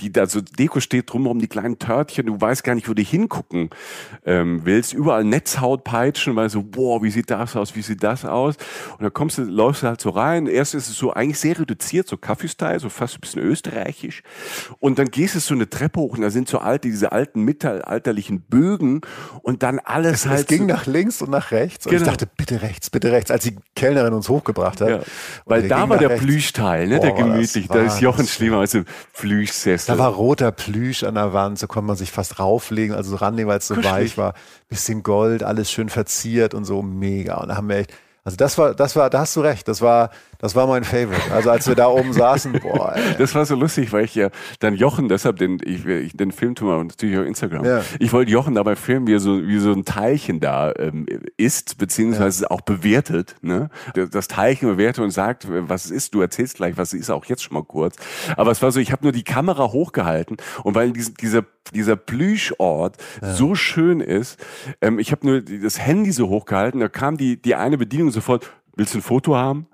[0.00, 3.02] die da so Deko steht drumherum, die kleinen Törtchen, du weißt gar nicht, wo du
[3.02, 3.70] hingucken
[4.24, 8.56] ähm, willst, überall Netzhautpeitschen, weil so, boah, wie sieht das aus, wie sieht das aus?
[8.92, 11.58] Und dann kommst du, läufst du halt so rein, erst ist es so eigentlich sehr
[11.58, 14.22] reduziert, so Kaffee-Style, so fast ein bisschen österreichisch
[14.80, 17.42] und dann gehst du so eine Treppe hoch und da sind so alte, diese alten
[17.42, 19.00] mittelalterlichen Bögen
[19.42, 21.86] und dann alles halt es ging so, nach links und nach rechts.
[21.86, 22.10] Und ich Genau.
[22.10, 24.88] dachte, bitte rechts, bitte rechts, als die Kellnerin uns hochgebracht hat.
[24.88, 25.00] Ja,
[25.44, 26.24] weil da war der rechts.
[26.24, 27.68] Plüschteil, ne, der Boah, das- gemütlich.
[27.68, 28.82] Da ist Jochen Schliemann, also
[29.52, 29.96] Sessel.
[29.96, 33.16] Da war roter Plüsch an der Wand, so konnte man sich fast rauflegen, also so
[33.16, 33.92] ranlegen, weil es so Kuschelig.
[33.92, 34.34] weich war.
[34.68, 37.36] Bisschen Gold, alles schön verziert und so mega.
[37.36, 37.92] Und da haben wir echt,
[38.24, 40.10] also das war, das war, da hast du recht, das war,
[40.42, 41.32] das war mein Favorite.
[41.32, 43.14] Also als wir da oben saßen, boah, ey.
[43.16, 44.28] Das war so lustig, weil ich ja
[44.60, 47.64] dann Jochen, deshalb den, ich, ich den Film tun wir und natürlich auf Instagram.
[47.64, 47.82] Ja.
[47.98, 51.06] Ich wollte Jochen dabei filmen, wie er so, wie so ein Teilchen da ähm,
[51.38, 53.36] ist, beziehungsweise auch bewertet.
[53.40, 53.70] Ne?
[53.94, 56.14] Das Teilchen bewertet und sagt, was es ist.
[56.14, 57.96] Du erzählst gleich, was es ist, auch jetzt schon mal kurz.
[58.36, 61.94] Aber es war so, ich habe nur die Kamera hochgehalten und weil dies- dieser, dieser
[61.96, 64.44] Plüschort so schön ist,
[64.80, 68.50] ähm, ich habe nur das Handy so hochgehalten, da kam die, die eine Bedienung sofort,
[68.74, 69.66] willst du ein Foto haben?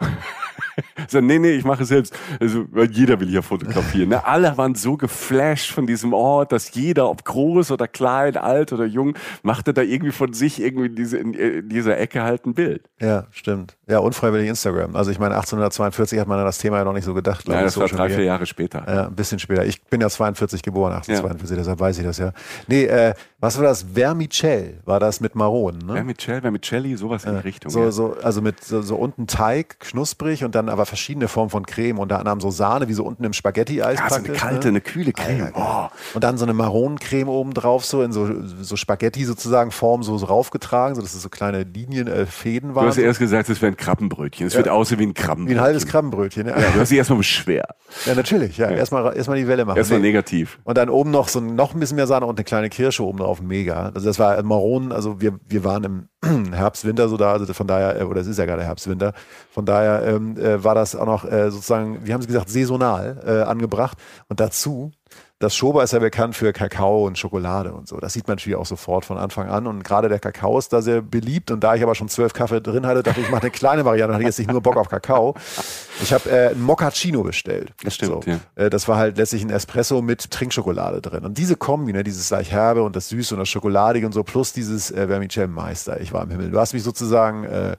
[1.08, 2.14] Sag, nee, nee, ich mache es selbst.
[2.40, 4.10] Also, weil jeder will hier fotografieren.
[4.10, 4.24] Ne?
[4.24, 8.84] Alle waren so geflasht von diesem Ort, dass jeder, ob groß oder klein, alt oder
[8.84, 12.82] jung, machte da irgendwie von sich irgendwie diese, in, in dieser Ecke halt ein Bild.
[13.00, 13.76] Ja, stimmt.
[13.86, 14.96] Ja, unfreiwillig Instagram.
[14.96, 17.48] Also ich meine, 1842 hat man an das Thema ja noch nicht so gedacht.
[17.48, 18.84] Ja, das war drei, vier Jahre später.
[18.86, 19.64] Ja, ein bisschen später.
[19.64, 22.32] Ich bin ja 42 geboren, 1842, deshalb weiß ich das ja.
[22.66, 23.86] Nee, äh, was war das?
[23.94, 25.94] Vermicell war das mit Maronen, ne?
[25.94, 27.70] Vermicelli, Vermicelli, sowas in die Richtung.
[27.70, 27.90] So, ja.
[27.90, 31.98] so, also mit so, so unten Teig, knusprig und dann aber verschiedene Formen von Creme.
[31.98, 34.72] Unter anderem so Sahne, wie so unten im Spaghetti-Eis ja, so eine kalte, ne?
[34.72, 35.52] eine kühle Creme.
[35.54, 35.86] Oh.
[36.14, 38.28] Und dann so eine Maronencreme oben drauf, so in so,
[38.60, 42.70] so Spaghetti sozusagen Form so, so raufgetragen, so dass es so kleine Linien, äh, Fäden
[42.70, 42.86] Du waren.
[42.88, 44.46] hast ja erst gesagt, es wäre ein Krabbenbrötchen.
[44.46, 45.58] Es wird aussehen wie ein wie Krabbenbrötchen.
[45.58, 46.46] ein halbes Krabbenbrötchen.
[46.46, 46.50] Ne?
[46.52, 47.70] Ja, du hast dich erstmal beschwert.
[48.06, 48.56] Ja, natürlich.
[48.58, 49.76] Ja, erstmal erstmal die Welle machen.
[49.78, 50.58] Erstmal negativ.
[50.64, 53.04] Und dann oben noch so ein- noch ein bisschen mehr Sahne und eine kleine Kirsche
[53.04, 53.40] oben drauf.
[53.40, 53.90] Mega.
[53.94, 54.92] Also das war Maronen.
[54.92, 56.08] Also wir, wir waren im
[56.52, 57.32] Herbst, Winter so da.
[57.32, 59.12] Also von daher, äh, oder es ist ja gerade Herbst, Winter.
[59.50, 63.22] Von daher ähm, äh, war das auch noch äh, sozusagen, wie haben sie gesagt, saisonal
[63.24, 63.98] äh, angebracht.
[64.28, 64.92] Und dazu,
[65.40, 67.98] das Schoba ist ja bekannt für Kakao und Schokolade und so.
[67.98, 69.68] Das sieht man natürlich auch sofort von Anfang an.
[69.68, 71.52] Und gerade der Kakao ist da sehr beliebt.
[71.52, 73.84] Und da ich aber schon zwölf Kaffee drin hatte, dachte ich, ich mache eine kleine
[73.84, 74.14] Variante.
[74.14, 75.36] Hatte jetzt nicht nur Bock auf Kakao.
[76.02, 77.72] Ich habe äh, ein Mochaccino bestellt.
[77.84, 78.30] Das stimmt, so.
[78.30, 78.40] ja.
[78.56, 81.24] Äh, Das war halt letztlich ein Espresso mit Trinkschokolade drin.
[81.24, 84.24] Und diese Kombi, ne, dieses leicht herbe und das süße und das schokoladige und so,
[84.24, 86.00] plus dieses äh, Vermicelli Meister.
[86.00, 86.50] Ich war im Himmel.
[86.50, 87.76] Du hast mich sozusagen, äh,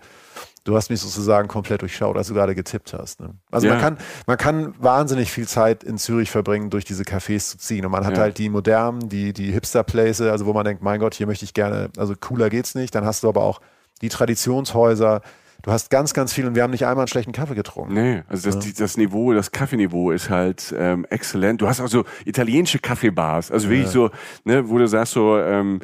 [0.69, 3.19] du hast mich sozusagen komplett durchschaut, als du gerade getippt hast.
[3.19, 3.31] Ne?
[3.51, 3.73] Also Ja.
[3.73, 3.97] man kann,
[4.27, 7.85] man kann wahnsinnig viel Zeit in Zürich verbringen, durch diese Cafés zu ziehen.
[7.85, 8.21] Und man hat Ja.
[8.21, 11.53] halt die modernen, die, die Hipster-Places, also wo man denkt, mein Gott, hier möchte ich
[11.53, 12.95] gerne, also cooler geht's nicht.
[12.95, 13.59] Dann hast du aber auch
[14.01, 15.21] die Traditionshäuser.
[15.61, 17.93] Du hast ganz, ganz viel und wir haben nicht einmal einen schlechten Kaffee getrunken.
[17.93, 21.59] Nee, also das, die, das Niveau, das Kaffeeniveau ist halt ähm, exzellent.
[21.61, 24.09] Du hast auch so italienische Kaffeebars, also wirklich so,
[24.45, 25.81] ne, wo du sagst so, ähm,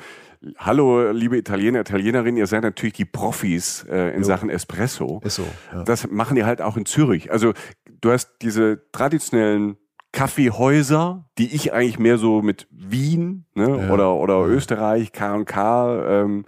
[0.58, 5.22] hallo liebe Italiener, Italienerinnen, ihr seid natürlich die Profis äh, in Sachen Espresso.
[5.24, 5.48] Ist so.
[5.74, 5.84] Ja.
[5.84, 7.32] Das machen die halt auch in Zürich.
[7.32, 7.54] Also
[8.02, 9.78] du hast diese traditionellen
[10.16, 16.46] Kaffeehäuser, die ich eigentlich mehr so mit Wien ne, oder, oder Österreich, K&K ähm,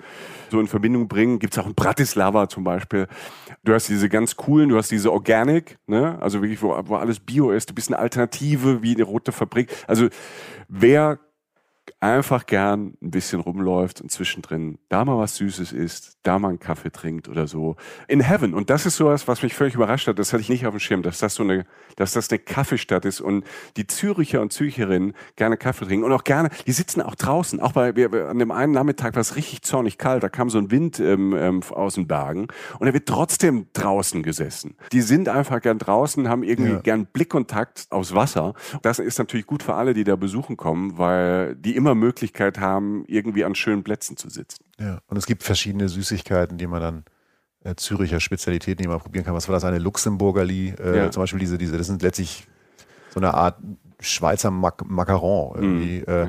[0.50, 1.40] so in Verbindung bringen.
[1.40, 3.08] Gibt's auch in Bratislava zum Beispiel.
[3.66, 6.18] Du hast diese ganz coolen, du hast diese Organic, ne?
[6.22, 7.70] also wirklich, wo, wo alles Bio ist.
[7.70, 9.70] Du bist eine Alternative wie eine rote Fabrik.
[9.86, 10.08] Also
[10.70, 11.20] wer
[12.00, 16.60] einfach gern ein bisschen rumläuft und zwischendrin da mal was Süßes isst, da mal einen
[16.60, 17.76] Kaffee trinkt oder so.
[18.08, 18.54] In Heaven.
[18.54, 20.20] Und das ist sowas, was mich völlig überrascht hat.
[20.20, 23.06] Das hatte ich nicht auf dem Schirm, dass das so eine, dass das eine Kaffeestadt
[23.06, 23.46] ist und
[23.78, 27.60] die Züricher und Züricherinnen gerne Kaffee trinken und auch gerne, die sitzen auch draußen.
[27.60, 30.52] Auch bei, wir, wir- an dem einen Nachmittag war es richtig zornig kalt, da kam
[30.52, 34.76] so ein Wind ähm, ähm, aus den Bergen und er wird trotzdem draußen gesessen.
[34.92, 36.80] Die sind einfach gern draußen, haben irgendwie Ja.
[36.80, 38.54] gern Blickkontakt aufs Wasser.
[38.84, 43.04] Das ist natürlich gut für alle, die da besuchen kommen, weil die immer Möglichkeit haben,
[43.08, 44.64] irgendwie an schönen Plätzen zu sitzen.
[44.80, 47.06] Ja, und es gibt verschiedene Süßigkeiten, die man dann
[47.64, 49.34] äh, Züricher Spezialitäten, die man probieren kann.
[49.34, 49.64] Was war das?
[49.64, 51.12] Eine Luxemburgerli, äh, Ja.
[51.12, 52.48] zum Beispiel diese, diese, das sind letztlich
[53.10, 53.58] so eine Art
[54.00, 55.98] Schweizer Mac Macaron irgendwie.
[56.00, 56.28] Äh,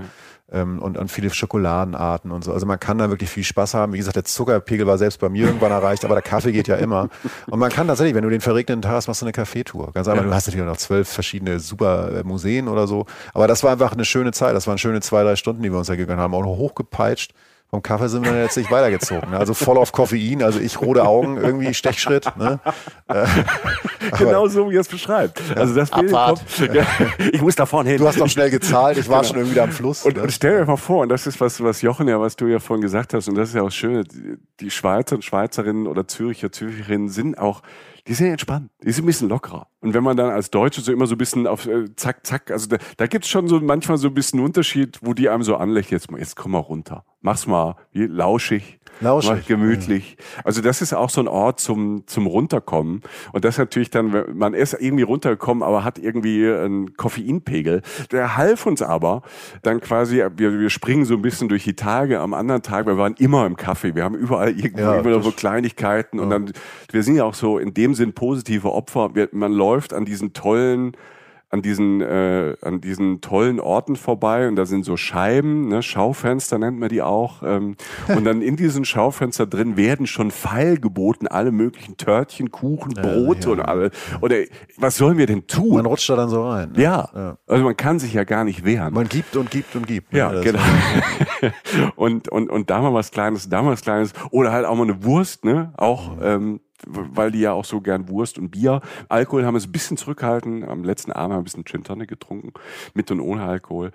[0.50, 2.52] ähm, und, und viele Schokoladenarten und so.
[2.52, 3.92] Also man kann da wirklich viel Spaß haben.
[3.92, 6.76] Wie gesagt, der Zuckerpegel war selbst bei mir irgendwann erreicht, aber der Kaffee geht ja
[6.76, 7.08] immer.
[7.46, 9.92] Und man kann tatsächlich, wenn du den verregneten Tag hast, machst du eine Kaffeetour.
[9.92, 10.22] Ganz einfach.
[10.22, 10.28] Ja.
[10.28, 13.06] Du hast natürlich auch noch zwölf verschiedene super äh, Museen oder so.
[13.34, 14.54] Aber das war einfach eine schöne Zeit.
[14.54, 16.34] Das waren schöne zwei, drei Stunden, die wir uns da gegangen haben.
[16.34, 17.32] Auch noch hochgepeitscht.
[17.70, 19.30] Vom Kaffee sind wir dann letztlich weitergezogen.
[19.30, 19.38] ne?
[19.38, 22.26] Also voll auf Koffein, also ich rote Augen, irgendwie Stechschritt.
[22.36, 22.60] Ne?
[24.18, 25.42] Genau so, wie er es beschreibt.
[25.54, 26.42] Also das Bild Abfahrt.
[27.32, 27.98] Ich muss da vorne hin.
[27.98, 30.04] Du hast noch schnell gezahlt, ich war schon irgendwie wieder am Fluss.
[30.04, 30.22] Und, ne?
[30.22, 32.58] und stell dir mal vor, und das ist was, was Jochen ja, was du ja
[32.58, 36.08] vorhin gesagt hast, und das ist ja auch schön, die- die Schweizer und Schweizerinnen oder
[36.08, 37.62] Züricher, Züricherinnen sind auch,
[38.08, 39.68] die sind entspannt, die sind ein bisschen lockerer.
[39.80, 42.50] Und wenn man dann als Deutsche so immer so ein bisschen auf äh, zack, zack,
[42.50, 45.56] also da, da gibt's schon so manchmal so ein bisschen Unterschied, wo die einem so
[45.56, 48.77] anlächeln, jetzt, jetzt komm mal runter, mach's mal, wie, lauschig.
[49.00, 50.16] Lauschig, Mal gemütlich.
[50.44, 53.02] Also das ist auch so ein Ort zum, zum Runterkommen.
[53.32, 57.82] Und das natürlich dann, man ist irgendwie runtergekommen, aber hat irgendwie einen Koffeinpegel.
[58.10, 59.22] Der half uns aber
[59.62, 62.20] dann quasi, wir, wir springen so ein bisschen durch die Tage.
[62.20, 63.94] Am anderen Tag, wir waren immer im Kaffee.
[63.94, 66.18] Wir haben überall irgendwo Ja, immer so Kleinigkeiten.
[66.18, 66.52] Und dann,
[66.90, 69.14] wir sind ja auch so in dem Sinn positive Opfer.
[69.14, 70.92] Wir, man läuft an diesen tollen,
[71.50, 76.58] an diesen, äh, an diesen tollen Orten vorbei und da sind so Scheiben, ne, Schaufenster
[76.58, 77.42] nennt man die auch.
[77.42, 77.76] Ähm,
[78.14, 83.52] und dann in diesen Schaufenster drin werden schon feilgeboten alle möglichen Törtchen, Kuchen, Brote ja.
[83.54, 83.90] und alle.
[84.20, 84.36] Oder
[84.76, 85.76] was sollen wir denn tun?
[85.76, 86.72] Man rutscht da dann so rein.
[86.72, 86.82] ne?
[86.82, 87.08] ja.
[87.14, 87.38] Ja.
[87.46, 88.92] also man kann sich ja gar nicht wehren.
[88.92, 90.12] Man gibt und gibt und gibt.
[90.12, 90.18] ne?
[90.18, 90.60] Ja, Das- genau.
[91.96, 94.12] und, und, und da mal was Kleines, da mal was Kleines.
[94.30, 95.72] Oder halt auch mal eine Wurst, ne?
[95.76, 98.80] Auch, ähm, weil die ja auch so gern Wurst und Bier.
[99.08, 100.68] Alkohol haben wir es ein bisschen zurückgehalten.
[100.68, 102.52] Am letzten Abend haben wir ein bisschen Gin Tonic getrunken.
[102.94, 103.92] Mit und ohne Alkohol.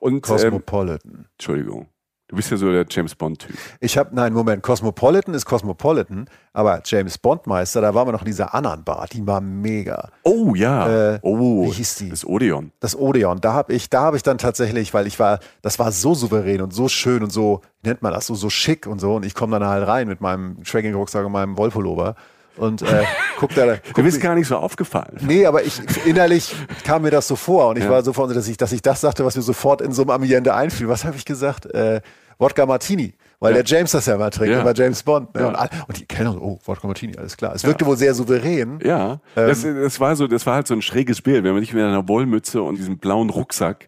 [0.00, 1.26] Und, ähm, Cosmopolitan.
[1.32, 1.88] Entschuldigung.
[2.28, 3.56] Du bist ja so der James Bond-Typ.
[3.78, 8.22] Ich habe, nein, Moment, Cosmopolitan ist Cosmopolitan, aber James Bond Meister, da waren wir noch
[8.22, 10.08] in dieser anderen Bar, die war mega.
[10.24, 11.14] Oh, ja.
[11.14, 12.08] Äh, oh, wie hieß die?
[12.08, 12.72] Das Odeon.
[12.80, 15.92] Das Odeon, da habe ich, da habe ich dann tatsächlich, weil ich war, das war
[15.92, 19.14] so souverän und so schön und so, nennt man das, so, so schick und so.
[19.14, 22.16] Und ich komme dann halt rein mit meinem Tracking-Rucksack und meinem Wollpullover
[22.56, 23.04] und äh,
[23.38, 25.18] guck da, Du bist gar nicht so aufgefallen.
[25.20, 26.54] Nee, aber ich innerlich
[26.84, 27.90] kam mir das so vor und ich Ja.
[27.90, 30.10] war so vor, dass ich, dass ich das sagte, was mir sofort in so einem
[30.10, 30.88] Ambiente einfiel.
[30.88, 31.66] Was habe ich gesagt?
[31.66, 32.00] Äh,
[32.38, 33.62] Wodka Martini, weil Ja.
[33.62, 34.60] der James das ja mal trinkt, Ja.
[34.62, 35.34] immer James Bond.
[35.34, 35.40] Ne?
[35.42, 35.48] Ja.
[35.48, 35.56] Und,
[35.88, 37.54] und die Kellner so, oh, Wodka Martini, alles klar.
[37.54, 38.78] Es wirkte wohl sehr souverän.
[38.82, 39.48] Ja, Ähm.
[39.48, 41.82] das, das war so, das war halt so ein schräges Bild, wenn man dich mit
[41.84, 43.86] einer Wollmütze und diesem blauen Rucksack,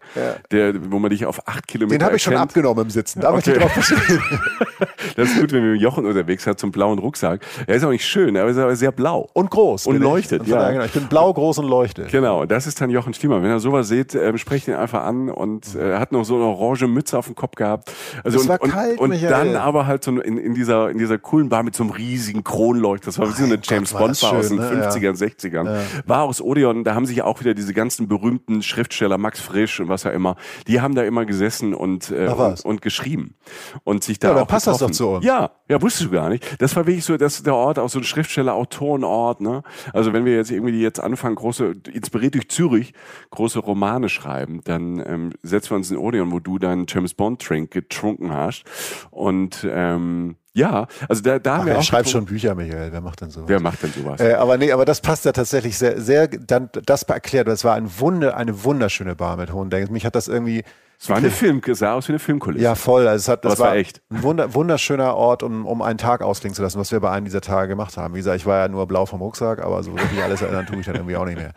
[0.51, 3.21] der, wo man dich auf acht Kilometer Den habe ich schon abgenommen im Sitzen.
[3.21, 3.65] Da möchte ich Okay.
[3.65, 4.21] drauf bestehen.
[5.15, 7.41] Das ist gut, wenn man mit Jochen unterwegs hat, zum blauen Rucksack.
[7.67, 9.27] Er ist auch nicht schön, aber er ist aber sehr blau.
[9.33, 9.87] Und groß.
[9.87, 10.01] Und ich.
[10.01, 10.71] leuchtet, Und von ja.
[10.71, 10.85] genau.
[10.85, 12.03] Ich bin blau, groß und leuchte.
[12.05, 13.43] Genau, das ist dann Jochen Stiemann.
[13.43, 16.35] Wenn ihr sowas seht, ähm, sprecht ihn einfach an und äh, er hat noch so
[16.35, 17.91] eine orange Mütze auf dem Kopf gehabt.
[18.23, 19.29] Also Es und, war und, kalt, und Michael.
[19.45, 22.43] Dann aber halt so in, in dieser in dieser coolen Bar mit so einem riesigen
[22.43, 23.05] Kronleuchter.
[23.07, 24.79] Das war wie so eine James Bond das Bar aus den ne?
[24.81, 24.89] Ja.
[24.89, 25.79] 50ern, 60ern.
[26.05, 29.79] War aus Odeon, da haben sich ja auch wieder diese ganzen berühmten Schriftsteller Max Frisch
[29.79, 30.35] und was auch immer,
[30.67, 33.35] die haben da immer gesessen und äh, und, und geschrieben
[33.83, 34.91] und sich da Ja, auch passt das getroffen.
[34.91, 35.25] doch zu uns.
[35.25, 36.61] Ja, ja, wusstest du gar nicht.
[36.61, 39.63] Das war wirklich so, dass der Ort auch so ein Schriftsteller, Autorenort, ne?
[39.93, 42.93] Also wenn wir jetzt irgendwie jetzt anfangen, große, inspiriert durch Zürich,
[43.31, 47.47] große Romane schreiben, dann ähm, setzen wir uns in Odeon, wo du deinen James Bond
[47.47, 48.63] Drink getrunken hast.
[49.11, 49.28] Und
[49.63, 52.91] ähm, ja, also da, da haben Ach, wir wer auch schreibt schon Bücher, Michael?
[52.91, 53.47] Wer macht denn so?
[53.47, 54.19] Wer macht denn sowas?
[54.19, 57.75] Äh, aber nee, aber das passt ja tatsächlich sehr, sehr, dann, das erklärt, es war
[57.75, 59.93] ein Wunder, eine wunderschöne Bar mit hohen Decken.
[59.93, 60.63] Mich hat das irgendwie,
[61.01, 62.61] es war eine Film, sah aus wie eine Filmkulisse.
[62.63, 64.01] ja voll, also es hat, Aber das es war echt.
[64.11, 67.23] ein wunder, wunderschöner Ort, um, um einen Tag ausklingen zu lassen, was wir bei einem
[67.25, 68.13] dieser Tage gemacht haben.
[68.15, 70.77] Wie gesagt, ich war ja nur blau vom Rucksack, aber so wirklich alles erinnern tue
[70.79, 71.53] ich dann irgendwie auch nicht mehr.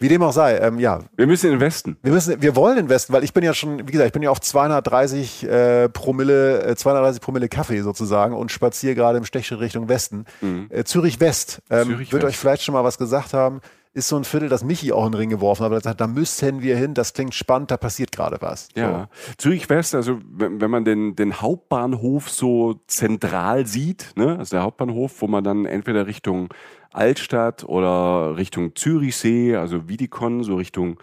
[0.00, 1.98] Wie dem auch sei, ähm, ja, Wir müssen in den Westen.
[2.02, 4.30] wir müssen, wir wollen investen, weil ich bin ja schon, wie gesagt, ich bin ja
[4.30, 9.88] auf 230 äh, Promille, äh, 230 Promille Kaffee sozusagen und spaziere gerade im Stechschritt Richtung
[9.88, 10.24] Westen.
[10.70, 11.60] Äh, Zürich West.
[11.70, 12.30] Ähm, Zürich wird West.
[12.30, 13.60] euch vielleicht schon mal was gesagt haben.
[13.94, 16.06] Ist so ein Viertel, das Michi auch in den Ring geworfen hat, er sagt, da
[16.06, 18.68] müssten wir hin, das klingt spannend, da passiert gerade was.
[18.76, 19.08] Ja,
[19.38, 24.62] Zürich West, also wenn, wenn man den, den Hauptbahnhof so zentral sieht, ne, also der
[24.62, 26.48] Hauptbahnhof, wo man dann entweder Richtung
[26.92, 30.98] Altstadt oder Richtung Zürichsee, also Wiedikon, so Richtung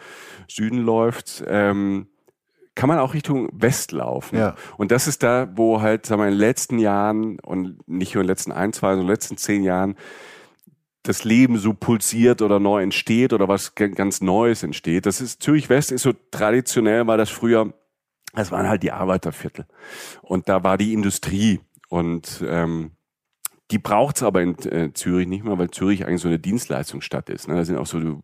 [0.48, 2.08] Süden läuft, ähm,
[2.76, 4.38] kann man auch Richtung West laufen.
[4.38, 4.56] Ja.
[4.78, 8.22] Und das ist da, wo halt, sagen wir, in den letzten Jahren und nicht nur
[8.22, 9.96] in den letzten ein, zwei, sondern in den letzten zehn Jahren
[11.08, 15.06] das Leben so pulsiert oder neu entsteht oder was ganz Neues entsteht.
[15.06, 17.74] Das ist Zürich West ist so traditionell, war das früher,
[18.34, 19.66] das waren halt die Arbeiterviertel
[20.22, 22.92] und da war die Industrie und ähm,
[23.72, 27.48] die braucht's aber in äh, Zürich nicht mehr, weil Zürich eigentlich so eine Dienstleistungsstadt ist.
[27.48, 27.56] Ne?
[27.56, 28.22] Da sind auch so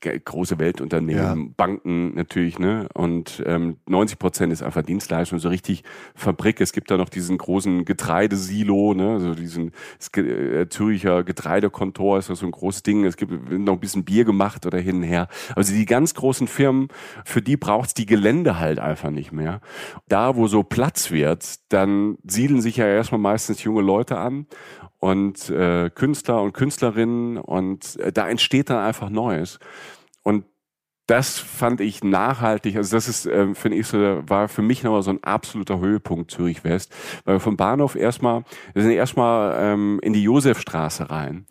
[0.00, 2.88] große Weltunternehmen, Banken natürlich, ne?
[2.94, 5.84] Und ähm, 90 Prozent ist einfach Dienstleistung, so richtig
[6.14, 6.60] Fabrik.
[6.60, 9.12] Es gibt da noch diesen großen Getreidesilo, ne?
[9.12, 9.72] Also diesen
[10.16, 13.04] äh, Züricher Getreidekontor ist das so ein großes Ding.
[13.04, 15.28] Es gibt noch ein bisschen Bier gemacht oder hin und her.
[15.54, 16.88] Also die ganz großen Firmen,
[17.24, 19.60] für die braucht's die Gelände halt einfach nicht mehr.
[20.08, 24.46] Da, wo so Platz wird, dann siedeln sich ja erstmal meistens junge Leute an
[25.00, 29.58] und äh, Künstler und Künstlerinnen und äh, da entsteht dann einfach Neues.
[30.22, 30.44] Und
[31.10, 33.98] das fand ich nachhaltig, also das ist, ähm, finde ich, so,
[34.28, 36.94] war für mich nochmal so ein absoluter Höhepunkt Zürich West,
[37.24, 38.44] weil wir vom Bahnhof erstmal,
[38.74, 41.46] wir sind erstmal ähm, in die Josefstraße rein.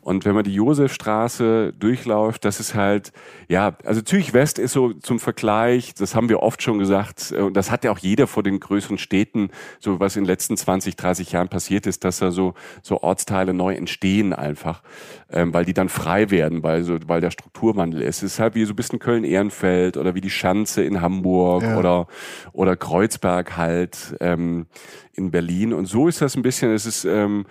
[0.00, 3.12] Und wenn man die Josefstraße durchläuft, das ist halt,
[3.48, 7.42] ja, also Zürich West ist so zum Vergleich, das haben wir oft schon gesagt, äh,
[7.42, 10.56] und das hat ja auch jeder vor den größeren Städten, so was in den letzten
[10.56, 14.82] 20, 30 Jahren passiert ist, dass da so, so Ortsteile neu entstehen einfach,
[15.32, 18.18] ähm, weil die dann frei werden, weil so, weil der Strukturwandel ist.
[18.18, 21.78] Es ist halt wie so ein bisschen Köln-Ehrenfeld oder wie die Schanze in Hamburg Ja.
[21.78, 22.06] oder,
[22.52, 24.66] oder Kreuzberg halt ähm,
[25.14, 25.72] in Berlin.
[25.72, 27.46] Und so ist das ein bisschen, es ist ähm,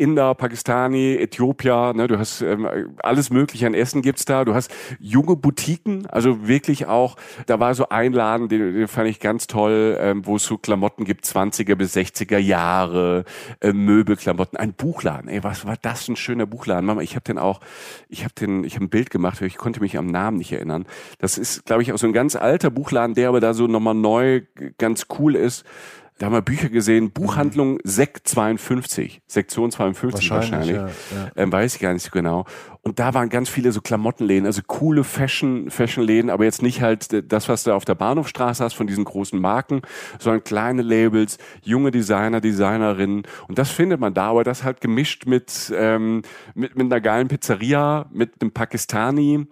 [0.00, 2.66] Inder, Pakistani, Äthiopier, ne, du hast ähm,
[3.02, 4.46] alles mögliche an Essen gibt's da.
[4.46, 7.16] Du hast junge Boutiquen, also wirklich auch,
[7.46, 10.56] da war so ein Laden, den, den fand ich ganz toll, ähm, wo es so
[10.56, 13.24] Klamotten gibt, 20er bis 60er Jahre,
[13.60, 15.28] äh, Möbelklamotten, ein Buchladen.
[15.28, 16.86] Ey, was war das ein schöner Buchladen?
[16.86, 17.60] Mama, ich habe den auch,
[18.08, 20.86] ich habe den, ich habe ein Bild gemacht, ich konnte mich am Namen nicht erinnern.
[21.18, 23.94] Das ist, glaube ich, auch so ein ganz alter Buchladen, der aber da so nochmal
[23.94, 24.40] neu
[24.78, 25.66] ganz cool ist
[26.20, 31.10] da haben wir Bücher gesehen, Buchhandlung Sekt 52, Sektion 52 wahrscheinlich, wahrscheinlich.
[31.12, 31.32] Ja, ja.
[31.34, 32.44] Ähm, weiß ich gar nicht so genau.
[32.82, 37.32] Und da waren ganz viele so Klamottenläden, also coole Fashion, Fashionläden, aber jetzt nicht halt
[37.32, 39.80] das, was du auf der Bahnhofstraße hast von diesen großen Marken,
[40.18, 43.22] sondern kleine Labels, junge Designer, Designerinnen.
[43.48, 46.20] Und das findet man da, aber das halt gemischt mit, ähm,
[46.54, 49.46] mit, mit einer geilen Pizzeria, mit einem Pakistani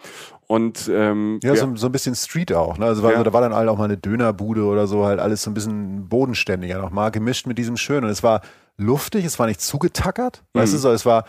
[0.48, 2.78] und ähm, ja, so, so ein bisschen Street auch.
[2.78, 2.86] Ne?
[2.86, 3.22] Also, ja.
[3.22, 6.08] da war dann halt auch mal eine Dönerbude oder so, halt alles so ein bisschen
[6.08, 8.04] bodenständiger nochmal, gemischt mit diesem Schönen.
[8.04, 8.40] Und es war
[8.78, 10.42] luftig, es war nicht zugetackert.
[10.54, 10.60] Mhm.
[10.60, 11.26] Weißt du, so, es war,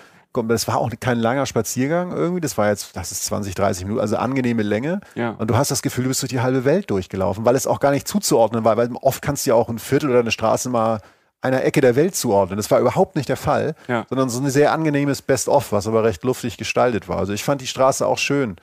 [0.47, 2.39] das war auch kein langer Spaziergang irgendwie.
[2.39, 5.01] Das war jetzt, das ist 20, 30 Minuten, also angenehme Länge.
[5.15, 5.31] Ja.
[5.31, 7.81] Und du hast das Gefühl, du bist durch die halbe Welt durchgelaufen, weil es auch
[7.81, 10.69] gar nicht zuzuordnen war, weil oft kannst du ja auch ein Viertel oder eine Straße
[10.69, 11.01] mal
[11.41, 12.55] einer Ecke der Welt zuordnen.
[12.55, 14.05] Das war überhaupt nicht der Fall, ja.
[14.07, 17.17] sondern so ein sehr angenehmes Best-of, was aber recht luftig gestaltet war.
[17.17, 18.55] Also ich fand die Straße auch schön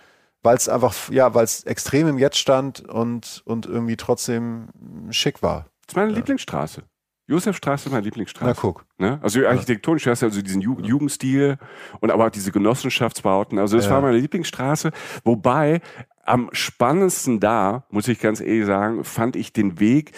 [0.47, 4.69] weil es einfach, ja, weil es extrem im Jetzt stand und, und irgendwie trotzdem
[5.11, 5.67] schick war.
[5.87, 6.17] Das ist meine ja.
[6.17, 6.85] Lieblingsstraße.
[7.29, 8.47] Josefstraße ist meine Lieblingsstraße.
[8.47, 8.87] Na guck.
[8.99, 9.19] Ne?
[9.21, 11.59] Also architektonisch hast du also diesen Ju Jugendstil
[11.99, 13.59] und aber auch diese Genossenschaftsbauten.
[13.59, 13.93] Also das ja.
[13.93, 14.93] war meine Lieblingsstraße.
[15.25, 15.81] Wobei
[16.25, 20.13] am spannendsten da, muss ich ganz ehrlich sagen, fand ich den Weg,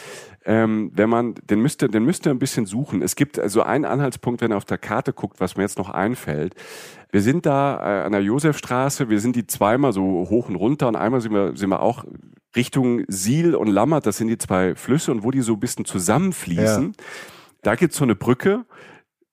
[0.49, 3.03] ähm, wenn man, den müsste, den müsste ein bisschen suchen.
[3.03, 5.91] Es gibt also einen Anhaltspunkt, wenn er auf der Karte guckt, was mir jetzt noch
[5.91, 6.55] einfällt.
[7.13, 10.89] Wir sind da äh, an der Josefstraße, wir sind die zweimal so hoch und runter
[10.89, 12.07] und einmal sind wir, sind wir auch
[12.57, 15.85] Richtung Siel und Lammert, das sind die zwei Flüsse und wo die so ein bisschen
[15.85, 17.05] zusammenfließen, ja.
[17.61, 18.65] da gibt's so eine Brücke,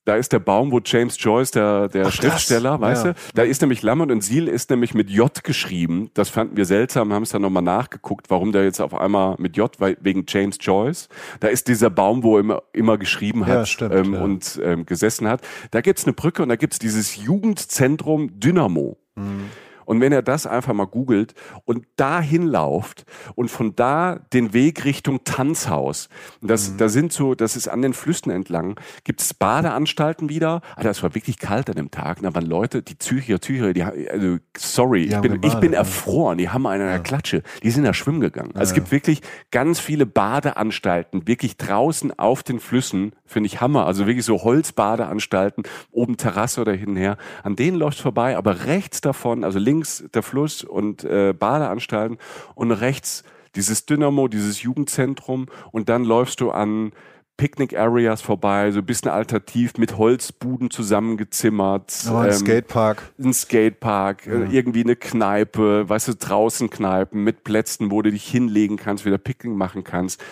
[0.06, 2.82] da ist der Baum, wo James Joyce, der, der Ach, Schriftsteller, das?
[2.82, 3.14] weißt ja.
[3.14, 6.12] du, da ist nämlich Lammert und Siel ist nämlich mit J geschrieben.
[6.14, 9.58] Das fanden wir seltsam, haben es dann nochmal nachgeguckt, warum der jetzt auf einmal mit
[9.58, 11.10] J, weil, wegen James Joyce.
[11.40, 14.22] Da ist dieser Baum, wo er immer, immer geschrieben hat ja, stimmt, ähm, ja.
[14.22, 15.42] und ähm, gesessen hat.
[15.72, 18.98] Da gibt's eine Brücke und da gibt's dieses Jugendzentrum Dynamo.
[19.16, 19.50] Mhm.
[19.86, 21.34] Und wenn er das einfach mal googelt
[21.64, 23.06] und dahin lauft
[23.36, 26.10] und von da den Weg Richtung Tanzhaus,
[26.42, 26.78] das, mhm.
[26.78, 30.62] da sind so, das ist an den Flüssen entlang, gibt es Badeanstalten wieder.
[30.76, 32.22] Alter, es war wirklich kalt an dem Tag.
[32.22, 36.50] Da waren Leute, die Züricher, Züricher, die, also, sorry, ich bin, ich bin erfroren, die
[36.50, 38.52] haben einen an der Klatsche, die sind da schwimmen gegangen.
[38.56, 39.22] Also es gibt wirklich
[39.52, 43.86] ganz viele Badeanstalten, wirklich draußen auf den Flüssen, finde ich Hammer.
[43.86, 47.18] Also wirklich so Holzbadeanstalten, oben Terrasse oder hinher.
[47.44, 52.18] An denen läuft vorbei, aber rechts davon, also links links der Fluss und äh, Badeanstalten
[52.56, 53.24] und rechts
[53.56, 56.92] dieses Dynamo, dieses Jugendzentrum und dann läufst du an
[57.38, 61.94] Picnic Areas vorbei, so ein bisschen alternativ mit Holzbuden zusammengezimmert.
[62.10, 63.12] Oh, ein ähm, Skatepark.
[63.20, 64.50] Ein Skatepark, äh, ja.
[64.52, 69.18] irgendwie eine Kneipe, weißt du, draußen Kneipen mit Plätzen, wo du dich hinlegen kannst, wieder
[69.18, 70.24] Picknick machen kannst.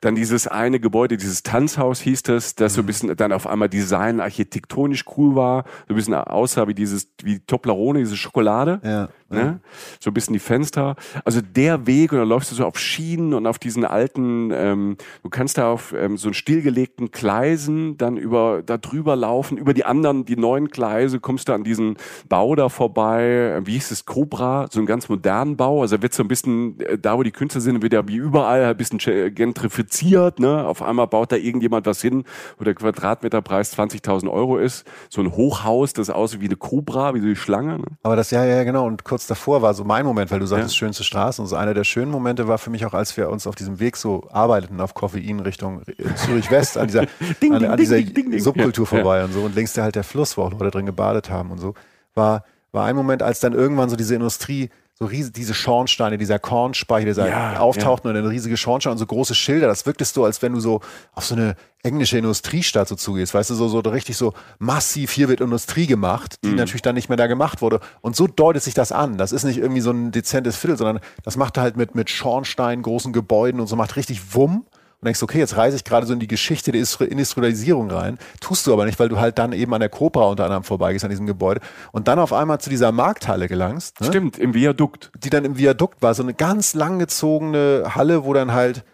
[0.00, 2.86] Dann dieses eine Gebäude, dieses Tanzhaus hieß das, das so ein mhm.
[2.86, 7.40] bisschen dann auf einmal design architektonisch cool war, so ein bisschen aussah wie dieses, wie
[7.40, 8.80] Toblerone, diese Schokolade.
[8.82, 9.08] Ja.
[9.28, 9.60] Ne?
[9.98, 10.94] So ein bisschen die Fenster.
[11.24, 14.96] Also der Weg, und dann läufst du so auf Schienen und auf diesen alten, ähm,
[15.24, 19.74] du kannst da auf ähm, so einen stillgelegten Gleisen dann über, da drüber laufen, über
[19.74, 21.96] die anderen, die neuen Gleise, kommst du an diesen
[22.28, 25.82] Bau da vorbei, wie hieß es, Cobra, so einen ganz modernen Bau.
[25.82, 28.64] Also wird so ein bisschen, äh, da wo die Künstler sind, wird ja wie überall
[28.64, 30.66] ein bisschen gentrifiziert, ne?
[30.66, 32.24] Auf einmal baut da irgendjemand was hin,
[32.58, 34.84] wo der Quadratmeterpreis 20.000 Euro ist.
[35.08, 37.78] So ein Hochhaus, das aussieht wie eine Cobra, wie so die Schlange.
[37.78, 37.84] Ne?
[38.02, 38.86] Aber das, ja, ja, genau.
[38.86, 40.78] Und kurz davor war so mein Moment, weil du sagtest, ja.
[40.78, 41.40] schönste Straße.
[41.40, 43.80] Und so einer der schönen Momente war für mich auch, als wir uns auf diesem
[43.80, 45.82] Weg so arbeiteten, auf Koffein Richtung
[46.16, 47.06] Zürich West, an dieser,
[47.42, 48.88] ding, an, an dieser ding, Subkultur ja.
[48.88, 49.40] vorbei und so.
[49.40, 51.74] Und links der halt der Fluss, wo auch Leute drin gebadet haben und so.
[52.14, 56.38] War, war ein Moment, als dann irgendwann so diese Industrie so riesig, diese Schornsteine, dieser
[56.38, 58.14] Kornspeicher, dieser ja, auftauchten ja.
[58.14, 59.66] und eine riesige Schornstein und so große Schilder.
[59.66, 60.80] Das wirktest so, als wenn du so
[61.12, 63.34] auf so eine englische Industriestadt so zugehst.
[63.34, 66.56] Weißt du, so, so richtig so massiv, hier wird Industrie gemacht, die mhm.
[66.56, 67.80] natürlich dann nicht mehr da gemacht wurde.
[68.00, 69.18] Und so deutet sich das an.
[69.18, 72.82] Das ist nicht irgendwie so ein dezentes Viertel, sondern das macht halt mit, mit Schornsteinen,
[72.82, 74.64] großen Gebäuden und so, macht richtig Wumm
[75.06, 78.18] denkst, okay, jetzt reise ich gerade so in die Geschichte der Industrialisierung rein.
[78.40, 81.04] Tust du aber nicht, weil du halt dann eben an der Cobra unter anderem vorbeigehst,
[81.04, 81.60] an diesem Gebäude.
[81.92, 84.00] Und dann auf einmal zu dieser Markthalle gelangst.
[84.00, 84.06] Ne?
[84.08, 85.10] Stimmt, im Viadukt.
[85.18, 88.84] Die dann im Viadukt war, so eine ganz langgezogene Halle, wo dann halt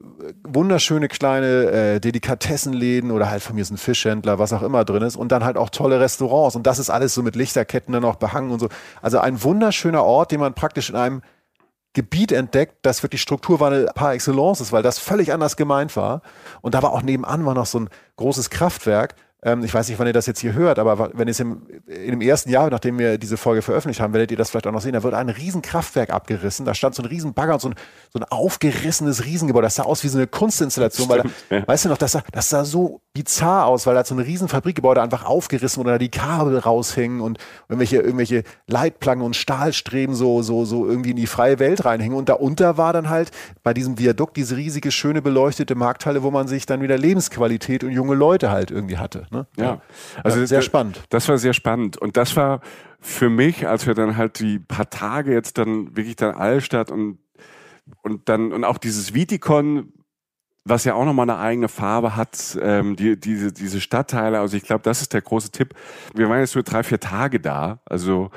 [0.00, 4.84] äh, wunderschöne kleine äh, Delikatessenläden oder halt von mir ist ein Fischhändler, was auch immer
[4.84, 7.92] drin ist und dann halt auch tolle Restaurants und das ist alles so mit Lichterketten
[7.92, 8.68] dann auch behangen und so.
[9.00, 11.22] Also ein wunderschöner Ort, den man praktisch in einem
[11.94, 16.22] Gebiet entdeckt, das wirklich Strukturwandel par excellence ist, weil das völlig anders gemeint war.
[16.62, 19.14] Und da war auch nebenan war noch so ein großes Kraftwerk,
[19.44, 22.20] ähm, ich weiß nicht, wann ihr das jetzt hier hört, aber wenn es im, dem
[22.20, 24.92] ersten Jahr, nachdem wir diese Folge veröffentlicht haben, werdet ihr das vielleicht auch noch sehen,
[24.92, 27.74] da wird ein Riesenkraftwerk abgerissen, da stand so ein Riesenbagger und so ein,
[28.12, 31.66] so ein aufgerissenes Riesengebäude, das sah aus wie so eine Kunstinstallation, Stimmt, weil, ja.
[31.66, 35.02] weißt du noch, das sah, das sah so bizarr aus, weil da so ein Riesenfabrikgebäude
[35.02, 37.38] einfach aufgerissen wurde, da die Kabel raushängen und
[37.68, 42.28] irgendwelche, irgendwelche Leitplanken und Stahlstreben so, so, so irgendwie in die freie Welt reinhängen und
[42.28, 43.32] darunter war dann halt
[43.64, 47.90] bei diesem Viadukt diese riesige, schöne, beleuchtete Markthalle, wo man sich dann wieder Lebensqualität und
[47.90, 49.26] junge Leute halt irgendwie hatte.
[49.32, 49.46] Ne?
[49.56, 49.80] Ja,
[50.22, 51.02] also ja, sehr das, spannend.
[51.10, 52.60] Das war sehr spannend und das war
[53.00, 57.18] für mich, als wir dann halt die paar Tage jetzt dann wirklich dann Allstadt und
[58.02, 59.92] und dann und auch dieses Viticon
[60.64, 64.38] was ja auch nochmal eine eigene Farbe hat, ähm, die, diese, diese Stadtteile.
[64.38, 65.74] Also ich glaube, das ist der große Tipp.
[66.14, 67.80] Wir waren jetzt nur drei, vier Tage da.
[67.84, 68.30] Also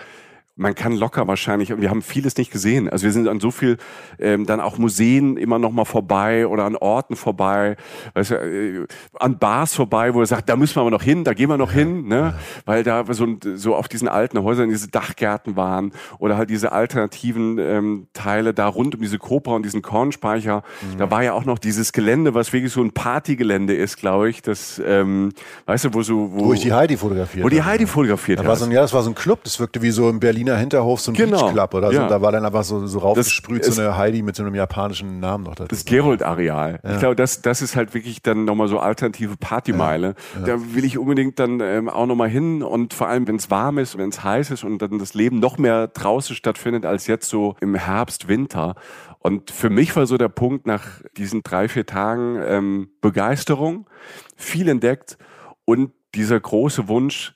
[0.58, 2.90] man kann locker wahrscheinlich, und wir haben vieles nicht gesehen.
[2.90, 3.78] Also wir sind an so viel,
[4.20, 7.76] ähm, dann auch Museen immer noch mal vorbei oder an Orten vorbei,
[8.14, 8.88] weißt du, äh,
[9.20, 11.58] an Bars vorbei, wo er sagt, da müssen wir aber noch hin, da gehen wir
[11.58, 11.80] noch ja.
[11.80, 12.36] hin, ne?
[12.66, 17.58] weil da so, so auf diesen alten Häusern diese Dachgärten waren oder halt diese alternativen
[17.60, 20.64] ähm, Teile da rund um diese Cobra und diesen Kornspeicher.
[20.94, 20.98] Mhm.
[20.98, 24.42] Da war ja auch noch dieses Gelände, was wirklich so ein Partygelände ist, glaube ich,
[24.42, 25.34] das, ähm,
[25.66, 26.32] weißt du, wo so...
[26.32, 28.58] Wo, wo ich die Heidi fotografiert Wo die Heidi fotografiert hat.
[28.58, 31.02] So ja, das war so ein Club, das wirkte wie so in Berlin Berliner Hinterhof
[31.02, 31.44] so ein genau.
[31.44, 31.98] Beachclub oder so.
[31.98, 32.08] Ja.
[32.08, 35.44] Da war dann einfach so, so raufgesprüht so eine Heidi mit so einem japanischen Namen
[35.44, 35.68] noch dazu.
[35.68, 36.80] Das Gerold-Areal.
[36.84, 36.94] Ja.
[36.94, 40.16] Ich glaube, das, das ist halt wirklich dann nochmal so alternative Partymeile.
[40.40, 40.46] Ja.
[40.46, 43.78] Da will ich unbedingt dann ähm, auch nochmal hin und vor allem, wenn es warm
[43.78, 47.30] ist, wenn es heiß ist und dann das Leben noch mehr draußen stattfindet als jetzt
[47.30, 48.76] so im Herbst, Winter.
[49.20, 53.90] Und für mich war so der Punkt nach diesen drei, vier Tagen ähm, Begeisterung,
[54.36, 55.18] viel entdeckt
[55.66, 57.36] und dieser große Wunsch,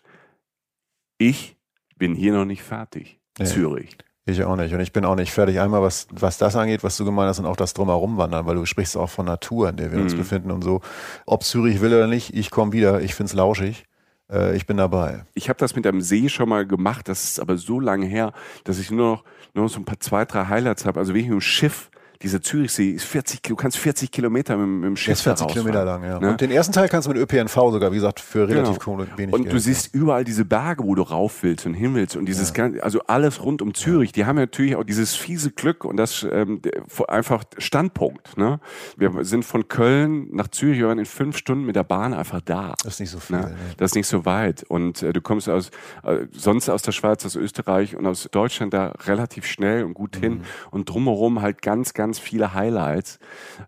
[1.18, 1.59] ich
[2.00, 3.20] bin hier noch nicht fertig.
[3.38, 3.96] Nee, Zürich.
[4.26, 4.74] Ich auch nicht.
[4.74, 5.60] Und ich bin auch nicht fertig.
[5.60, 8.56] Einmal, was, was das angeht, was du gemeint hast, und auch das Drumherum wandern, weil
[8.56, 10.06] du sprichst auch von Natur, in der wir mhm.
[10.06, 10.82] uns befinden und so.
[11.26, 13.02] Ob Zürich will oder nicht, ich komme wieder.
[13.02, 13.86] Ich finde es lauschig.
[14.32, 15.26] Äh, ich bin dabei.
[15.34, 17.08] Ich habe das mit einem See schon mal gemacht.
[17.08, 19.24] Das ist aber so lange her, dass ich nur noch,
[19.54, 21.00] nur noch so ein paar zwei, drei Highlights habe.
[21.00, 21.90] Also wie ich dem Schiff
[22.22, 25.86] dieser Zürichsee ist 40, du kannst 40 Kilometer mit, mit dem Schiff ist 40 Kilometer
[25.86, 26.20] lang, ja.
[26.20, 26.32] Ne?
[26.32, 29.06] Und den ersten Teil kannst du mit ÖPNV sogar, wie gesagt, für relativ genau.
[29.16, 30.02] wenig Und Geld, du siehst ja.
[30.02, 32.70] überall diese Berge, wo du rauf willst und hin willst und dieses, ja.
[32.82, 36.28] also alles rund um Zürich, die haben ja natürlich auch dieses fiese Glück und das
[36.30, 36.62] ähm,
[37.08, 38.38] einfach Standpunkt.
[38.38, 38.60] Ne?
[38.98, 42.42] Wir sind von Köln nach Zürich, wir waren in fünf Stunden mit der Bahn einfach
[42.42, 42.74] da.
[42.84, 43.38] Das ist nicht so viel.
[43.38, 43.56] Ne?
[43.78, 45.72] Das ist nicht so weit und äh, du kommst aus,
[46.04, 50.18] äh, sonst aus der Schweiz, aus Österreich und aus Deutschland da relativ schnell und gut
[50.18, 50.22] mhm.
[50.22, 50.42] hin
[50.72, 53.20] und drumherum halt ganz, ganz viele Highlights.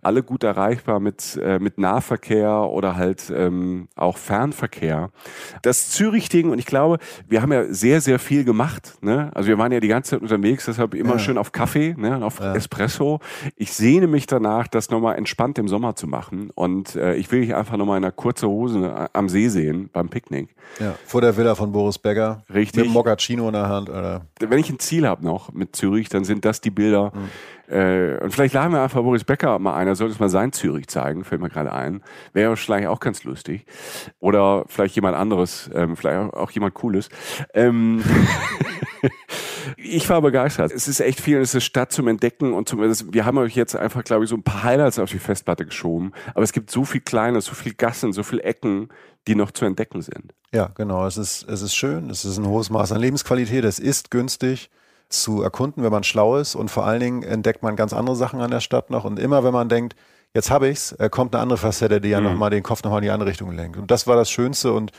[0.01, 5.11] Alle gut erreichbar mit, äh, mit Nahverkehr oder halt ähm, auch Fernverkehr.
[5.61, 6.97] Das Zürich-Ding, und ich glaube,
[7.27, 8.95] wir haben ja sehr, sehr viel gemacht.
[9.01, 9.30] Ne?
[9.34, 11.19] Also wir waren ja die ganze Zeit unterwegs, deshalb immer ja.
[11.19, 12.23] schön auf Kaffee, ne?
[12.26, 12.55] auf ja.
[12.55, 13.19] Espresso.
[13.55, 16.49] Ich sehne mich danach, das nochmal entspannt im Sommer zu machen.
[16.55, 19.89] Und äh, ich will dich einfach nochmal in einer kurzen Hose äh, am See sehen,
[19.91, 20.55] beim Picknick.
[20.80, 22.43] Ja, vor der Villa von Boris Becker.
[22.53, 22.84] Richtig.
[22.84, 23.89] Mit Moccacino in der Hand.
[23.89, 24.22] Oder?
[24.39, 27.11] Wenn ich ein Ziel habe noch mit Zürich, dann sind das die Bilder.
[27.13, 27.30] Mhm
[27.72, 30.52] äh, und vielleicht laden wir einfach Boris Becker mal ein, er sollte uns mal sein
[30.52, 32.03] Zürich zeigen, fällt mir gerade ein.
[32.34, 33.65] Wäre vielleicht auch ganz lustig.
[34.19, 37.07] Oder vielleicht jemand anderes, ähm, vielleicht auch jemand Cooles.
[37.53, 38.03] Ähm,
[39.77, 40.73] ich war begeistert.
[40.73, 42.81] Es ist echt viel, es ist Stadt zum Entdecken und zum,
[43.14, 46.11] wir haben euch jetzt einfach, glaube ich, so ein paar Highlights auf die Festplatte geschoben.
[46.34, 48.89] Aber es gibt so viel Kleines, so viel Gassen, so viel Ecken,
[49.27, 50.34] die noch zu entdecken sind.
[50.53, 51.07] Ja, genau.
[51.07, 52.10] Es ist, es ist schön.
[52.10, 53.64] Es ist ein hohes Maß an Lebensqualität.
[53.64, 54.69] Es ist günstig
[55.11, 58.41] zu erkunden, wenn man schlau ist und vor allen Dingen entdeckt man ganz andere Sachen
[58.41, 59.95] an der Stadt noch und immer wenn man denkt,
[60.33, 62.27] jetzt habe ich's, äh, kommt eine andere Facette, die ja mhm.
[62.27, 63.77] nochmal den Kopf nochmal in die andere Richtung lenkt.
[63.77, 64.91] Und das war das Schönste und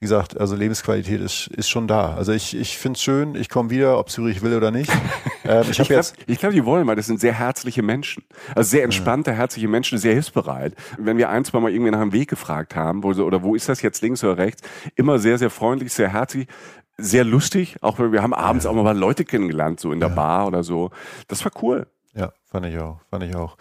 [0.00, 2.14] wie gesagt, also Lebensqualität ist, ist schon da.
[2.14, 4.90] Also ich, ich finde es schön, ich komme wieder, ob Zürich will oder nicht.
[5.44, 8.22] Ähm, ich ich glaube, glaub, die wollen, weil das sind sehr herzliche Menschen.
[8.54, 10.74] Also sehr entspannte, herzliche Menschen, sehr hilfsbereit.
[10.98, 13.66] Wenn wir ein, zwei Mal irgendwie nach einem Weg gefragt haben, wo oder wo ist
[13.66, 14.60] das jetzt links oder rechts,
[14.94, 16.48] immer sehr, sehr freundlich, sehr herzlich
[16.98, 17.76] sehr lustig.
[17.80, 18.70] Auch wir haben abends ja.
[18.70, 20.14] auch mal Leute kennengelernt, so in der ja.
[20.14, 20.90] Bar oder so.
[21.28, 21.86] Das war cool.
[22.14, 23.00] Ja, fand ich auch.
[23.10, 23.56] Fand ich auch.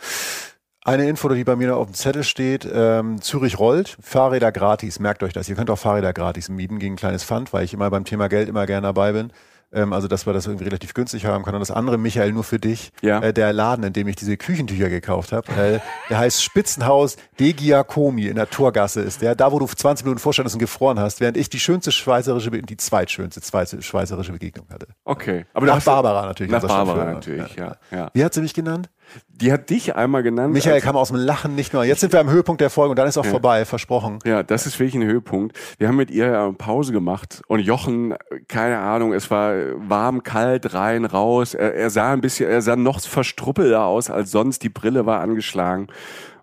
[0.84, 5.00] Eine Info, die bei mir noch auf dem Zettel steht, ähm, Zürich rollt, Fahrräder gratis,
[5.00, 5.50] merkt euch das.
[5.50, 8.30] Ihr könnt auch Fahrräder gratis mieten gegen ein kleines Pfand, weil ich immer beim Thema
[8.30, 9.34] Geld immer gerne dabei bin.
[9.74, 11.56] Ähm, also, dass wir das irgendwie relativ günstig haben können.
[11.56, 12.92] Und das andere, Michael, nur für dich.
[13.02, 13.20] Ja.
[13.20, 15.80] Äh, der Laden, in dem ich diese Küchentücher gekauft habe, äh,
[16.10, 19.36] der heißt Spitzenhaus De Giacomi in der Torgasse ist der.
[19.36, 22.78] Da, wo du 20 Minuten vorstandest und gefroren hast, während ich die schönste schweizerische, die
[22.78, 23.42] zweitschönste
[23.82, 24.88] schweizerische Begegnung hatte.
[25.04, 25.46] Okay.
[25.54, 26.52] Aber nach Barbara natürlich.
[26.52, 27.78] Nach Barbara natürlich, ja.
[27.92, 27.98] Ja.
[27.98, 28.12] ja.
[28.14, 28.90] Wie hat sie mich genannt?
[29.28, 30.54] Die hat dich einmal genannt.
[30.54, 31.84] Michael kam aus dem Lachen nicht nur.
[31.84, 33.32] Jetzt sind wir am Höhepunkt der Folge und dann ist auch ja.
[33.32, 34.20] vorbei, versprochen.
[34.26, 35.58] Ja, das ist wirklich ein Höhepunkt.
[35.78, 38.16] Wir haben mit ihr Pause gemacht und Jochen,
[38.48, 41.54] keine Ahnung, es war warm, kalt, rein, raus.
[41.54, 44.64] Er, er sah ein bisschen, er sah noch verstruppelter aus als sonst.
[44.64, 45.88] Die Brille war angeschlagen.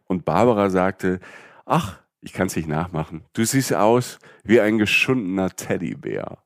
[0.06, 1.20] Und Barbara sagte,
[1.66, 3.22] ach, Ich kann es nicht nachmachen.
[3.34, 6.38] Du siehst aus wie ein geschundener Teddybär.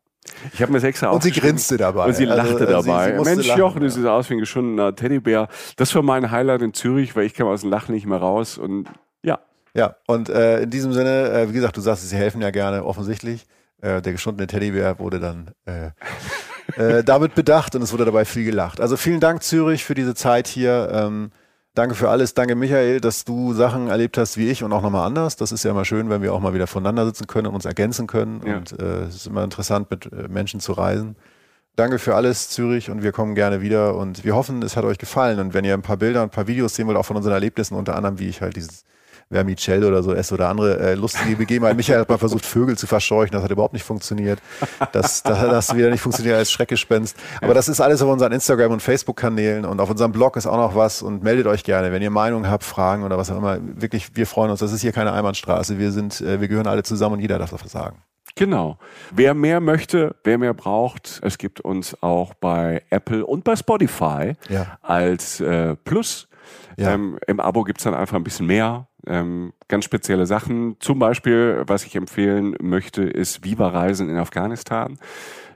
[0.53, 2.07] Ich habe mir extra Und sie grinste dabei.
[2.07, 3.11] Und sie Also, lachte sie- dabei.
[3.11, 3.91] sie musste Mensch, lachen, Jochen, du ja.
[3.93, 5.49] siehst aus wie ein geschundener Teddybär.
[5.77, 8.59] Das war mein Highlight in Zürich, weil ich kam aus dem Lachen nicht mehr raus.
[8.59, 8.87] Und
[9.23, 9.39] ja,
[9.75, 12.85] Ja, und äh, in diesem Sinne, äh, wie gesagt, du sagst, sie helfen ja gerne,
[12.85, 13.47] offensichtlich.
[13.81, 15.91] Äh, der geschundene Teddybär wurde dann äh,
[16.77, 18.81] äh, damit bedacht und es wurde dabei viel gelacht.
[18.81, 20.89] Also vielen Dank, Zürich, für diese Zeit hier.
[20.93, 21.31] Ähm,
[21.79, 22.35] danke für alles.
[22.35, 25.37] Danke, Michael, dass du Sachen erlebt hast wie ich und auch nochmal anders.
[25.37, 27.65] Das ist ja immer schön, wenn wir auch mal wieder voneinander sitzen können und uns
[27.65, 28.43] ergänzen können.
[28.45, 28.57] Ja.
[28.57, 31.17] Und äh, es ist immer interessant, mit äh, Menschen zu reisen.
[31.77, 33.95] Danke für alles, Zürich, und wir kommen gerne wieder.
[33.95, 35.39] Und wir hoffen, es hat euch gefallen.
[35.39, 37.35] Und wenn ihr ein paar Bilder und ein paar Videos sehen wollt, auch von unseren
[37.35, 38.85] Erlebnissen, unter anderem, wie ich halt dieses
[39.31, 41.77] Vermicell oder so esse oder andere äh, lustige Begebenheiten.
[41.77, 43.33] Michael hat mal versucht, Vögel zu verscheuchen.
[43.33, 44.39] Das hat überhaupt nicht funktioniert.
[44.93, 47.17] Das, das hat das wieder nicht funktioniert als Schreckgespenst.
[47.43, 49.67] Aber das ist alles auf unseren Instagram- und Facebook-Kanälen.
[49.67, 51.03] Und auf unserem Blog ist auch noch was.
[51.03, 53.59] Und meldet euch gerne, wenn ihr Meinungen habt, Fragen oder was auch immer.
[53.61, 54.61] Wirklich, wir freuen uns.
[54.61, 55.79] Das ist hier keine Einbahnstraße.
[55.79, 57.99] Wir sind, äh, wir gehören alle zusammen und jeder darf was sagen.
[58.35, 58.79] Genau.
[59.11, 64.35] Wer mehr möchte, wer mehr braucht, es gibt uns auch bei Apple und bei Spotify
[64.49, 64.79] Ja.
[64.81, 66.29] als äh, Plus.
[66.77, 66.95] Ja.
[66.95, 68.87] Ähm, Im Abo gibt's dann einfach ein bisschen mehr.
[69.07, 70.77] Ähm, ganz spezielle Sachen.
[70.81, 74.99] Zum Beispiel, was ich empfehlen möchte, ist Viva Reisen in Afghanistan.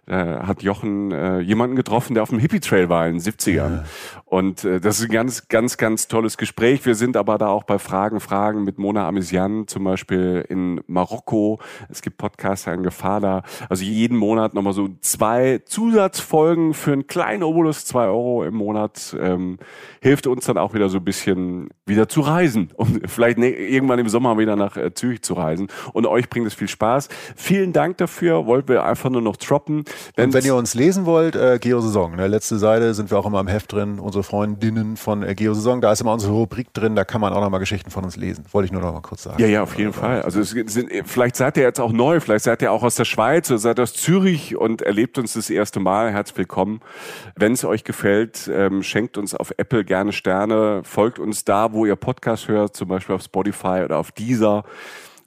[0.05, 3.85] Äh, hat Jochen äh, jemanden getroffen, der auf dem Hippie-Trail war in den 70ern.
[4.25, 6.85] Und äh, das ist ein ganz, ganz, ganz tolles Gespräch.
[6.85, 11.61] Wir sind aber da auch bei Fragen, Fragen mit Mona Amisian, zum Beispiel in Marokko.
[11.89, 13.43] Es gibt Podcaster in Gefahr da.
[13.69, 19.17] Also jeden Monat nochmal so zwei Zusatzfolgen für einen kleinen Obolus, zwei Euro im Monat.
[19.21, 19.59] Ähm,
[20.01, 22.71] hilft uns dann auch wieder so ein bisschen wieder zu reisen.
[22.75, 25.69] Und vielleicht ne, irgendwann im Sommer wieder nach äh, Zürich zu reisen.
[25.93, 27.09] Und euch bringt es viel Spaß.
[27.37, 28.47] Vielen Dank dafür.
[28.47, 29.85] Wollten wir einfach nur noch droppen.
[30.17, 32.17] Und wenn ihr uns lesen wollt, äh, Geosaison.
[32.17, 32.27] Ne?
[32.27, 33.99] Letzte Seite sind wir auch immer im Heft drin.
[33.99, 35.81] Unsere Freundinnen von äh, Geosaison.
[35.81, 36.97] Da ist immer unsere Rubrik drin.
[36.97, 38.45] Da kann man auch noch mal Geschichten von uns lesen.
[38.53, 39.41] Wollte ich nur noch mal kurz sagen.
[39.41, 40.23] Ja, ja, auf jeden Fall.
[40.23, 43.05] Also es sind, vielleicht seid ihr jetzt auch neu, vielleicht seid ihr auch aus der
[43.05, 46.13] Schweiz oder seid aus Zürich und erlebt uns das erste Mal.
[46.13, 46.81] Herzlich willkommen.
[47.37, 51.87] Wenn es euch gefällt, ähm, schenkt uns auf Apple gerne Sterne, folgt uns da, wo
[51.87, 54.65] ihr Podcast hört, zum Beispiel auf Spotify oder auf Deezer.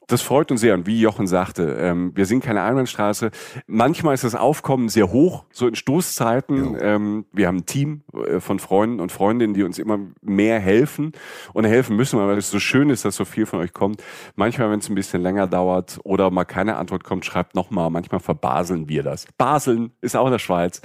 [0.07, 0.73] Das freut uns sehr.
[0.73, 3.31] Und wie Jochen sagte, ähm, wir sind keine Einbahnstraße.
[3.67, 6.77] Manchmal ist das Aufkommen sehr hoch, so in Stoßzeiten.
[6.79, 11.13] Ähm, wir haben ein Team äh, von Freunden und Freundinnen, die uns immer mehr helfen
[11.53, 14.03] und helfen müssen, weil es so schön ist, dass so viel von euch kommt.
[14.35, 17.89] Manchmal, wenn es ein bisschen länger dauert oder mal keine Antwort kommt, schreibt nochmal.
[17.89, 19.25] Manchmal verbaseln wir das.
[19.37, 20.81] Baseln ist auch in der Schweiz.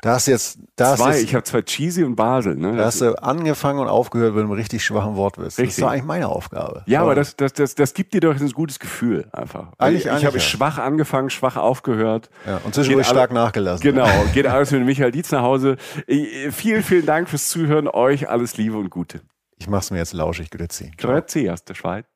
[0.00, 2.54] Da hast jetzt, da hast, Zwei, jetzt, ich habe zwei Cheesy und Basel.
[2.54, 2.76] Ne?
[2.76, 5.56] da hast du angefangen und aufgehört mit einem richtig schwachen Wortwitz.
[5.56, 5.82] Das Richtig.
[5.82, 6.84] war eigentlich meine Aufgabe.
[6.86, 9.72] Ja, aber das, das, das, das gibt dir doch ein gutes Gefühl einfach.
[9.76, 10.42] Eigentlich- ich eigentlich habe ja.
[10.42, 12.30] schwach angefangen, schwach aufgehört.
[12.46, 13.82] Ja, und zwischendurch Geht alle- stark nachgelassen.
[13.82, 15.76] Genau, geht alles mit Michael Dietz nach Hause.
[16.06, 17.88] Vielen, vielen Dank fürs Zuhören.
[17.88, 19.22] Euch alles Liebe und Gute.
[19.58, 20.92] Ich mach's mir jetzt lauschig, Grüezi.
[20.96, 22.06] Grüezi aus der Schweiz.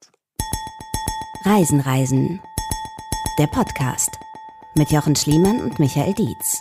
[1.45, 2.41] Reisen, Reisen.
[3.41, 4.11] Der Podcast
[4.77, 6.61] mit Jochen Schliemann und Michael Dietz.